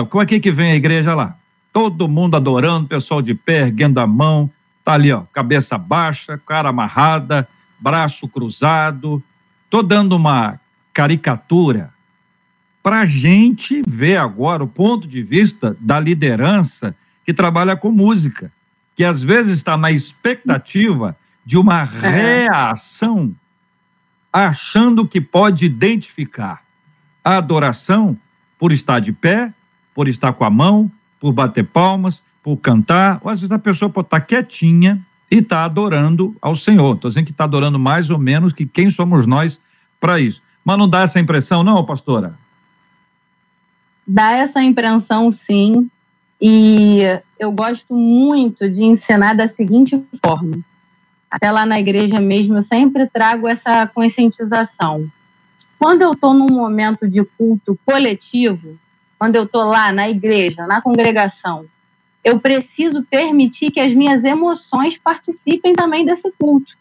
Como 0.08 0.22
é 0.22 0.26
que 0.26 0.50
vem 0.50 0.72
a 0.72 0.76
igreja 0.76 1.14
lá? 1.14 1.36
Todo 1.72 2.08
mundo 2.08 2.36
adorando, 2.36 2.88
pessoal 2.88 3.20
de 3.20 3.34
pé, 3.34 3.62
erguendo 3.62 3.98
a 3.98 4.06
mão, 4.06 4.48
tá 4.84 4.92
ali, 4.92 5.12
ó, 5.12 5.22
cabeça 5.32 5.76
baixa, 5.76 6.40
cara 6.46 6.68
amarrada, 6.68 7.46
braço 7.80 8.28
cruzado, 8.28 9.22
Estou 9.74 9.82
dando 9.82 10.14
uma 10.14 10.60
caricatura 10.92 11.92
para 12.80 13.00
a 13.00 13.06
gente 13.06 13.82
ver 13.84 14.18
agora 14.18 14.62
o 14.62 14.68
ponto 14.68 15.08
de 15.08 15.20
vista 15.20 15.76
da 15.80 15.98
liderança 15.98 16.94
que 17.26 17.34
trabalha 17.34 17.74
com 17.74 17.90
música, 17.90 18.52
que 18.94 19.02
às 19.02 19.20
vezes 19.20 19.56
está 19.56 19.76
na 19.76 19.90
expectativa 19.90 21.16
de 21.44 21.58
uma 21.58 21.82
é. 21.82 22.44
reação, 22.44 23.34
achando 24.32 25.04
que 25.04 25.20
pode 25.20 25.64
identificar 25.64 26.62
a 27.24 27.38
adoração 27.38 28.16
por 28.56 28.70
estar 28.70 29.00
de 29.00 29.10
pé, 29.10 29.52
por 29.92 30.06
estar 30.06 30.34
com 30.34 30.44
a 30.44 30.50
mão, 30.50 30.88
por 31.18 31.32
bater 31.32 31.64
palmas, 31.64 32.22
por 32.44 32.56
cantar, 32.58 33.18
ou 33.24 33.28
às 33.28 33.40
vezes 33.40 33.50
a 33.50 33.58
pessoa 33.58 33.90
pode 33.90 34.06
estar 34.06 34.20
quietinha 34.20 35.04
e 35.30 35.36
está 35.36 35.64
adorando 35.64 36.36
ao 36.40 36.54
Senhor. 36.54 36.94
Estou 36.94 37.10
dizendo 37.10 37.26
que 37.26 37.32
está 37.32 37.44
adorando 37.44 37.78
mais 37.78 38.10
ou 38.10 38.18
menos 38.18 38.52
que 38.52 38.66
quem 38.66 38.90
somos 38.90 39.26
nós 39.26 39.58
para 40.00 40.20
isso. 40.20 40.42
Mas 40.64 40.78
não 40.78 40.88
dá 40.88 41.02
essa 41.02 41.20
impressão, 41.20 41.62
não, 41.62 41.84
pastora? 41.84 42.34
Dá 44.06 44.32
essa 44.32 44.62
impressão, 44.62 45.30
sim. 45.30 45.90
E 46.40 47.00
eu 47.38 47.52
gosto 47.52 47.94
muito 47.94 48.70
de 48.70 48.84
ensinar 48.84 49.34
da 49.34 49.48
seguinte 49.48 50.02
forma. 50.24 50.58
Até 51.30 51.50
lá 51.50 51.66
na 51.66 51.80
igreja 51.80 52.20
mesmo, 52.20 52.56
eu 52.56 52.62
sempre 52.62 53.06
trago 53.06 53.48
essa 53.48 53.86
conscientização. 53.86 55.08
Quando 55.78 56.02
eu 56.02 56.12
estou 56.12 56.32
num 56.32 56.46
momento 56.46 57.08
de 57.08 57.24
culto 57.24 57.78
coletivo, 57.84 58.78
quando 59.18 59.36
eu 59.36 59.44
estou 59.44 59.64
lá 59.64 59.90
na 59.90 60.08
igreja, 60.08 60.66
na 60.66 60.80
congregação, 60.80 61.64
eu 62.24 62.40
preciso 62.40 63.02
permitir 63.02 63.70
que 63.70 63.80
as 63.80 63.92
minhas 63.92 64.24
emoções 64.24 64.96
participem 64.96 65.74
também 65.74 66.04
desse 66.04 66.32
culto. 66.38 66.72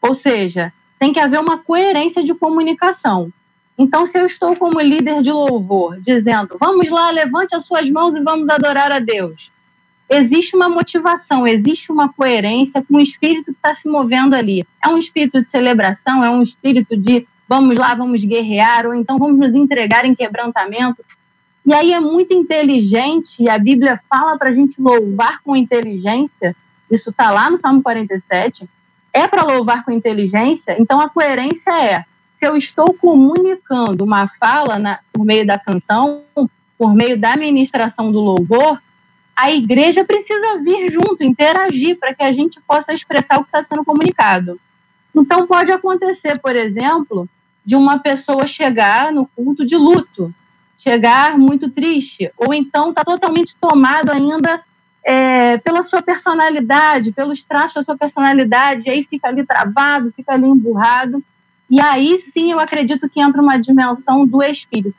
Ou 0.00 0.14
seja, 0.14 0.72
tem 0.98 1.12
que 1.12 1.18
haver 1.18 1.40
uma 1.40 1.58
coerência 1.58 2.22
de 2.22 2.32
comunicação. 2.32 3.30
Então, 3.76 4.06
se 4.06 4.18
eu 4.18 4.26
estou 4.26 4.56
como 4.56 4.80
líder 4.80 5.22
de 5.22 5.30
louvor, 5.30 6.00
dizendo, 6.00 6.56
vamos 6.58 6.90
lá, 6.90 7.10
levante 7.10 7.54
as 7.54 7.64
suas 7.64 7.90
mãos 7.90 8.16
e 8.16 8.20
vamos 8.20 8.48
adorar 8.48 8.90
a 8.92 8.98
Deus, 8.98 9.50
existe 10.08 10.56
uma 10.56 10.68
motivação, 10.68 11.46
existe 11.46 11.92
uma 11.92 12.08
coerência 12.12 12.82
com 12.82 12.96
o 12.96 13.00
espírito 13.00 13.46
que 13.46 13.50
está 13.52 13.74
se 13.74 13.88
movendo 13.88 14.34
ali. 14.34 14.64
É 14.82 14.88
um 14.88 14.98
espírito 14.98 15.40
de 15.40 15.46
celebração, 15.46 16.24
é 16.24 16.30
um 16.30 16.42
espírito 16.42 16.96
de 16.96 17.26
vamos 17.48 17.76
lá, 17.76 17.94
vamos 17.94 18.24
guerrear, 18.24 18.86
ou 18.86 18.94
então 18.94 19.18
vamos 19.18 19.38
nos 19.38 19.54
entregar 19.54 20.04
em 20.04 20.14
quebrantamento. 20.14 21.04
E 21.68 21.74
aí 21.74 21.92
é 21.92 22.00
muito 22.00 22.32
inteligente, 22.32 23.42
e 23.42 23.50
a 23.50 23.58
Bíblia 23.58 24.00
fala 24.08 24.38
para 24.38 24.48
a 24.48 24.54
gente 24.54 24.80
louvar 24.80 25.42
com 25.42 25.54
inteligência, 25.54 26.56
isso 26.90 27.10
está 27.10 27.30
lá 27.30 27.50
no 27.50 27.58
Salmo 27.58 27.82
47, 27.82 28.66
é 29.12 29.28
para 29.28 29.44
louvar 29.44 29.84
com 29.84 29.90
inteligência, 29.90 30.80
então 30.80 30.98
a 30.98 31.10
coerência 31.10 31.70
é: 31.78 32.06
se 32.34 32.46
eu 32.46 32.56
estou 32.56 32.94
comunicando 32.94 34.02
uma 34.02 34.26
fala 34.26 34.78
na, 34.78 34.98
por 35.12 35.26
meio 35.26 35.46
da 35.46 35.58
canção, 35.58 36.22
por 36.78 36.94
meio 36.94 37.20
da 37.20 37.36
ministração 37.36 38.10
do 38.10 38.18
louvor, 38.18 38.80
a 39.36 39.52
igreja 39.52 40.06
precisa 40.06 40.62
vir 40.64 40.90
junto, 40.90 41.22
interagir, 41.22 41.98
para 41.98 42.14
que 42.14 42.22
a 42.22 42.32
gente 42.32 42.58
possa 42.62 42.94
expressar 42.94 43.36
o 43.36 43.42
que 43.42 43.48
está 43.48 43.62
sendo 43.62 43.84
comunicado. 43.84 44.58
Então, 45.14 45.46
pode 45.46 45.70
acontecer, 45.70 46.38
por 46.38 46.56
exemplo, 46.56 47.28
de 47.62 47.76
uma 47.76 47.98
pessoa 47.98 48.46
chegar 48.46 49.12
no 49.12 49.26
culto 49.26 49.66
de 49.66 49.76
luto, 49.76 50.32
chegar 50.78 51.36
muito 51.36 51.68
triste, 51.68 52.30
ou 52.36 52.54
então 52.54 52.90
está 52.90 53.04
totalmente 53.04 53.54
tomado 53.60 54.10
ainda 54.10 54.62
é, 55.04 55.58
pela 55.58 55.82
sua 55.82 56.00
personalidade, 56.00 57.12
pelos 57.12 57.42
traços 57.42 57.74
da 57.74 57.84
sua 57.84 57.96
personalidade, 57.96 58.88
e 58.88 58.92
aí 58.92 59.04
fica 59.04 59.28
ali 59.28 59.44
travado, 59.44 60.12
fica 60.14 60.32
ali 60.32 60.46
emburrado. 60.46 61.22
E 61.68 61.80
aí 61.80 62.16
sim 62.18 62.52
eu 62.52 62.60
acredito 62.60 63.08
que 63.08 63.20
entra 63.20 63.42
uma 63.42 63.58
dimensão 63.58 64.24
do 64.24 64.42
espírito, 64.42 64.96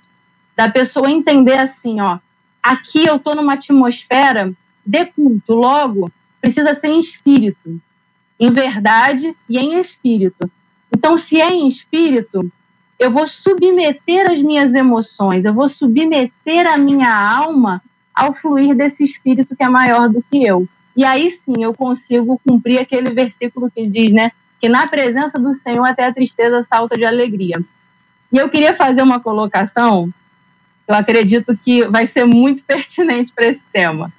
da 0.55 0.69
pessoa 0.69 1.09
entender 1.09 1.57
assim, 1.57 2.01
ó, 2.01 2.19
aqui 2.61 3.07
eu 3.07 3.15
estou 3.15 3.33
numa 3.33 3.53
atmosfera 3.53 4.51
de 4.85 5.05
culto, 5.05 5.53
logo 5.53 6.11
precisa 6.41 6.75
ser 6.75 6.87
em 6.87 6.99
espírito, 6.99 7.79
em 8.39 8.51
verdade 8.51 9.35
e 9.49 9.57
em 9.57 9.79
espírito. 9.79 10.49
Então, 10.91 11.17
se 11.17 11.39
é 11.39 11.49
em 11.49 11.67
espírito, 11.67 12.51
eu 12.99 13.09
vou 13.09 13.25
submeter 13.25 14.29
as 14.29 14.41
minhas 14.41 14.73
emoções, 14.73 15.45
eu 15.45 15.53
vou 15.53 15.69
submeter 15.69 16.67
a 16.67 16.77
minha 16.77 17.11
alma 17.11 17.81
ao 18.13 18.33
fluir 18.33 18.75
desse 18.75 19.03
espírito 19.03 19.55
que 19.55 19.63
é 19.63 19.69
maior 19.69 20.09
do 20.09 20.21
que 20.29 20.43
eu. 20.43 20.67
E 20.95 21.05
aí 21.05 21.31
sim 21.31 21.53
eu 21.63 21.73
consigo 21.73 22.39
cumprir 22.45 22.81
aquele 22.81 23.11
versículo 23.11 23.71
que 23.71 23.87
diz, 23.87 24.11
né, 24.11 24.33
que 24.59 24.67
na 24.67 24.85
presença 24.85 25.39
do 25.39 25.53
Senhor 25.53 25.85
até 25.85 26.05
a 26.05 26.13
tristeza 26.13 26.61
salta 26.63 26.97
de 26.97 27.05
alegria. 27.05 27.63
E 28.31 28.37
eu 28.37 28.49
queria 28.49 28.75
fazer 28.75 29.01
uma 29.01 29.21
colocação, 29.21 30.09
eu 30.85 30.93
acredito 30.93 31.57
que 31.57 31.85
vai 31.85 32.05
ser 32.05 32.25
muito 32.25 32.63
pertinente 32.67 33.31
para 33.31 33.47
esse 33.47 33.63
tema. 33.71 34.11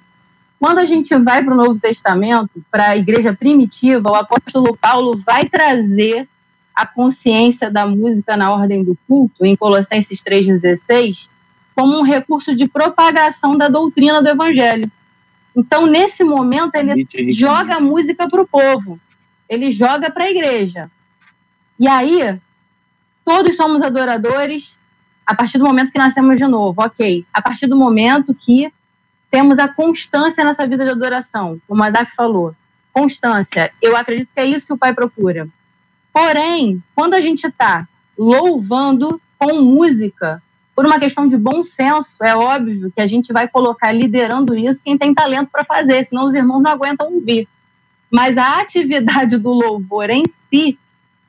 Quando 0.59 0.79
a 0.79 0.87
gente 0.87 1.15
vai 1.17 1.43
para 1.43 1.53
o 1.53 1.57
Novo 1.57 1.79
Testamento, 1.79 2.63
para 2.71 2.89
a 2.89 2.97
igreja 2.97 3.35
primitiva, 3.35 4.11
o 4.11 4.15
apóstolo 4.15 4.77
Paulo 4.77 5.21
vai 5.25 5.45
trazer 5.47 6.27
a 6.81 6.87
consciência 6.87 7.71
da 7.71 7.87
música 7.87 8.39
na 8.39 8.51
ordem 8.51 8.83
do 8.83 8.97
culto, 9.07 9.45
em 9.45 9.55
Colossenses 9.55 10.23
3,16, 10.23 11.29
como 11.75 11.99
um 11.99 12.03
recurso 12.03 12.57
de 12.57 12.67
propagação 12.67 13.55
da 13.55 13.69
doutrina 13.69 14.23
do 14.23 14.29
evangelho. 14.31 14.91
Então, 15.55 15.85
nesse 15.85 16.25
momento, 16.25 16.77
ele 16.77 17.07
joga 17.33 17.77
a 17.77 17.81
música 17.81 18.27
para 18.27 18.41
o 18.41 18.49
povo, 18.49 18.99
ele 19.47 19.71
joga 19.71 20.11
para 20.11 20.25
a 20.25 20.31
igreja. 20.31 20.91
E 21.79 21.87
aí, 21.87 22.39
todos 23.27 23.57
somos 23.57 23.83
adoradores 23.83 24.79
a 25.27 25.35
partir 25.35 25.59
do 25.59 25.67
momento 25.67 25.93
que 25.93 25.99
nascemos 25.99 26.39
de 26.39 26.47
novo, 26.47 26.83
ok. 26.83 27.27
A 27.31 27.43
partir 27.43 27.67
do 27.67 27.77
momento 27.77 28.35
que 28.35 28.73
temos 29.31 29.59
a 29.59 29.69
constância 29.69 30.43
nessa 30.43 30.67
vida 30.67 30.87
de 30.87 30.93
adoração, 30.93 31.61
como 31.69 31.83
a 31.83 31.89
Azaf 31.89 32.17
falou. 32.17 32.55
Constância. 32.91 33.71
Eu 33.83 33.95
acredito 33.99 34.31
que 34.35 34.41
é 34.41 34.47
isso 34.47 34.67
que 34.67 34.73
o 34.73 34.79
Pai 34.79 34.95
procura. 34.95 35.47
Porém, 36.13 36.83
quando 36.95 37.15
a 37.15 37.21
gente 37.21 37.47
está 37.47 37.87
louvando 38.19 39.21
com 39.39 39.61
música, 39.63 40.43
por 40.75 40.87
uma 40.87 40.99
questão 40.99 41.29
de 41.29 41.37
bom 41.37 41.63
senso, 41.63 42.23
é 42.23 42.35
óbvio 42.35 42.91
que 42.91 43.01
a 43.01 43.07
gente 43.07 43.33
vai 43.33 43.47
colocar 43.49 43.93
liderando 43.93 44.55
isso 44.55 44.83
quem 44.83 44.97
tem 44.97 45.15
talento 45.15 45.51
para 45.51 45.65
fazer, 45.65 46.05
senão 46.05 46.25
os 46.25 46.35
irmãos 46.35 46.63
não 46.63 46.71
aguentam 46.71 47.13
ouvir. 47.13 47.49
Mas 48.11 48.37
a 48.37 48.61
atividade 48.61 49.37
do 49.37 49.51
louvor 49.51 50.11
em 50.11 50.25
si, 50.49 50.79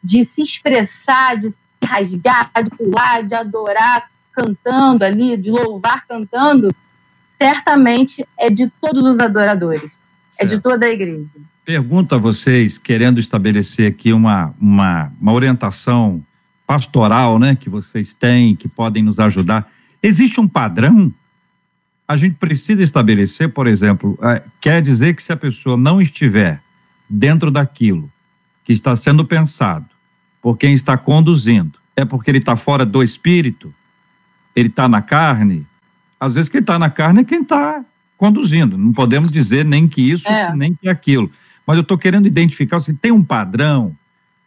de 0.03 0.25
se 0.25 0.41
expressar, 0.41 1.37
de 1.37 1.49
se 1.49 1.55
rasgar, 1.85 2.49
de 2.63 2.69
pular, 2.71 3.23
de 3.23 3.35
adorar 3.35 4.09
cantando 4.33 5.03
ali, 5.03 5.37
de 5.37 5.51
louvar 5.51 6.05
cantando, 6.07 6.73
certamente 7.37 8.25
é 8.37 8.49
de 8.49 8.69
todos 8.81 9.03
os 9.03 9.19
adoradores, 9.19 9.91
certo. 10.31 10.53
é 10.53 10.55
de 10.55 10.61
toda 10.61 10.85
a 10.85 10.89
igreja. 10.89 11.27
Pergunto 11.65 12.15
a 12.15 12.17
vocês, 12.17 12.77
querendo 12.77 13.19
estabelecer 13.19 13.87
aqui 13.91 14.11
uma, 14.11 14.53
uma, 14.59 15.11
uma 15.21 15.31
orientação 15.31 16.23
pastoral, 16.65 17.37
né, 17.37 17.55
que 17.55 17.69
vocês 17.69 18.13
têm, 18.13 18.55
que 18.55 18.67
podem 18.67 19.03
nos 19.03 19.19
ajudar. 19.19 19.69
Existe 20.01 20.39
um 20.39 20.47
padrão? 20.47 21.13
A 22.07 22.17
gente 22.17 22.35
precisa 22.35 22.81
estabelecer, 22.81 23.49
por 23.49 23.67
exemplo, 23.67 24.17
é, 24.21 24.41
quer 24.59 24.81
dizer 24.81 25.15
que 25.15 25.21
se 25.21 25.31
a 25.31 25.37
pessoa 25.37 25.77
não 25.77 26.01
estiver 26.01 26.61
dentro 27.09 27.51
daquilo 27.51 28.09
que 28.65 28.73
está 28.73 28.95
sendo 28.95 29.23
pensado 29.23 29.85
por 30.41 30.57
quem 30.57 30.73
está 30.73 30.97
conduzindo, 30.97 31.73
é 31.95 32.03
porque 32.03 32.31
ele 32.31 32.37
está 32.39 32.55
fora 32.55 32.85
do 32.85 33.03
espírito, 33.03 33.73
ele 34.55 34.69
está 34.69 34.87
na 34.87 35.01
carne, 35.01 35.65
às 36.19 36.33
vezes 36.33 36.49
quem 36.49 36.61
está 36.61 36.79
na 36.79 36.89
carne 36.89 37.21
é 37.21 37.23
quem 37.23 37.41
está 37.41 37.83
conduzindo. 38.15 38.77
Não 38.77 38.93
podemos 38.93 39.31
dizer 39.31 39.65
nem 39.65 39.87
que 39.87 40.01
isso, 40.01 40.27
é. 40.27 40.55
nem 40.55 40.73
que 40.73 40.87
aquilo. 40.87 41.31
Mas 41.65 41.77
eu 41.77 41.81
estou 41.81 41.97
querendo 41.97 42.27
identificar 42.27 42.79
se 42.79 42.93
tem 42.93 43.11
um 43.11 43.23
padrão, 43.23 43.95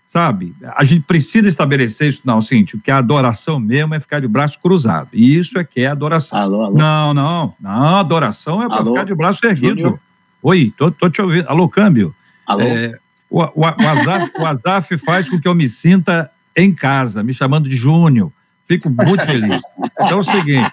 sabe? 0.07 0.55
A 0.77 0.85
gente 0.85 1.03
precisa 1.03 1.49
estabelecer 1.49 2.11
isso. 2.11 2.23
Não, 2.25 2.39
o 2.39 2.43
que 2.83 2.91
é 2.91 2.95
adoração 2.95 3.59
mesmo 3.59 3.95
é 3.95 4.01
ficar 4.01 4.21
de 4.21 4.29
braço 4.29 4.59
cruzado. 4.61 5.09
E 5.13 5.37
isso 5.37 5.59
é 5.59 5.65
que 5.65 5.81
é 5.81 5.87
adoração. 5.87 6.39
Alô, 6.39 6.63
alô. 6.63 6.77
Não, 6.77 7.15
não. 7.15 7.55
Não, 7.61 7.97
adoração 7.97 8.63
é 8.63 8.69
para 8.69 8.85
ficar 8.85 9.05
de 9.05 9.15
braço 9.15 9.45
erguido. 9.45 9.77
Júnior. 9.77 10.01
Oi, 10.43 10.73
tô, 10.77 10.91
tô 10.91 11.09
te 11.09 11.23
ouvindo. 11.23 11.49
Alô, 11.49 11.69
câmbio. 11.69 12.15
Alô. 12.47 12.61
É, 12.61 12.99
o, 13.31 13.43
o, 13.43 13.51
o, 13.61 13.65
Azaf, 13.65 14.33
o 14.39 14.47
Azaf 14.47 14.99
faz 14.99 15.29
com 15.29 15.41
que 15.41 15.49
eu 15.49 15.55
me 15.55 15.69
sinta 15.69 16.31
em 16.57 16.73
casa, 16.75 17.23
me 17.23 17.33
chamando 17.33 17.69
de 17.69 17.77
Júnior. 17.77 18.31
Fico 18.67 18.89
muito 18.91 19.25
feliz. 19.25 19.61
Então 20.01 20.19
é 20.19 20.21
o 20.21 20.23
seguinte, 20.23 20.71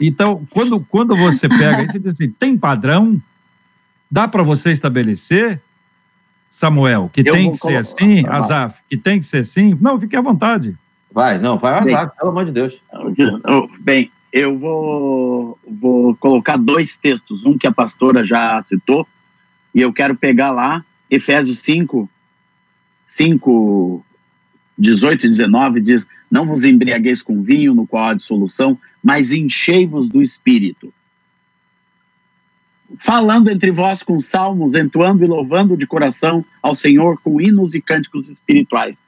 então, 0.00 0.46
quando, 0.50 0.80
quando 0.80 1.14
você 1.14 1.46
pega 1.48 1.82
isso, 1.82 1.92
você 1.92 1.98
diz 1.98 2.12
assim, 2.14 2.30
tem 2.30 2.56
padrão? 2.56 3.20
Dá 4.10 4.26
para 4.26 4.42
você 4.42 4.72
estabelecer, 4.72 5.60
Samuel, 6.50 7.08
que 7.12 7.20
eu 7.20 7.32
tem 7.32 7.52
que 7.52 7.58
colocar, 7.58 7.84
ser 7.84 8.02
assim, 8.02 8.22
vai. 8.22 8.38
Azaf, 8.38 8.80
que 8.88 8.96
tem 8.96 9.20
que 9.20 9.26
ser 9.26 9.38
assim? 9.38 9.78
Não, 9.80 9.98
fique 9.98 10.16
à 10.16 10.20
vontade. 10.20 10.76
Vai, 11.12 11.38
não, 11.38 11.56
vai 11.56 11.74
Azaf, 11.74 12.16
pelo 12.16 12.30
amor 12.30 12.44
de 12.44 12.52
Deus. 12.52 12.82
Bem, 13.78 14.10
eu 14.32 14.58
vou, 14.58 15.58
vou 15.66 16.14
colocar 16.16 16.56
dois 16.56 16.96
textos, 16.96 17.46
um 17.46 17.56
que 17.56 17.66
a 17.66 17.72
pastora 17.72 18.26
já 18.26 18.60
citou, 18.62 19.06
e 19.74 19.80
eu 19.80 19.92
quero 19.92 20.16
pegar 20.16 20.50
lá, 20.50 20.84
Efésios 21.08 21.60
5, 21.60 22.08
5, 23.06 24.04
18 24.76 25.26
e 25.26 25.30
19, 25.30 25.80
diz, 25.80 26.08
não 26.30 26.46
vos 26.46 26.64
embriagueis 26.64 27.22
com 27.22 27.42
vinho, 27.42 27.74
no 27.74 27.86
qual 27.86 28.06
há 28.06 28.14
dissolução, 28.14 28.78
mas 29.02 29.32
enchei-vos 29.32 30.08
do 30.08 30.20
Espírito. 30.20 30.92
Falando 32.98 33.50
entre 33.50 33.70
vós 33.70 34.02
com 34.02 34.18
salmos, 34.18 34.74
entoando 34.74 35.24
e 35.24 35.28
louvando 35.28 35.76
de 35.76 35.86
coração 35.86 36.44
ao 36.62 36.74
Senhor 36.74 37.20
com 37.22 37.40
hinos 37.40 37.74
e 37.74 37.80
cânticos 37.80 38.28
espirituais. 38.28 39.00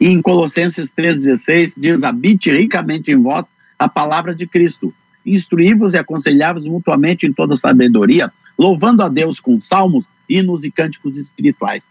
E 0.00 0.08
em 0.08 0.22
Colossenses 0.22 0.92
3,16 0.92 1.74
diz: 1.78 2.02
habite 2.02 2.50
ricamente 2.50 3.10
em 3.10 3.20
vós 3.20 3.52
a 3.78 3.88
palavra 3.88 4.34
de 4.34 4.46
Cristo. 4.46 4.94
Instruí-vos 5.26 5.94
e 5.94 5.98
aconselhai-vos 5.98 6.66
mutuamente 6.66 7.26
em 7.26 7.32
toda 7.32 7.56
sabedoria, 7.56 8.32
louvando 8.58 9.02
a 9.02 9.08
Deus 9.08 9.40
com 9.40 9.58
salmos, 9.58 10.06
hinos 10.28 10.64
e 10.64 10.70
cânticos 10.70 11.16
espirituais. 11.16 11.88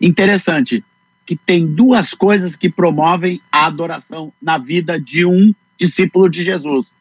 Interessante 0.00 0.84
que 1.24 1.34
tem 1.34 1.66
duas 1.66 2.14
coisas 2.14 2.54
que 2.54 2.70
promovem 2.70 3.40
a 3.50 3.66
adoração 3.66 4.32
na 4.40 4.58
vida 4.58 5.00
de 5.00 5.24
um 5.24 5.52
discípulo 5.76 6.28
de 6.28 6.44
Jesus, 6.44 6.92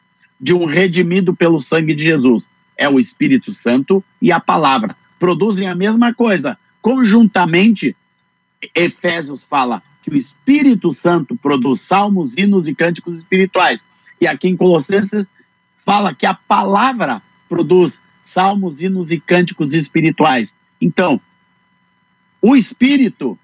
de 0.42 0.54
um 0.54 0.66
redimido 0.66 1.36
pelo 1.36 1.62
sangue 1.62 1.94
de 1.94 2.04
Jesus. 2.04 2.50
É 2.78 2.90
o 2.90 3.00
Espírito 3.00 3.52
Santo 3.52 4.04
e 4.22 4.32
a 4.32 4.40
palavra. 4.40 4.96
Produzem 5.20 5.68
a 5.68 5.76
mesma 5.76 6.14
coisa. 6.14 6.58
Conjuntamente, 6.82 7.96
Efésios 8.74 9.44
fala 9.44 9.82
que 10.04 10.10
o 10.10 10.18
Espírito 10.18 10.92
Santo 10.94 11.36
produz 11.36 11.82
salmos, 11.82 12.38
hinos 12.38 12.68
e 12.68 12.76
cânticos 12.76 13.18
espirituais. 13.18 13.86
E 14.20 14.28
aqui 14.28 14.48
em 14.48 14.58
Colossenses 14.58 15.28
fala 15.86 16.14
que 16.14 16.26
a 16.26 16.34
palavra 16.34 17.22
produz 17.48 18.02
salmos, 18.22 18.82
hinos 18.82 19.12
e 19.12 19.20
cânticos 19.20 19.74
espirituais. 19.74 20.56
Então, 20.82 21.20
o 22.42 22.56
Espírito 22.56 23.38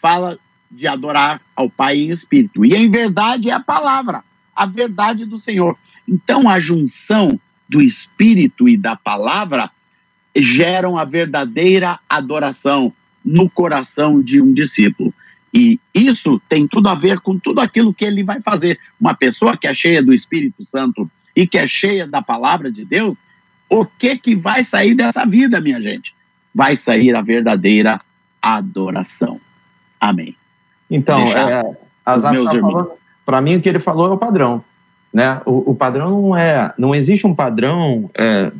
fala 0.00 0.38
de 0.70 0.86
adorar 0.86 1.40
ao 1.54 1.68
Pai 1.70 1.98
em 1.98 2.10
espírito. 2.10 2.64
E 2.64 2.74
em 2.74 2.90
verdade 2.90 3.50
é 3.50 3.52
a 3.52 3.60
palavra 3.60 4.22
a 4.58 4.66
verdade 4.66 5.24
do 5.24 5.38
Senhor. 5.38 5.78
Então, 6.06 6.48
a 6.48 6.58
junção 6.58 7.40
do 7.68 7.82
Espírito 7.82 8.68
e 8.68 8.76
da 8.76 8.96
palavra 8.96 9.70
geram 10.36 10.96
a 10.96 11.04
verdadeira 11.04 11.98
adoração 12.08 12.92
no 13.24 13.48
coração 13.50 14.22
de 14.22 14.40
um 14.40 14.52
discípulo. 14.52 15.12
E 15.52 15.80
isso 15.94 16.40
tem 16.48 16.68
tudo 16.68 16.88
a 16.88 16.94
ver 16.94 17.20
com 17.20 17.38
tudo 17.38 17.60
aquilo 17.60 17.92
que 17.92 18.04
ele 18.04 18.22
vai 18.22 18.40
fazer. 18.40 18.78
Uma 19.00 19.14
pessoa 19.14 19.56
que 19.56 19.66
é 19.66 19.74
cheia 19.74 20.02
do 20.02 20.12
Espírito 20.12 20.62
Santo 20.62 21.10
e 21.34 21.46
que 21.46 21.58
é 21.58 21.66
cheia 21.66 22.06
da 22.06 22.20
palavra 22.20 22.70
de 22.70 22.84
Deus, 22.84 23.18
o 23.68 23.84
que 23.84 24.16
que 24.16 24.34
vai 24.34 24.64
sair 24.64 24.94
dessa 24.94 25.24
vida, 25.24 25.60
minha 25.60 25.80
gente? 25.80 26.14
Vai 26.54 26.76
sair 26.76 27.14
a 27.14 27.20
verdadeira 27.20 27.98
adoração. 28.40 29.40
Amém. 30.00 30.34
Então, 30.90 31.20
é, 31.32 31.76
as 32.04 32.30
meus 32.30 32.50
tá 32.50 32.58
falando, 32.58 32.90
para 33.24 33.40
mim, 33.40 33.56
o 33.56 33.60
que 33.60 33.68
ele 33.68 33.78
falou 33.78 34.06
é 34.06 34.14
o 34.14 34.18
padrão. 34.18 34.64
Né? 35.12 35.40
O, 35.44 35.72
o 35.72 35.74
padrão 35.74 36.10
não 36.10 36.36
é. 36.36 36.72
Não 36.78 36.94
existe 36.94 37.26
um 37.26 37.34
padrão 37.34 38.10
é, 38.14 38.52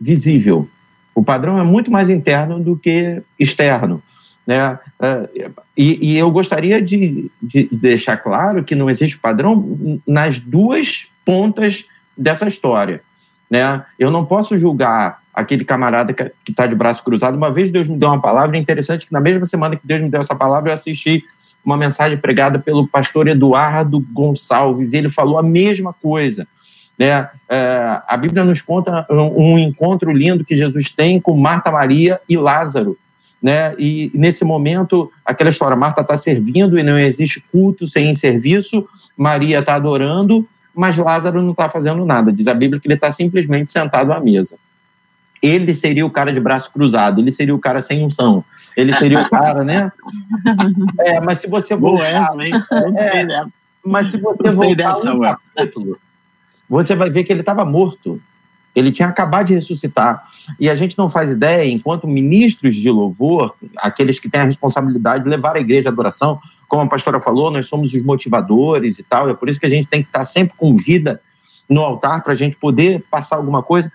visível. 0.00 0.68
O 1.14 1.22
padrão 1.22 1.58
é 1.58 1.62
muito 1.62 1.90
mais 1.90 2.10
interno 2.10 2.58
do 2.58 2.76
que 2.76 3.22
externo. 3.38 4.02
Né? 4.46 4.78
É, 5.00 5.28
e, 5.76 6.12
e 6.12 6.18
eu 6.18 6.30
gostaria 6.30 6.82
de, 6.82 7.30
de 7.42 7.68
deixar 7.72 8.16
claro 8.16 8.64
que 8.64 8.74
não 8.74 8.90
existe 8.90 9.16
padrão 9.16 10.00
nas 10.06 10.40
duas 10.40 11.06
pontas 11.24 11.86
dessa 12.16 12.46
história. 12.46 13.00
Né? 13.48 13.82
Eu 13.98 14.10
não 14.10 14.24
posso 14.24 14.58
julgar 14.58 15.22
aquele 15.32 15.64
camarada 15.64 16.12
que 16.12 16.30
está 16.48 16.66
de 16.66 16.74
braço 16.74 17.02
cruzado. 17.02 17.36
Uma 17.36 17.50
vez 17.50 17.70
Deus 17.70 17.88
me 17.88 17.96
deu 17.96 18.08
uma 18.08 18.20
palavra, 18.20 18.56
interessante 18.56 19.06
que 19.06 19.12
na 19.12 19.20
mesma 19.20 19.44
semana 19.46 19.74
que 19.74 19.86
Deus 19.86 20.00
me 20.00 20.08
deu 20.08 20.20
essa 20.20 20.34
palavra, 20.34 20.70
eu 20.70 20.74
assisti 20.74 21.24
uma 21.64 21.76
mensagem 21.76 22.18
pregada 22.18 22.58
pelo 22.58 22.86
pastor 22.86 23.28
Eduardo 23.28 24.00
Gonçalves, 24.12 24.92
ele 24.92 25.08
falou 25.08 25.38
a 25.38 25.42
mesma 25.42 25.92
coisa. 25.92 26.46
Né? 26.98 27.28
É, 27.48 28.00
a 28.06 28.16
Bíblia 28.16 28.44
nos 28.44 28.60
conta 28.60 29.06
um, 29.10 29.54
um, 29.54 29.58
encontro 29.58 30.12
lindo 30.12 30.44
que 30.44 30.56
Jesus 30.56 30.90
tem 30.90 31.20
com 31.20 31.36
Marta, 31.36 31.70
Maria 31.70 32.20
e 32.28 32.36
Lázaro. 32.36 32.96
Né? 33.42 33.74
E 33.78 34.10
nesse 34.14 34.44
momento, 34.44 35.10
aquela 35.24 35.50
história: 35.50 35.76
Marta 35.76 36.02
está 36.02 36.16
servindo 36.16 36.78
e 36.78 36.82
não 36.82 36.98
existe 36.98 37.40
culto 37.50 37.86
sem 37.86 38.12
serviço, 38.12 38.86
Maria 39.16 39.58
está 39.58 39.74
adorando, 39.74 40.46
mas 40.74 40.96
Lázaro 40.96 41.42
não 41.42 41.50
está 41.50 41.68
fazendo 41.68 42.04
nada. 42.04 42.32
Diz 42.32 42.46
a 42.46 42.54
Bíblia 42.54 42.80
que 42.80 42.86
ele 42.86 42.94
está 42.94 43.10
simplesmente 43.10 43.70
sentado 43.70 44.12
à 44.12 44.20
mesa 44.20 44.56
ele 45.44 45.74
seria 45.74 46.06
o 46.06 46.10
cara 46.10 46.32
de 46.32 46.40
braço 46.40 46.72
cruzado, 46.72 47.20
ele 47.20 47.30
seria 47.30 47.54
o 47.54 47.58
cara 47.58 47.78
sem 47.80 48.02
unção, 48.02 48.42
ele 48.74 48.94
seria 48.94 49.20
o 49.20 49.28
cara, 49.28 49.62
né? 49.62 49.92
É, 51.00 51.20
mas 51.20 51.38
se 51.38 51.48
você 51.48 51.76
voltar, 51.76 52.30
Boa, 52.32 52.46
é, 52.46 53.44
mas 53.84 54.06
se 54.06 54.16
você 54.16 54.50
voltar 54.50 54.94
dessa, 54.94 55.12
um 55.12 55.20
capítulo, 55.20 55.98
você 56.68 56.94
vai 56.94 57.10
ver 57.10 57.24
que 57.24 57.32
ele 57.32 57.40
estava 57.40 57.64
morto. 57.64 58.20
Ele 58.74 58.90
tinha 58.90 59.08
acabado 59.08 59.46
de 59.48 59.54
ressuscitar. 59.54 60.24
E 60.58 60.68
a 60.68 60.74
gente 60.74 60.96
não 60.98 61.08
faz 61.08 61.30
ideia, 61.30 61.70
enquanto 61.70 62.08
ministros 62.08 62.74
de 62.74 62.90
louvor, 62.90 63.54
aqueles 63.76 64.18
que 64.18 64.28
têm 64.28 64.40
a 64.40 64.44
responsabilidade 64.44 65.24
de 65.24 65.30
levar 65.30 65.56
a 65.56 65.60
igreja 65.60 65.90
à 65.90 65.92
adoração, 65.92 66.40
como 66.66 66.82
a 66.82 66.88
pastora 66.88 67.20
falou, 67.20 67.50
nós 67.50 67.66
somos 67.66 67.92
os 67.92 68.02
motivadores 68.02 68.98
e 68.98 69.02
tal, 69.02 69.28
é 69.28 69.34
por 69.34 69.48
isso 69.48 69.60
que 69.60 69.66
a 69.66 69.70
gente 69.70 69.88
tem 69.88 70.02
que 70.02 70.08
estar 70.08 70.24
sempre 70.24 70.56
com 70.56 70.74
vida 70.74 71.20
no 71.68 71.82
altar 71.82 72.22
para 72.22 72.32
a 72.32 72.36
gente 72.36 72.56
poder 72.56 73.04
passar 73.10 73.36
alguma 73.36 73.62
coisa 73.62 73.92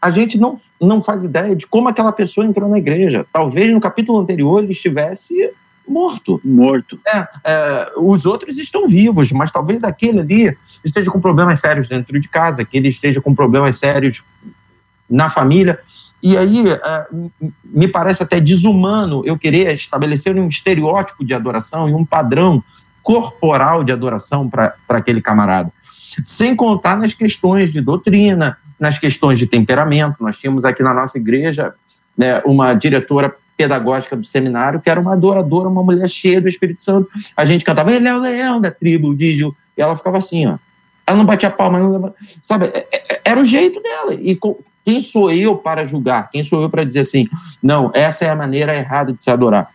a 0.00 0.10
gente 0.10 0.38
não, 0.38 0.58
não 0.80 1.02
faz 1.02 1.24
ideia 1.24 1.54
de 1.56 1.66
como 1.66 1.88
aquela 1.88 2.12
pessoa 2.12 2.46
entrou 2.46 2.68
na 2.68 2.78
igreja. 2.78 3.26
Talvez 3.32 3.72
no 3.72 3.80
capítulo 3.80 4.18
anterior 4.18 4.62
ele 4.62 4.72
estivesse 4.72 5.50
morto. 5.88 6.40
Morto. 6.44 6.98
É, 7.06 7.28
é, 7.44 7.92
os 7.96 8.26
outros 8.26 8.58
estão 8.58 8.88
vivos, 8.88 9.32
mas 9.32 9.50
talvez 9.50 9.84
aquele 9.84 10.20
ali 10.20 10.56
esteja 10.84 11.10
com 11.10 11.20
problemas 11.20 11.60
sérios 11.60 11.88
dentro 11.88 12.18
de 12.20 12.28
casa, 12.28 12.64
que 12.64 12.76
ele 12.76 12.88
esteja 12.88 13.20
com 13.20 13.34
problemas 13.34 13.76
sérios 13.76 14.22
na 15.08 15.28
família. 15.28 15.78
E 16.22 16.36
aí 16.36 16.68
é, 16.68 17.06
me 17.64 17.88
parece 17.88 18.22
até 18.22 18.40
desumano 18.40 19.22
eu 19.24 19.38
querer 19.38 19.72
estabelecer 19.74 20.36
um 20.36 20.48
estereótipo 20.48 21.24
de 21.24 21.34
adoração 21.34 21.88
e 21.88 21.94
um 21.94 22.04
padrão 22.04 22.62
corporal 23.02 23.84
de 23.84 23.92
adoração 23.92 24.48
para 24.48 24.74
aquele 24.88 25.22
camarada. 25.22 25.72
Sem 26.24 26.56
contar 26.56 26.96
nas 26.96 27.14
questões 27.14 27.72
de 27.72 27.80
doutrina, 27.80 28.58
nas 28.78 28.98
questões 28.98 29.38
de 29.38 29.46
temperamento. 29.46 30.16
Nós 30.20 30.38
tínhamos 30.38 30.64
aqui 30.64 30.82
na 30.82 30.92
nossa 30.92 31.18
igreja 31.18 31.74
né, 32.16 32.40
uma 32.44 32.74
diretora 32.74 33.34
pedagógica 33.56 34.14
do 34.14 34.24
seminário 34.24 34.80
que 34.80 34.90
era 34.90 35.00
uma 35.00 35.14
adoradora, 35.14 35.68
uma 35.68 35.82
mulher 35.82 36.08
cheia 36.08 36.40
do 36.40 36.48
Espírito 36.48 36.82
Santo. 36.82 37.08
A 37.36 37.44
gente 37.44 37.64
cantava, 37.64 37.92
ele 37.92 38.06
é 38.06 38.14
o 38.14 38.20
leão 38.20 38.60
da 38.60 38.70
tribo 38.70 39.14
de 39.14 39.36
Gil. 39.36 39.56
E 39.76 39.82
ela 39.82 39.96
ficava 39.96 40.18
assim, 40.18 40.46
ó. 40.46 40.56
Ela 41.06 41.18
não 41.18 41.24
batia 41.24 41.50
palma, 41.50 41.78
não 41.78 41.92
levava, 41.92 42.14
sabe? 42.42 42.66
É, 42.66 42.86
é, 42.92 43.20
era 43.24 43.40
o 43.40 43.44
jeito 43.44 43.80
dela. 43.80 44.12
E 44.14 44.38
quem 44.84 45.00
sou 45.00 45.30
eu 45.30 45.56
para 45.56 45.86
julgar? 45.86 46.30
Quem 46.30 46.42
sou 46.42 46.62
eu 46.62 46.68
para 46.68 46.84
dizer 46.84 47.00
assim, 47.00 47.28
não, 47.62 47.90
essa 47.94 48.24
é 48.24 48.30
a 48.30 48.34
maneira 48.34 48.76
errada 48.76 49.12
de 49.12 49.22
se 49.22 49.30
adorar? 49.30 49.70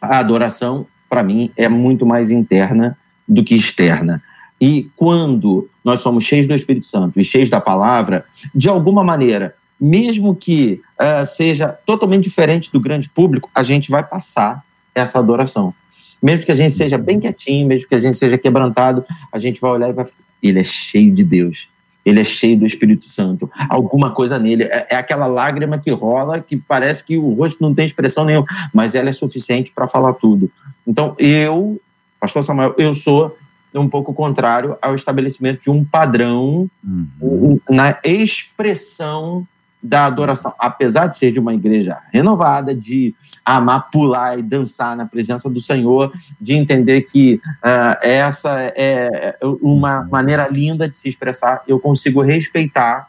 A 0.00 0.18
adoração, 0.18 0.86
para 1.08 1.22
mim, 1.22 1.50
é 1.56 1.68
muito 1.68 2.06
mais 2.06 2.30
interna 2.30 2.96
do 3.28 3.44
que 3.44 3.54
externa. 3.54 4.22
E 4.60 4.88
quando 4.96 5.68
nós 5.84 6.00
somos 6.00 6.24
cheios 6.24 6.48
do 6.48 6.54
Espírito 6.54 6.86
Santo 6.86 7.20
e 7.20 7.24
cheios 7.24 7.50
da 7.50 7.60
palavra, 7.60 8.24
de 8.54 8.68
alguma 8.68 9.04
maneira, 9.04 9.54
mesmo 9.80 10.34
que 10.34 10.80
uh, 10.98 11.26
seja 11.26 11.68
totalmente 11.84 12.24
diferente 12.24 12.72
do 12.72 12.80
grande 12.80 13.08
público, 13.08 13.50
a 13.54 13.62
gente 13.62 13.90
vai 13.90 14.02
passar 14.02 14.64
essa 14.94 15.18
adoração. 15.18 15.74
Mesmo 16.22 16.44
que 16.44 16.52
a 16.52 16.54
gente 16.56 16.74
seja 16.74 16.96
bem 16.96 17.20
quietinho, 17.20 17.68
mesmo 17.68 17.88
que 17.88 17.94
a 17.94 18.00
gente 18.00 18.16
seja 18.16 18.38
quebrantado, 18.38 19.04
a 19.30 19.38
gente 19.38 19.60
vai 19.60 19.70
olhar 19.72 19.90
e 19.90 19.92
vai. 19.92 20.06
Ele 20.42 20.60
é 20.60 20.64
cheio 20.64 21.12
de 21.12 21.22
Deus. 21.22 21.68
Ele 22.04 22.20
é 22.20 22.24
cheio 22.24 22.56
do 22.56 22.64
Espírito 22.64 23.04
Santo. 23.04 23.50
Alguma 23.68 24.10
coisa 24.12 24.38
nele. 24.38 24.62
É, 24.62 24.86
é 24.90 24.96
aquela 24.96 25.26
lágrima 25.26 25.76
que 25.76 25.90
rola 25.90 26.40
que 26.40 26.56
parece 26.56 27.04
que 27.04 27.18
o 27.18 27.34
rosto 27.34 27.60
não 27.60 27.74
tem 27.74 27.84
expressão 27.84 28.24
nenhuma, 28.24 28.46
mas 28.72 28.94
ela 28.94 29.10
é 29.10 29.12
suficiente 29.12 29.72
para 29.74 29.88
falar 29.88 30.14
tudo. 30.14 30.50
Então, 30.86 31.14
eu, 31.18 31.80
Pastor 32.20 32.44
Samuel, 32.44 32.74
eu 32.78 32.94
sou 32.94 33.36
um 33.78 33.88
pouco 33.88 34.12
contrário 34.14 34.76
ao 34.80 34.94
estabelecimento 34.94 35.62
de 35.62 35.70
um 35.70 35.84
padrão 35.84 36.70
uhum. 36.84 37.60
na 37.68 37.98
expressão 38.04 39.46
da 39.82 40.06
adoração. 40.06 40.52
Apesar 40.58 41.06
de 41.06 41.16
ser 41.16 41.32
de 41.32 41.38
uma 41.38 41.54
igreja 41.54 41.98
renovada, 42.12 42.74
de 42.74 43.14
amar, 43.44 43.88
pular 43.90 44.38
e 44.38 44.42
dançar 44.42 44.96
na 44.96 45.06
presença 45.06 45.48
do 45.48 45.60
Senhor, 45.60 46.12
de 46.40 46.54
entender 46.54 47.02
que 47.02 47.40
uh, 47.44 47.96
essa 48.02 48.72
é 48.74 49.36
uma 49.62 50.02
maneira 50.10 50.48
linda 50.48 50.88
de 50.88 50.96
se 50.96 51.08
expressar, 51.08 51.62
eu 51.68 51.78
consigo 51.78 52.20
respeitar 52.20 53.08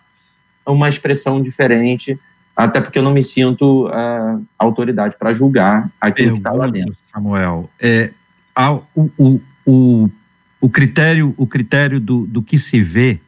uma 0.66 0.88
expressão 0.88 1.42
diferente, 1.42 2.20
até 2.56 2.80
porque 2.80 3.00
eu 3.00 3.04
não 3.04 3.14
me 3.14 3.24
sinto 3.24 3.88
uh, 3.88 4.46
autoridade 4.60 5.16
para 5.18 5.34
julgar 5.34 5.90
aquilo 6.00 6.30
Pergunta, 6.30 6.34
que 6.34 6.38
está 6.40 6.52
lá 6.52 6.68
dentro. 6.68 6.96
Samuel, 7.12 7.70
é, 7.82 8.12
o, 8.96 9.10
o, 9.18 9.42
o 9.66 10.10
o 10.60 10.70
critério, 10.70 11.34
o 11.38 11.46
critério 11.46 12.00
do, 12.00 12.26
do 12.26 12.42
que 12.42 12.58
se 12.58 12.82
vê, 12.82 13.20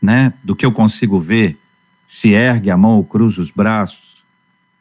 né, 0.00 0.32
do 0.42 0.56
que 0.56 0.64
eu 0.64 0.72
consigo 0.72 1.20
ver, 1.20 1.58
se 2.08 2.30
ergue 2.30 2.70
a 2.70 2.76
mão 2.76 2.96
ou 2.96 3.04
cruza 3.04 3.40
os 3.40 3.50
braços, 3.50 4.22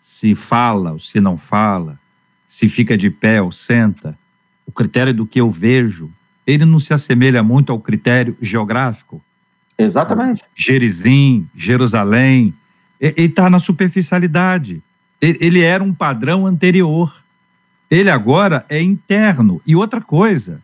se 0.02 0.34
fala 0.34 0.94
ou 0.94 1.00
se 1.00 1.20
não 1.20 1.38
fala, 1.38 2.00
se 2.48 2.68
fica 2.68 2.98
de 2.98 3.10
pé 3.10 3.42
ou 3.42 3.52
senta, 3.52 4.18
o 4.66 4.72
critério 4.72 5.14
do 5.14 5.26
que 5.26 5.40
eu 5.40 5.52
vejo, 5.52 6.12
ele 6.46 6.66
não 6.66 6.80
se 6.80 6.94
assemelha 6.94 7.44
muito 7.44 7.72
ao 7.72 7.80
critério 7.80 8.36
geográfico. 8.42 9.22
Exatamente. 9.78 10.44
Gerizim, 10.56 11.48
Jerusalém, 11.56 12.54
ele 13.00 13.28
está 13.28 13.50
na 13.50 13.60
superficialidade. 13.60 14.82
Ele 15.22 15.62
era 15.62 15.84
um 15.84 15.94
padrão 15.94 16.46
anterior. 16.46 17.24
Ele 17.90 18.10
agora 18.10 18.66
é 18.68 18.82
interno. 18.82 19.62
E 19.66 19.76
outra 19.76 20.02
coisa, 20.02 20.62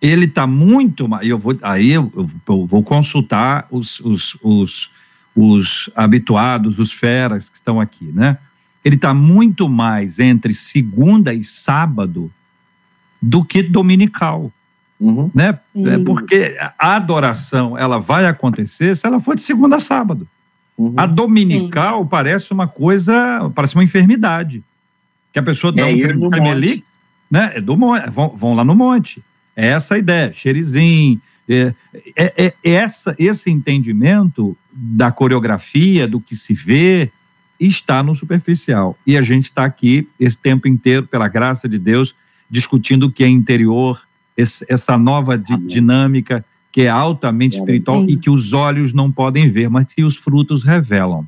ele 0.00 0.24
está 0.24 0.46
muito 0.46 1.08
mais. 1.08 1.26
Eu 1.28 1.38
vou, 1.38 1.56
aí 1.62 1.90
eu, 1.90 2.10
eu 2.14 2.66
vou 2.66 2.82
consultar 2.82 3.66
os, 3.70 4.00
os, 4.00 4.36
os, 4.42 4.90
os, 5.36 5.90
habituados, 5.94 6.78
os 6.78 6.92
feras 6.92 7.48
que 7.48 7.56
estão 7.56 7.80
aqui, 7.80 8.06
né? 8.06 8.38
Ele 8.82 8.96
está 8.96 9.12
muito 9.12 9.68
mais 9.68 10.18
entre 10.18 10.54
segunda 10.54 11.34
e 11.34 11.44
sábado 11.44 12.32
do 13.20 13.44
que 13.44 13.62
dominical. 13.62 14.50
Uhum. 14.98 15.30
Né? 15.34 15.58
É 15.86 15.98
porque 15.98 16.56
a 16.78 16.96
adoração 16.96 17.76
ela 17.76 17.98
vai 17.98 18.26
acontecer 18.26 18.96
se 18.96 19.06
ela 19.06 19.20
for 19.20 19.34
de 19.34 19.42
segunda 19.42 19.76
a 19.76 19.80
sábado. 19.80 20.26
Uhum. 20.78 20.94
A 20.96 21.04
dominical 21.04 22.02
Sim. 22.02 22.08
parece 22.08 22.52
uma 22.52 22.66
coisa, 22.66 23.50
parece 23.54 23.74
uma 23.74 23.84
enfermidade. 23.84 24.64
Que 25.30 25.38
a 25.38 25.42
pessoa 25.42 25.70
dá 25.70 25.90
é 25.90 25.94
um 25.94 26.30
tremelique, 26.30 26.84
né? 27.30 27.52
É 27.54 27.60
do 27.60 27.76
monte, 27.76 28.08
vão, 28.08 28.28
vão 28.30 28.54
lá 28.54 28.64
no 28.64 28.74
monte. 28.74 29.22
É 29.56 29.68
essa 29.68 29.94
a 29.94 29.98
ideia, 29.98 30.32
xerizinho. 30.32 31.20
É, 31.48 31.74
é, 32.16 32.32
é, 32.46 32.54
essa, 32.62 33.14
esse 33.18 33.50
entendimento 33.50 34.56
da 34.72 35.10
coreografia, 35.10 36.06
do 36.06 36.20
que 36.20 36.36
se 36.36 36.54
vê, 36.54 37.10
está 37.58 38.02
no 38.02 38.14
superficial. 38.14 38.96
E 39.06 39.16
a 39.16 39.22
gente 39.22 39.44
está 39.44 39.64
aqui 39.64 40.08
esse 40.18 40.38
tempo 40.38 40.68
inteiro, 40.68 41.06
pela 41.06 41.28
graça 41.28 41.68
de 41.68 41.78
Deus, 41.78 42.14
discutindo 42.48 43.04
o 43.04 43.12
que 43.12 43.24
é 43.24 43.28
interior, 43.28 44.00
esse, 44.36 44.64
essa 44.68 44.96
nova 44.96 45.36
di, 45.36 45.56
dinâmica 45.66 46.44
que 46.72 46.82
é 46.82 46.88
altamente 46.88 47.58
espiritual 47.58 48.04
e 48.04 48.16
que 48.16 48.30
os 48.30 48.52
olhos 48.52 48.92
não 48.92 49.10
podem 49.10 49.48
ver, 49.48 49.68
mas 49.68 49.86
que 49.92 50.04
os 50.04 50.16
frutos 50.16 50.62
revelam. 50.62 51.26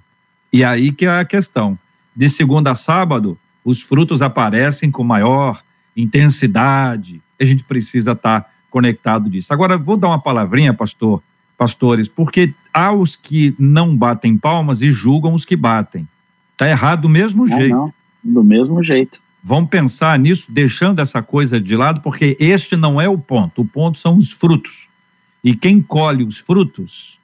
E 0.53 0.63
aí 0.63 0.93
que 0.93 1.07
é 1.07 1.21
a 1.21 1.25
questão. 1.25 1.77
De 2.15 2.29
segunda 2.29 2.71
a 2.71 2.75
sábado, 2.75 3.37
os 3.65 3.81
frutos 3.81 4.23
aparecem 4.23 4.91
com 4.91 5.03
maior 5.03 5.61
intensidade, 5.97 7.21
a 7.43 7.47
gente 7.47 7.65
precisa 7.65 8.13
estar 8.13 8.51
conectado 8.71 9.29
disso. 9.29 9.53
Agora, 9.53 9.77
vou 9.77 9.97
dar 9.97 10.09
uma 10.09 10.19
palavrinha, 10.19 10.73
pastor, 10.73 11.23
pastores, 11.59 12.09
porque 12.09 12.53
há 12.73 12.93
os 12.93 13.17
que 13.17 13.55
não 13.59 13.97
batem 13.97 14.37
palmas 14.37 14.81
e 14.81 14.91
julgam 14.91 15.35
os 15.35 15.45
que 15.45 15.57
batem. 15.57 16.09
Está 16.53 16.69
errado 16.69 17.03
do 17.03 17.09
mesmo 17.09 17.47
jeito. 17.47 17.75
Não, 17.75 17.93
do 18.23 18.43
mesmo 18.43 18.83
jeito. 18.83 19.21
Vamos 19.43 19.71
pensar 19.71 20.19
nisso, 20.19 20.47
deixando 20.51 21.01
essa 21.01 21.21
coisa 21.21 21.61
de 21.61 21.77
lado, 21.77 22.01
porque 22.01 22.37
este 22.39 22.77
não 22.77 23.01
é 23.01 23.09
o 23.09 23.19
ponto. 23.19 23.63
O 23.63 23.65
ponto 23.65 23.99
são 23.99 24.17
os 24.17 24.31
frutos. 24.31 24.87
E 25.43 25.55
quem 25.55 25.83
colhe 25.83 26.23
os 26.23 26.39
frutos 26.39 27.19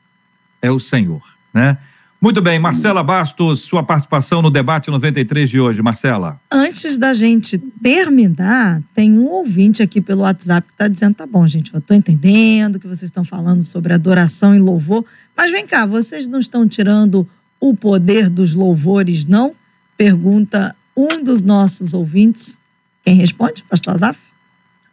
é 0.60 0.70
o 0.70 0.80
Senhor, 0.80 1.22
né? 1.54 1.78
Muito 2.20 2.42
bem, 2.42 2.58
Marcela 2.58 3.02
Bastos, 3.04 3.60
sua 3.60 3.80
participação 3.80 4.42
no 4.42 4.50
debate 4.50 4.90
93 4.90 5.48
de 5.48 5.60
hoje, 5.60 5.80
Marcela. 5.80 6.40
Antes 6.50 6.98
da 6.98 7.14
gente 7.14 7.56
terminar, 7.56 8.82
tem 8.92 9.12
um 9.12 9.26
ouvinte 9.26 9.84
aqui 9.84 10.00
pelo 10.00 10.22
WhatsApp 10.22 10.66
que 10.66 10.74
está 10.74 10.88
dizendo: 10.88 11.14
tá 11.14 11.26
bom, 11.26 11.46
gente, 11.46 11.72
eu 11.72 11.78
estou 11.78 11.96
entendendo 11.96 12.80
que 12.80 12.88
vocês 12.88 13.04
estão 13.04 13.24
falando 13.24 13.62
sobre 13.62 13.94
adoração 13.94 14.52
e 14.52 14.58
louvor, 14.58 15.04
mas 15.36 15.52
vem 15.52 15.64
cá, 15.64 15.86
vocês 15.86 16.26
não 16.26 16.40
estão 16.40 16.66
tirando 16.66 17.24
o 17.60 17.74
poder 17.76 18.28
dos 18.28 18.54
louvores, 18.54 19.24
não? 19.24 19.54
Pergunta 19.96 20.74
um 20.96 21.22
dos 21.22 21.40
nossos 21.40 21.94
ouvintes. 21.94 22.58
Quem 23.04 23.14
responde? 23.14 23.62
Pastor 23.62 23.94
Azaf? 23.94 24.18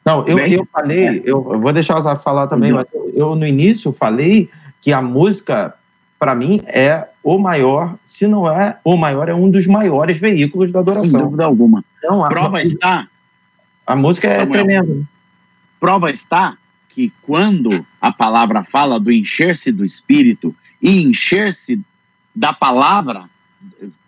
Não, 0.05 0.27
eu, 0.27 0.37
eu 0.37 0.67
falei, 0.71 1.23
eu, 1.25 1.53
eu 1.53 1.59
vou 1.59 1.73
deixar 1.73 1.95
o 1.95 1.97
Azaf 1.97 2.23
falar 2.23 2.45
também, 2.45 2.71
mas 2.71 2.85
eu, 2.93 3.11
eu 3.15 3.35
no 3.35 3.47
início 3.47 3.91
falei 3.91 4.47
que 4.79 4.93
a 4.93 5.01
música, 5.01 5.73
para 6.17 6.33
mim, 6.33 6.61
é 6.65 7.07
o 7.23 7.37
maior, 7.37 7.95
se 8.01 8.27
não 8.27 8.49
é 8.49 8.77
o 8.83 8.95
maior, 8.95 9.27
é 9.27 9.33
um 9.33 9.49
dos 9.49 9.67
maiores 9.67 10.17
veículos 10.17 10.71
da 10.71 10.79
adoração. 10.79 11.03
Sem 11.03 11.21
dúvida 11.21 11.45
alguma. 11.45 11.83
Então, 11.97 12.23
a, 12.23 12.29
Prova 12.29 12.61
está. 12.61 13.07
A 13.85 13.95
música 13.95 14.27
é 14.27 14.39
Samuel. 14.39 14.51
tremenda. 14.51 15.07
Prova 15.79 16.09
está 16.09 16.57
que 16.89 17.11
quando 17.21 17.85
a 17.99 18.11
palavra 18.11 18.63
fala 18.63 18.99
do 18.99 19.11
encher-se 19.11 19.71
do 19.71 19.83
Espírito 19.83 20.55
e 20.81 21.01
encher-se 21.01 21.79
da 22.33 22.53
palavra, 22.53 23.25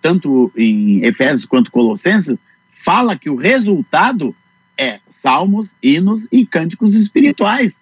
tanto 0.01 0.51
em 0.55 1.03
Efésios 1.03 1.45
quanto 1.45 1.71
Colossenses, 1.71 2.39
fala 2.71 3.17
que 3.17 3.29
o 3.29 3.35
resultado 3.35 4.33
é 4.77 4.99
salmos, 5.09 5.71
hinos 5.83 6.27
e 6.31 6.45
cânticos 6.45 6.93
espirituais. 6.93 7.81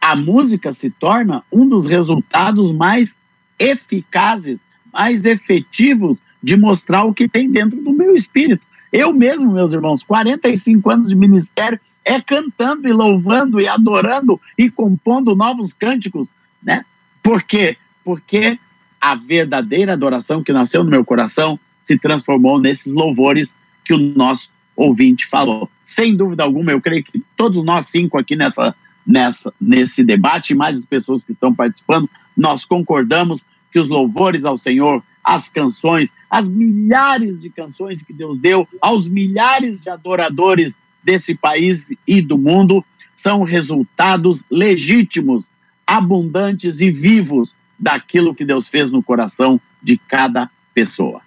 A 0.00 0.16
música 0.16 0.72
se 0.72 0.90
torna 0.90 1.44
um 1.52 1.68
dos 1.68 1.86
resultados 1.86 2.74
mais 2.74 3.14
eficazes, 3.62 4.60
mais 4.92 5.24
efetivos 5.24 6.18
de 6.42 6.56
mostrar 6.56 7.04
o 7.04 7.14
que 7.14 7.28
tem 7.28 7.50
dentro 7.50 7.80
do 7.80 7.92
meu 7.92 8.14
espírito. 8.14 8.62
Eu 8.92 9.12
mesmo, 9.12 9.52
meus 9.52 9.72
irmãos, 9.72 10.02
45 10.02 10.90
anos 10.90 11.08
de 11.08 11.14
ministério, 11.14 11.80
é 12.04 12.20
cantando 12.20 12.88
e 12.88 12.92
louvando 12.92 13.60
e 13.60 13.68
adorando 13.68 14.40
e 14.58 14.68
compondo 14.68 15.36
novos 15.36 15.72
cânticos, 15.72 16.32
né? 16.62 16.84
Por 17.22 17.42
quê? 17.42 17.76
Porque 18.04 18.58
a 19.00 19.14
verdadeira 19.14 19.92
adoração 19.92 20.42
que 20.42 20.52
nasceu 20.52 20.82
no 20.82 20.90
meu 20.90 21.04
coração 21.04 21.58
se 21.80 21.98
transformou 21.98 22.60
nesses 22.60 22.92
louvores 22.92 23.54
que 23.84 23.94
o 23.94 23.98
nosso 23.98 24.50
ouvinte 24.76 25.26
falou. 25.26 25.70
Sem 25.82 26.14
dúvida 26.14 26.42
alguma, 26.42 26.72
eu 26.72 26.80
creio 26.80 27.04
que 27.04 27.22
todos 27.36 27.64
nós 27.64 27.86
cinco 27.86 28.18
aqui 28.18 28.36
nessa, 28.36 28.74
nessa, 29.06 29.52
nesse 29.60 30.02
debate, 30.02 30.54
mais 30.54 30.78
as 30.78 30.84
pessoas 30.84 31.22
que 31.22 31.32
estão 31.32 31.54
participando, 31.54 32.08
nós 32.36 32.64
concordamos 32.64 33.44
que 33.72 33.78
os 33.78 33.88
louvores 33.88 34.44
ao 34.44 34.58
Senhor, 34.58 35.02
as 35.24 35.48
canções, 35.48 36.12
as 36.28 36.48
milhares 36.48 37.40
de 37.40 37.48
canções 37.48 38.02
que 38.02 38.12
Deus 38.12 38.36
deu 38.38 38.68
aos 38.80 39.08
milhares 39.08 39.80
de 39.80 39.88
adoradores 39.88 40.76
desse 41.02 41.34
país 41.34 41.92
e 42.06 42.20
do 42.20 42.36
mundo 42.36 42.84
são 43.14 43.42
resultados 43.42 44.44
legítimos, 44.50 45.50
abundantes 45.86 46.80
e 46.80 46.90
vivos 46.90 47.54
daquilo 47.78 48.34
que 48.34 48.44
Deus 48.44 48.68
fez 48.68 48.90
no 48.90 49.02
coração 49.02 49.60
de 49.82 49.96
cada 49.96 50.48
pessoa. 50.74 51.20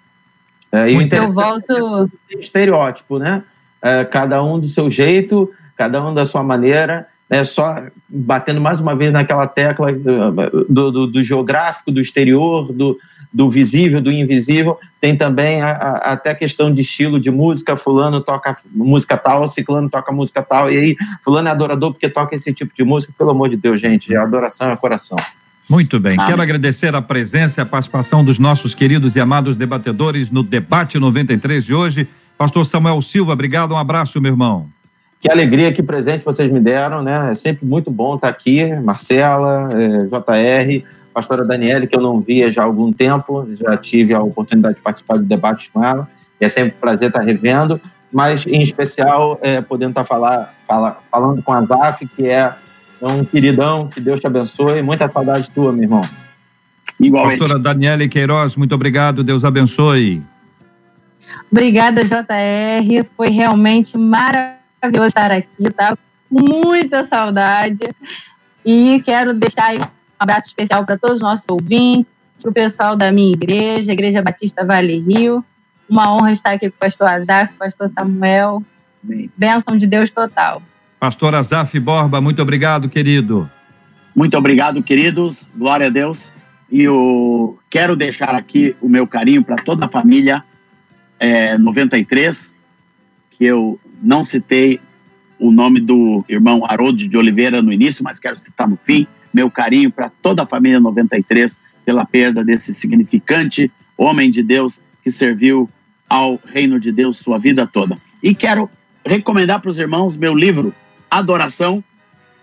É, 0.72 0.90
e 0.90 0.96
Eu 0.96 1.02
interessante 1.02 1.34
volto. 1.68 2.12
tem 2.28 2.40
estereótipo, 2.40 3.20
né? 3.20 3.44
É, 3.82 4.04
cada 4.04 4.44
um 4.44 4.60
do 4.60 4.68
seu 4.68 4.90
jeito, 4.90 5.52
cada 5.76 6.06
um 6.06 6.14
da 6.14 6.26
sua 6.26 6.44
maneira, 6.44 7.08
né? 7.30 7.44
Só 7.44 7.84
batendo 8.08 8.62
mais 8.62 8.80
uma 8.80 8.96
vez 8.96 9.12
naquela 9.12 9.48
tecla 9.48 9.92
do, 9.94 10.92
do, 10.92 11.08
do 11.08 11.24
geográfico, 11.24 11.92
do 11.92 12.00
exterior, 12.00 12.72
do, 12.72 12.98
do 13.34 13.50
visível, 13.50 14.02
do 14.02 14.12
invisível. 14.12 14.80
Tem 15.02 15.16
também 15.16 15.62
a, 15.62 15.72
a, 15.72 16.14
até 16.14 16.32
a 16.32 16.36
questão 16.36 16.74
de 16.74 16.82
estilo 16.82 17.20
de 17.20 17.30
música. 17.30 17.76
Fulano 17.76 18.22
toca 18.22 18.56
música 18.72 19.18
tal, 19.18 19.48
ciclano 19.48 19.90
toca 19.90 20.12
música 20.12 20.42
tal, 20.42 20.72
e 20.72 20.78
aí 20.78 20.96
fulano 21.24 21.48
é 21.48 21.52
adorador 21.52 21.92
porque 21.92 22.10
toca 22.10 22.36
esse 22.36 22.54
tipo 22.54 22.74
de 22.76 22.84
música. 22.84 23.14
Pelo 23.18 23.32
amor 23.32 23.50
de 23.50 23.58
Deus, 23.58 23.82
gente, 23.82 24.16
a 24.16 24.24
adoração 24.24 24.72
é 24.72 24.76
coração. 24.78 25.18
Muito 25.68 26.00
bem, 26.00 26.14
Amém. 26.14 26.28
quero 26.28 26.42
agradecer 26.44 26.94
a 26.94 27.02
presença 27.02 27.60
e 27.60 27.64
a 27.64 27.66
participação 27.66 28.24
dos 28.24 28.38
nossos 28.38 28.76
queridos 28.76 29.16
e 29.16 29.20
amados 29.20 29.56
debatedores 29.56 30.30
no 30.30 30.44
debate 30.44 31.00
93 31.00 31.66
de 31.66 31.74
hoje. 31.74 32.08
Pastor 32.38 32.66
Samuel 32.68 33.02
Silva, 33.02 33.34
obrigado, 33.34 33.74
um 33.74 33.78
abraço, 33.78 34.22
meu 34.22 34.34
irmão. 34.34 34.75
Que 35.20 35.30
alegria, 35.32 35.74
que 35.74 35.82
presente 35.82 36.24
vocês 36.24 36.52
me 36.52 36.60
deram, 36.60 37.02
né? 37.02 37.32
É 37.32 37.34
sempre 37.34 37.66
muito 37.66 37.90
bom 37.90 38.16
estar 38.16 38.28
aqui. 38.30 38.64
Marcela, 38.76 39.70
eh, 39.74 40.06
JR, 40.06 40.86
pastora 41.14 41.44
Daniele, 41.44 41.88
que 41.88 41.96
eu 41.96 42.02
não 42.02 42.20
via 42.22 42.52
já 42.52 42.62
há 42.62 42.66
algum 42.66 42.94
tempo, 42.94 43.48
já 43.56 43.76
tive 43.76 44.14
a 44.14 44.22
oportunidade 44.22 44.76
de 44.76 44.82
participar 44.82 45.18
de 45.18 45.24
debates 45.26 45.68
com 45.74 45.84
ela. 45.84 46.08
E 46.40 46.46
é 46.46 46.50
sempre 46.50 46.76
um 46.78 46.80
prazer 46.80 47.08
estar 47.08 47.22
revendo, 47.22 47.82
mas 48.14 48.46
em 48.46 48.62
especial 48.62 49.40
eh, 49.42 49.62
podendo 49.62 49.92
estar 49.92 50.04
falar, 50.04 50.54
fala- 50.68 51.00
falando 51.10 51.42
com 51.42 51.52
a 51.54 51.62
Zaf, 51.66 52.06
que 52.16 52.28
é 52.28 52.54
um 53.02 53.26
queridão, 53.26 53.88
que 53.88 54.00
Deus 54.00 54.20
te 54.20 54.28
abençoe. 54.28 54.82
Muita 54.84 55.08
saudade 55.10 55.50
tua, 55.50 55.72
meu 55.72 55.84
irmão. 55.84 56.02
Igualmente. 57.00 57.40
Pastora 57.40 57.60
Daniele 57.60 58.08
Queiroz, 58.08 58.56
muito 58.56 58.76
obrigado, 58.76 59.24
Deus 59.24 59.44
abençoe. 59.44 60.22
Obrigada, 61.52 62.04
JR. 62.04 63.06
Foi 63.18 63.30
realmente 63.30 63.98
maravilhoso 63.98 64.56
estar 65.08 65.32
aqui, 65.32 65.72
tá? 65.76 65.98
Com 66.30 66.68
muita 66.68 67.06
saudade. 67.06 67.90
E 68.66 69.02
quero 69.06 69.34
deixar 69.34 69.68
aí 69.68 69.80
um 69.80 69.86
abraço 70.20 70.48
especial 70.48 70.86
para 70.86 70.98
todos 70.98 71.18
os 71.18 71.22
nossos 71.22 71.48
ouvintes, 71.50 72.12
para 72.42 72.50
o 72.50 72.54
pessoal 72.54 72.96
da 72.96 73.12
minha 73.12 73.34
igreja, 73.34 73.94
Igreja 73.94 74.22
Batista 74.22 74.66
Vale 74.66 75.00
Rio. 75.00 75.44
Uma 75.88 76.12
honra 76.14 76.32
estar 76.32 76.52
aqui 76.52 76.70
com 76.70 76.76
o 76.76 76.80
pastor 76.80 77.08
Azaf, 77.08 77.54
pastor 77.54 77.90
Samuel. 77.90 78.64
Bênção 79.38 79.78
de 79.78 79.86
Deus 79.86 80.10
total. 80.10 80.62
Pastor 81.00 81.36
Azaf 81.36 81.80
Borba, 81.80 82.20
muito 82.20 82.42
obrigado, 82.42 82.90
querido. 82.90 83.50
Muito 84.16 84.36
obrigado, 84.38 84.82
queridos. 84.82 85.48
Glória 85.56 85.88
a 85.88 85.90
Deus. 85.90 86.32
E 86.72 86.82
eu 86.82 87.60
quero 87.70 87.96
deixar 87.96 88.34
aqui 88.34 88.76
o 88.82 88.90
meu 88.90 89.06
carinho 89.06 89.44
para 89.44 89.58
toda 89.58 89.86
a 89.86 89.90
família 89.90 90.44
é, 91.20 91.58
93, 91.58 92.55
que 93.38 93.46
eu 93.46 93.80
não 94.02 94.24
citei 94.24 94.80
o 95.40 95.52
nome 95.52 95.80
do 95.80 96.24
irmão 96.30 96.66
Haroldo 96.66 97.08
de 97.08 97.18
Oliveira 97.18 97.62
no 97.62 97.74
início, 97.74 98.04
mas 98.04 98.20
quero 98.20 98.40
citar 98.40 98.68
no 98.68 98.78
fim. 98.78 99.06
Meu 99.34 99.52
carinho 99.52 99.92
para 99.92 100.10
toda 100.22 100.44
a 100.44 100.46
família 100.46 100.80
93 100.80 101.58
pela 101.84 102.06
perda 102.06 102.44
desse 102.44 102.74
significante 102.74 103.72
homem 103.98 104.32
de 104.32 104.42
Deus 104.42 104.80
que 105.04 105.12
serviu 105.12 105.70
ao 106.10 106.40
reino 106.46 106.80
de 106.80 106.92
Deus 106.92 107.18
sua 107.18 107.38
vida 107.38 107.68
toda. 107.68 107.98
E 108.24 108.34
quero 108.34 108.70
recomendar 109.06 109.62
para 109.62 109.70
os 109.70 109.78
irmãos 109.78 110.16
meu 110.16 110.34
livro, 110.34 110.74
Adoração, 111.12 111.84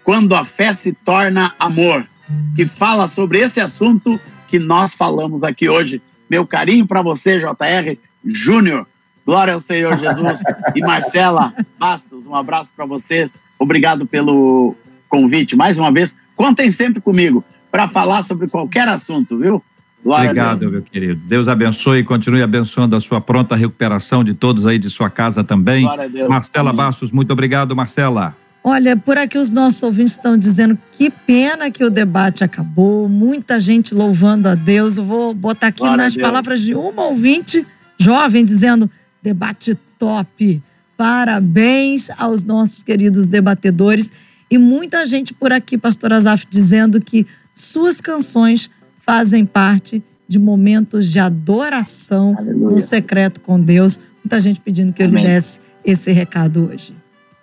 quando 0.04 0.34
a 0.34 0.44
fé 0.44 0.74
se 0.74 0.92
torna 0.92 1.52
amor, 1.58 2.06
que 2.54 2.66
fala 2.66 3.08
sobre 3.08 3.38
esse 3.38 3.60
assunto 3.60 4.20
que 4.48 4.58
nós 4.58 4.94
falamos 4.94 5.42
aqui 5.42 5.68
hoje. 5.68 6.00
Meu 6.28 6.46
carinho 6.46 6.86
para 6.86 7.02
você, 7.02 7.38
JR 7.38 7.96
Júnior. 8.24 8.86
Glória 9.24 9.54
ao 9.54 9.60
Senhor 9.60 9.98
Jesus. 9.98 10.40
E 10.74 10.80
Marcela 10.80 11.52
Bastos, 11.78 12.26
um 12.26 12.34
abraço 12.34 12.72
para 12.76 12.84
vocês. 12.84 13.30
Obrigado 13.58 14.06
pelo 14.06 14.74
convite. 15.08 15.54
Mais 15.54 15.78
uma 15.78 15.92
vez, 15.92 16.16
contem 16.34 16.70
sempre 16.70 17.00
comigo 17.00 17.44
para 17.70 17.88
falar 17.88 18.22
sobre 18.22 18.48
qualquer 18.48 18.88
assunto, 18.88 19.38
viu? 19.38 19.62
Glória 20.02 20.30
a 20.30 20.32
Obrigado, 20.32 20.70
meu 20.70 20.82
querido. 20.82 21.20
Deus 21.26 21.46
abençoe 21.46 22.00
e 22.00 22.04
continue 22.04 22.42
abençoando 22.42 22.96
a 22.96 23.00
sua 23.00 23.20
pronta 23.20 23.54
recuperação 23.54 24.24
de 24.24 24.34
todos 24.34 24.66
aí 24.66 24.78
de 24.78 24.90
sua 24.90 25.08
casa 25.08 25.44
também. 25.44 25.84
Glória 25.84 26.04
a 26.04 26.08
Deus. 26.08 26.28
Marcela 26.28 26.70
Amém. 26.70 26.84
Bastos, 26.84 27.12
muito 27.12 27.32
obrigado, 27.32 27.76
Marcela. 27.76 28.34
Olha, 28.64 28.96
por 28.96 29.16
aqui 29.18 29.38
os 29.38 29.50
nossos 29.50 29.82
ouvintes 29.82 30.12
estão 30.12 30.36
dizendo 30.36 30.78
que 30.92 31.10
pena 31.10 31.70
que 31.70 31.84
o 31.84 31.90
debate 31.90 32.44
acabou, 32.44 33.08
muita 33.08 33.58
gente 33.58 33.94
louvando 33.94 34.48
a 34.48 34.54
Deus. 34.54 34.96
Eu 34.96 35.04
vou 35.04 35.34
botar 35.34 35.68
aqui 35.68 35.80
Glória 35.80 35.96
nas 35.96 36.16
palavras 36.16 36.60
de 36.60 36.74
uma 36.74 37.06
ouvinte 37.06 37.66
jovem 37.98 38.44
dizendo: 38.44 38.90
debate 39.22 39.76
top. 39.98 40.60
Parabéns 40.96 42.10
aos 42.18 42.44
nossos 42.44 42.82
queridos 42.82 43.26
debatedores. 43.26 44.12
E 44.50 44.58
muita 44.58 45.06
gente 45.06 45.32
por 45.32 45.52
aqui, 45.52 45.78
Pastor 45.78 46.12
Azaf, 46.12 46.46
dizendo 46.50 47.00
que 47.00 47.26
suas 47.54 48.00
canções 48.00 48.70
fazem 48.98 49.46
parte 49.46 50.02
de 50.28 50.38
momentos 50.38 51.10
de 51.10 51.18
adoração 51.18 52.34
Aleluia. 52.38 52.76
no 52.76 52.78
secreto 52.78 53.40
com 53.40 53.60
Deus. 53.60 54.00
Muita 54.24 54.40
gente 54.40 54.60
pedindo 54.60 54.92
que 54.92 55.02
eu 55.02 55.06
lhe 55.06 55.18
Amém. 55.18 55.24
desse 55.24 55.60
esse 55.84 56.12
recado 56.12 56.70
hoje. 56.70 56.94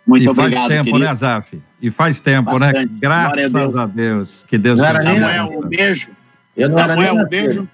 Muito 0.08 0.24
e 0.24 0.26
faz 0.28 0.40
obrigado, 0.40 0.68
tempo, 0.70 0.86
querido. 0.86 1.00
né, 1.00 1.08
Azaf? 1.10 1.62
E 1.82 1.92
faz 1.92 2.20
tempo, 2.20 2.58
né? 2.58 2.74
Bastante. 2.74 2.94
Graças 3.00 3.52
Glória 3.52 3.68
a 3.68 3.70
Deus. 3.70 3.78
a 3.78 3.86
Deus. 3.86 4.46
Que 4.48 4.58
Deus 4.58 4.80
continue. 4.80 5.20
Samuel, 5.20 5.60
um 5.60 5.68
beijo. 5.68 6.08
Eu 6.58 6.70
Samuel, 6.70 7.16
um 7.16 7.28
beijo. 7.28 7.68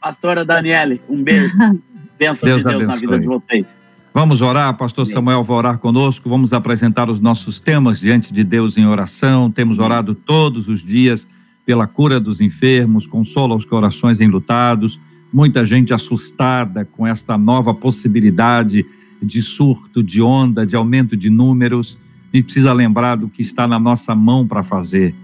Pastora 0.00 0.44
Daniele, 0.44 1.00
um 1.08 1.22
beijo. 1.22 1.52
Bênção 2.18 2.46
Deus 2.46 2.62
de 2.62 2.68
Deus 2.68 2.84
na 2.84 2.94
abençoe. 2.94 3.00
vida 3.00 3.18
de 3.18 3.26
vocês. 3.26 3.66
Vamos 4.12 4.40
orar, 4.40 4.74
pastor. 4.74 5.06
Samuel 5.06 5.42
vai 5.42 5.56
orar 5.58 5.78
conosco, 5.78 6.28
vamos 6.30 6.54
apresentar 6.54 7.10
os 7.10 7.20
nossos 7.20 7.60
temas 7.60 8.00
diante 8.00 8.32
de 8.32 8.42
Deus 8.42 8.78
em 8.78 8.86
oração. 8.86 9.50
Temos 9.50 9.78
orado 9.78 10.14
todos 10.14 10.68
os 10.68 10.82
dias 10.82 11.26
pela 11.66 11.86
cura 11.86 12.18
dos 12.18 12.40
enfermos, 12.40 13.06
consola 13.06 13.54
os 13.54 13.64
corações 13.64 14.20
enlutados, 14.20 14.98
muita 15.30 15.66
gente 15.66 15.92
assustada 15.92 16.84
com 16.84 17.06
esta 17.06 17.36
nova 17.36 17.74
possibilidade 17.74 18.86
de 19.22 19.42
surto, 19.42 20.02
de 20.02 20.22
onda, 20.22 20.64
de 20.64 20.76
aumento 20.76 21.16
de 21.16 21.28
números. 21.28 21.98
A 22.32 22.36
gente 22.36 22.46
precisa 22.46 22.72
lembrar 22.72 23.16
do 23.16 23.28
que 23.28 23.42
está 23.42 23.68
na 23.68 23.78
nossa 23.78 24.14
mão 24.14 24.46
para 24.46 24.62
fazer. 24.62 25.14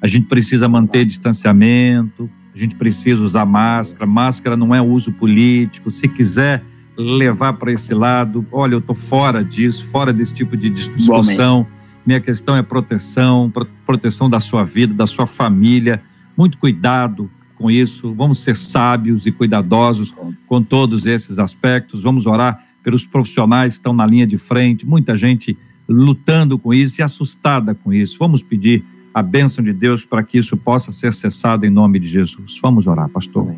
A 0.00 0.06
gente 0.06 0.26
precisa 0.26 0.68
manter 0.68 1.04
distanciamento, 1.04 2.30
a 2.58 2.60
gente 2.60 2.74
precisa 2.74 3.22
usar 3.22 3.46
máscara. 3.46 4.04
Máscara 4.04 4.56
não 4.56 4.74
é 4.74 4.82
uso 4.82 5.12
político. 5.12 5.92
Se 5.92 6.08
quiser 6.08 6.60
levar 6.96 7.52
para 7.52 7.72
esse 7.72 7.94
lado, 7.94 8.44
olha, 8.50 8.74
eu 8.74 8.80
estou 8.80 8.96
fora 8.96 9.44
disso, 9.44 9.86
fora 9.86 10.12
desse 10.12 10.34
tipo 10.34 10.56
de 10.56 10.68
discussão. 10.68 11.64
Minha 12.04 12.20
questão 12.20 12.56
é 12.56 12.62
proteção, 12.62 13.52
proteção 13.86 14.28
da 14.28 14.40
sua 14.40 14.64
vida, 14.64 14.92
da 14.92 15.06
sua 15.06 15.24
família. 15.24 16.02
Muito 16.36 16.58
cuidado 16.58 17.30
com 17.54 17.70
isso. 17.70 18.12
Vamos 18.12 18.40
ser 18.40 18.56
sábios 18.56 19.24
e 19.24 19.30
cuidadosos 19.30 20.12
com 20.44 20.60
todos 20.60 21.06
esses 21.06 21.38
aspectos. 21.38 22.02
Vamos 22.02 22.26
orar 22.26 22.60
pelos 22.82 23.06
profissionais 23.06 23.74
que 23.74 23.78
estão 23.78 23.92
na 23.92 24.04
linha 24.04 24.26
de 24.26 24.36
frente, 24.36 24.84
muita 24.84 25.16
gente 25.16 25.56
lutando 25.88 26.58
com 26.58 26.74
isso 26.74 27.00
e 27.00 27.02
assustada 27.02 27.72
com 27.72 27.92
isso. 27.92 28.16
Vamos 28.18 28.42
pedir 28.42 28.82
a 29.18 29.22
bênção 29.22 29.64
de 29.64 29.72
Deus 29.72 30.04
para 30.04 30.22
que 30.22 30.38
isso 30.38 30.56
possa 30.56 30.92
ser 30.92 31.12
cessado 31.12 31.66
em 31.66 31.70
nome 31.70 31.98
de 31.98 32.06
Jesus. 32.06 32.56
Vamos 32.62 32.86
orar, 32.86 33.08
pastor. 33.08 33.52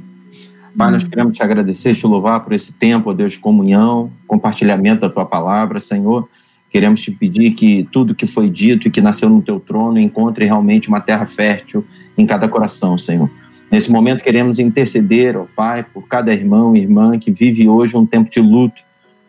Pai, 0.74 0.90
nós 0.90 1.04
queremos 1.04 1.36
te 1.36 1.42
agradecer, 1.42 1.94
te 1.94 2.06
louvar 2.06 2.40
por 2.40 2.54
esse 2.54 2.72
tempo, 2.72 3.12
Deus, 3.12 3.32
de 3.32 3.38
comunhão, 3.38 4.11
compartilhamento 4.26 5.02
da 5.02 5.11
tua 5.11 5.26
palavra, 5.26 5.78
Senhor. 5.78 6.26
Queremos 6.70 7.02
te 7.02 7.11
pedir 7.11 7.50
que 7.50 7.86
tudo 7.92 8.14
que 8.14 8.26
foi 8.26 8.48
dito 8.48 8.88
e 8.88 8.90
que 8.90 9.02
nasceu 9.02 9.28
no 9.28 9.42
teu 9.42 9.61
trono 9.61 9.98
encontre 9.98 10.46
realmente 10.46 10.88
uma 10.88 10.98
terra 11.00 11.26
fértil 11.26 11.84
em 12.16 12.24
cada 12.24 12.48
coração, 12.48 12.96
Senhor. 12.96 13.30
Nesse 13.70 13.90
momento 13.90 14.22
queremos 14.22 14.58
interceder, 14.58 15.36
ó 15.36 15.44
Pai, 15.54 15.84
por 15.84 16.08
cada 16.08 16.32
irmão 16.32 16.74
e 16.74 16.80
irmã 16.80 17.18
que 17.18 17.30
vive 17.30 17.68
hoje 17.68 17.94
um 17.98 18.06
tempo 18.06 18.30
de 18.30 18.40
luto, 18.40 18.80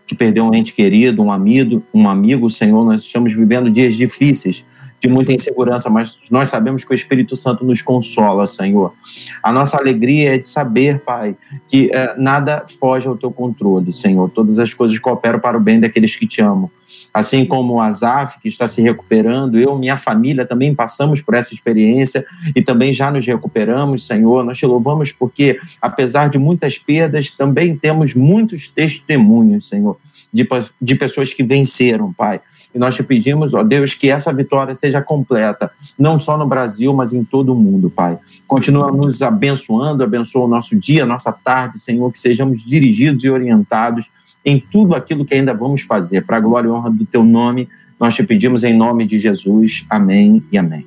que 0.07 0.15
perdeu 0.15 0.45
um 0.45 0.53
ente 0.53 0.71
querido, 0.71 1.21
um 1.21 1.29
amigo, 1.29 1.83
um 1.93 2.07
amigo, 2.07 2.49
Senhor. 2.49 2.85
Nós 2.85 3.01
estamos 3.01 3.33
vivendo 3.33 3.69
dias 3.69 3.97
difíceis, 3.97 4.63
de 5.01 5.07
muita 5.07 5.33
insegurança, 5.33 5.89
mas 5.89 6.15
nós 6.29 6.47
sabemos 6.49 6.85
que 6.85 6.91
o 6.91 6.95
Espírito 6.95 7.35
Santo 7.35 7.65
nos 7.65 7.81
consola, 7.81 8.45
Senhor. 8.45 8.93
A 9.41 9.51
nossa 9.51 9.75
alegria 9.75 10.35
é 10.35 10.37
de 10.37 10.47
saber, 10.47 10.99
Pai, 10.99 11.35
que 11.67 11.89
eh, 11.91 12.13
nada 12.19 12.63
foge 12.79 13.07
ao 13.07 13.17
teu 13.17 13.31
controle, 13.31 13.91
Senhor. 13.91 14.29
Todas 14.29 14.59
as 14.59 14.75
coisas 14.75 14.97
cooperam 14.99 15.39
para 15.39 15.57
o 15.57 15.59
bem 15.59 15.79
daqueles 15.79 16.15
que 16.15 16.27
te 16.27 16.39
amam. 16.39 16.69
Assim 17.11 17.43
como 17.45 17.73
o 17.73 17.81
Azaf, 17.81 18.39
que 18.39 18.47
está 18.47 18.67
se 18.67 18.79
recuperando, 18.79 19.59
eu, 19.59 19.75
minha 19.75 19.97
família 19.97 20.45
também 20.45 20.73
passamos 20.73 21.19
por 21.19 21.33
essa 21.33 21.53
experiência 21.53 22.23
e 22.55 22.61
também 22.61 22.93
já 22.93 23.09
nos 23.09 23.25
recuperamos, 23.25 24.05
Senhor. 24.05 24.45
Nós 24.45 24.59
te 24.59 24.67
louvamos 24.67 25.11
porque, 25.11 25.59
apesar 25.81 26.29
de 26.29 26.37
muitas 26.37 26.77
perdas, 26.77 27.31
também 27.31 27.75
temos 27.75 28.13
muitos 28.13 28.69
testemunhos, 28.69 29.67
Senhor, 29.67 29.97
de, 30.31 30.47
de 30.79 30.95
pessoas 30.95 31.33
que 31.33 31.43
venceram, 31.43 32.13
Pai 32.13 32.39
e 32.73 32.79
nós 32.79 32.95
te 32.95 33.03
pedimos, 33.03 33.53
ó 33.53 33.63
Deus, 33.63 33.93
que 33.93 34.09
essa 34.09 34.33
vitória 34.33 34.73
seja 34.73 35.01
completa, 35.01 35.69
não 35.99 36.17
só 36.17 36.37
no 36.37 36.47
Brasil, 36.47 36.93
mas 36.93 37.11
em 37.11 37.23
todo 37.23 37.53
o 37.53 37.55
mundo, 37.55 37.89
Pai. 37.89 38.17
Continua 38.47 38.91
nos 38.91 39.21
abençoando, 39.21 40.03
abençoa 40.03 40.45
o 40.45 40.47
nosso 40.47 40.79
dia, 40.79 41.05
nossa 41.05 41.33
tarde, 41.33 41.79
Senhor, 41.79 42.09
que 42.11 42.19
sejamos 42.19 42.63
dirigidos 42.63 43.23
e 43.23 43.29
orientados 43.29 44.09
em 44.45 44.59
tudo 44.59 44.95
aquilo 44.95 45.25
que 45.25 45.33
ainda 45.33 45.53
vamos 45.53 45.81
fazer. 45.81 46.25
Para 46.25 46.37
a 46.37 46.39
glória 46.39 46.67
e 46.67 46.71
honra 46.71 46.89
do 46.89 47.05
teu 47.05 47.23
nome, 47.23 47.67
nós 47.99 48.15
te 48.15 48.23
pedimos 48.23 48.63
em 48.63 48.75
nome 48.75 49.05
de 49.05 49.19
Jesus. 49.19 49.85
Amém 49.89 50.41
e 50.51 50.57
amém. 50.57 50.85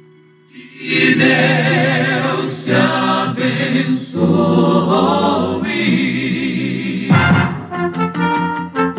Que 0.78 1.14
Deus 1.14 2.64
te 2.64 2.72
abençoe. 2.72 4.24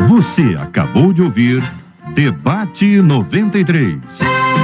Você 0.07 0.55
acabou 0.59 1.11
de 1.11 1.21
ouvir 1.21 1.61
Debate 2.16 3.01
93. 3.01 4.55